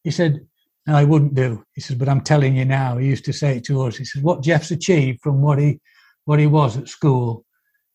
He 0.03 0.09
said, 0.09 0.39
No, 0.87 0.95
I 0.95 1.03
wouldn't 1.03 1.35
do. 1.35 1.63
He 1.73 1.81
says, 1.81 1.97
But 1.97 2.09
I'm 2.09 2.21
telling 2.21 2.55
you 2.55 2.65
now, 2.65 2.97
he 2.97 3.07
used 3.07 3.25
to 3.25 3.33
say 3.33 3.57
it 3.57 3.65
to 3.65 3.83
us. 3.83 3.97
He 3.97 4.05
says, 4.05 4.23
What 4.23 4.41
Geoff's 4.41 4.71
achieved 4.71 5.19
from 5.21 5.41
what 5.41 5.59
he 5.59 5.79
what 6.25 6.39
he 6.39 6.47
was 6.47 6.77
at 6.77 6.87
school 6.87 7.45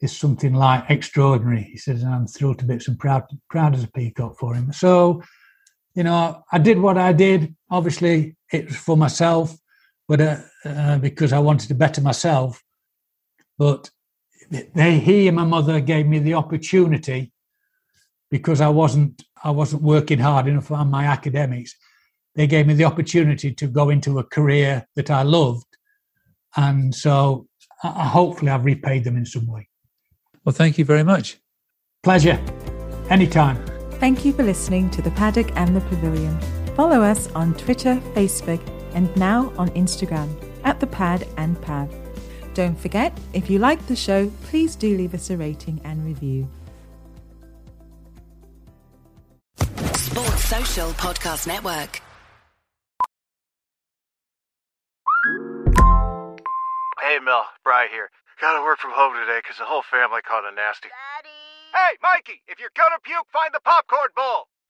is 0.01 0.17
something 0.17 0.55
like 0.55 0.85
extraordinary. 0.91 1.63
He 1.63 1.77
says, 1.77 2.03
and 2.03 2.13
I'm 2.13 2.27
thrilled 2.27 2.59
to 2.59 2.65
bits 2.65 2.89
and 2.89 2.99
proud, 2.99 3.25
proud 3.49 3.75
as 3.75 3.85
a 3.85 3.91
peacock 3.93 4.39
for 4.39 4.55
him. 4.55 4.73
So, 4.73 5.23
you 5.95 6.03
know, 6.03 6.43
I 6.51 6.59
did 6.59 6.79
what 6.79 6.99
I 6.99 7.13
did. 7.13 7.55
Obviously, 7.71 8.37
it 8.53 8.67
was 8.67 8.77
for 8.77 8.97
myself, 8.97 9.57
but 10.09 10.21
uh, 10.21 10.37
uh, 10.65 10.99
because 10.99 11.33
I 11.33 11.39
wanted 11.39 11.69
to 11.69 11.75
better 11.75 12.01
myself. 12.01 12.63
But 13.59 13.91
they, 14.51 14.99
he 14.99 15.29
and 15.29 15.37
my 15.37 15.45
mother 15.45 15.81
gave 15.81 16.07
me 16.07 16.19
the 16.19 16.35
opportunity 16.35 17.33
because 18.31 18.61
I 18.61 18.69
wasn't, 18.69 19.23
I 19.43 19.51
wasn't 19.51 19.83
working 19.83 20.19
hard 20.19 20.49
enough 20.49 20.71
on 20.71 20.91
my 20.91 21.05
academics. 21.05 21.75
They 22.35 22.47
gave 22.47 22.67
me 22.67 22.75
the 22.75 22.85
opportunity 22.85 23.53
to 23.55 23.67
go 23.67 23.91
into 23.91 24.19
a 24.19 24.25
career 24.25 24.87
that 24.97 25.11
I 25.11 25.23
loved, 25.23 25.67
and 26.57 26.95
so 26.95 27.47
I, 27.83 28.07
hopefully 28.07 28.51
I've 28.51 28.65
repaid 28.65 29.05
them 29.05 29.17
in 29.17 29.25
some 29.25 29.47
way. 29.47 29.69
Well, 30.45 30.53
thank 30.53 30.77
you 30.77 30.85
very 30.85 31.05
much. 31.05 31.39
Pleasure. 32.03 32.39
Anytime. 33.09 33.65
Thank 34.01 34.25
you 34.25 34.33
for 34.33 34.43
listening 34.43 34.91
to 34.91 35.01
The 35.01 35.13
Paddock 35.13 35.53
and 35.55 35.75
the 35.77 35.81
Pavilion. 35.83 36.39
Follow 36.75 37.03
us 37.03 37.31
on 37.33 37.55
Twitter, 37.55 37.97
Facebook, 38.15 38.61
and 38.95 39.15
now 39.17 39.53
on 39.59 39.69
Instagram 39.71 40.29
at 40.65 40.81
The 40.81 40.87
Pad 40.87 41.27
and 41.37 41.61
Pav. 41.61 41.95
Don't 42.55 42.79
forget, 42.79 43.13
if 43.33 43.51
you 43.51 43.59
like 43.59 43.85
the 43.87 43.97
show, 43.97 44.31
please 44.45 44.77
do 44.77 44.97
leave 44.97 45.13
us 45.13 45.29
a 45.31 45.37
rating 45.37 45.81
and 45.85 46.05
review. 46.05 46.49
Sports 49.97 50.45
Social 50.45 50.91
Podcast 50.93 51.47
Network. 51.47 52.01
Hey, 57.01 57.19
Mel, 57.19 57.45
Bry 57.65 57.89
here. 57.91 58.11
Gotta 58.41 58.63
work 58.63 58.79
from 58.79 58.93
home 58.93 59.15
today 59.15 59.39
because 59.43 59.59
the 59.59 59.65
whole 59.65 59.83
family 59.91 60.21
caught 60.23 60.45
a 60.45 60.55
nasty. 60.55 60.89
Daddy! 60.89 61.35
Hey, 61.75 61.97
Mikey, 62.03 62.43
if 62.47 62.59
you're 62.59 62.75
gonna 62.77 62.99
puke, 63.03 63.27
find 63.33 63.51
the 63.53 63.61
popcorn 63.65 64.11
bowl! 64.15 64.49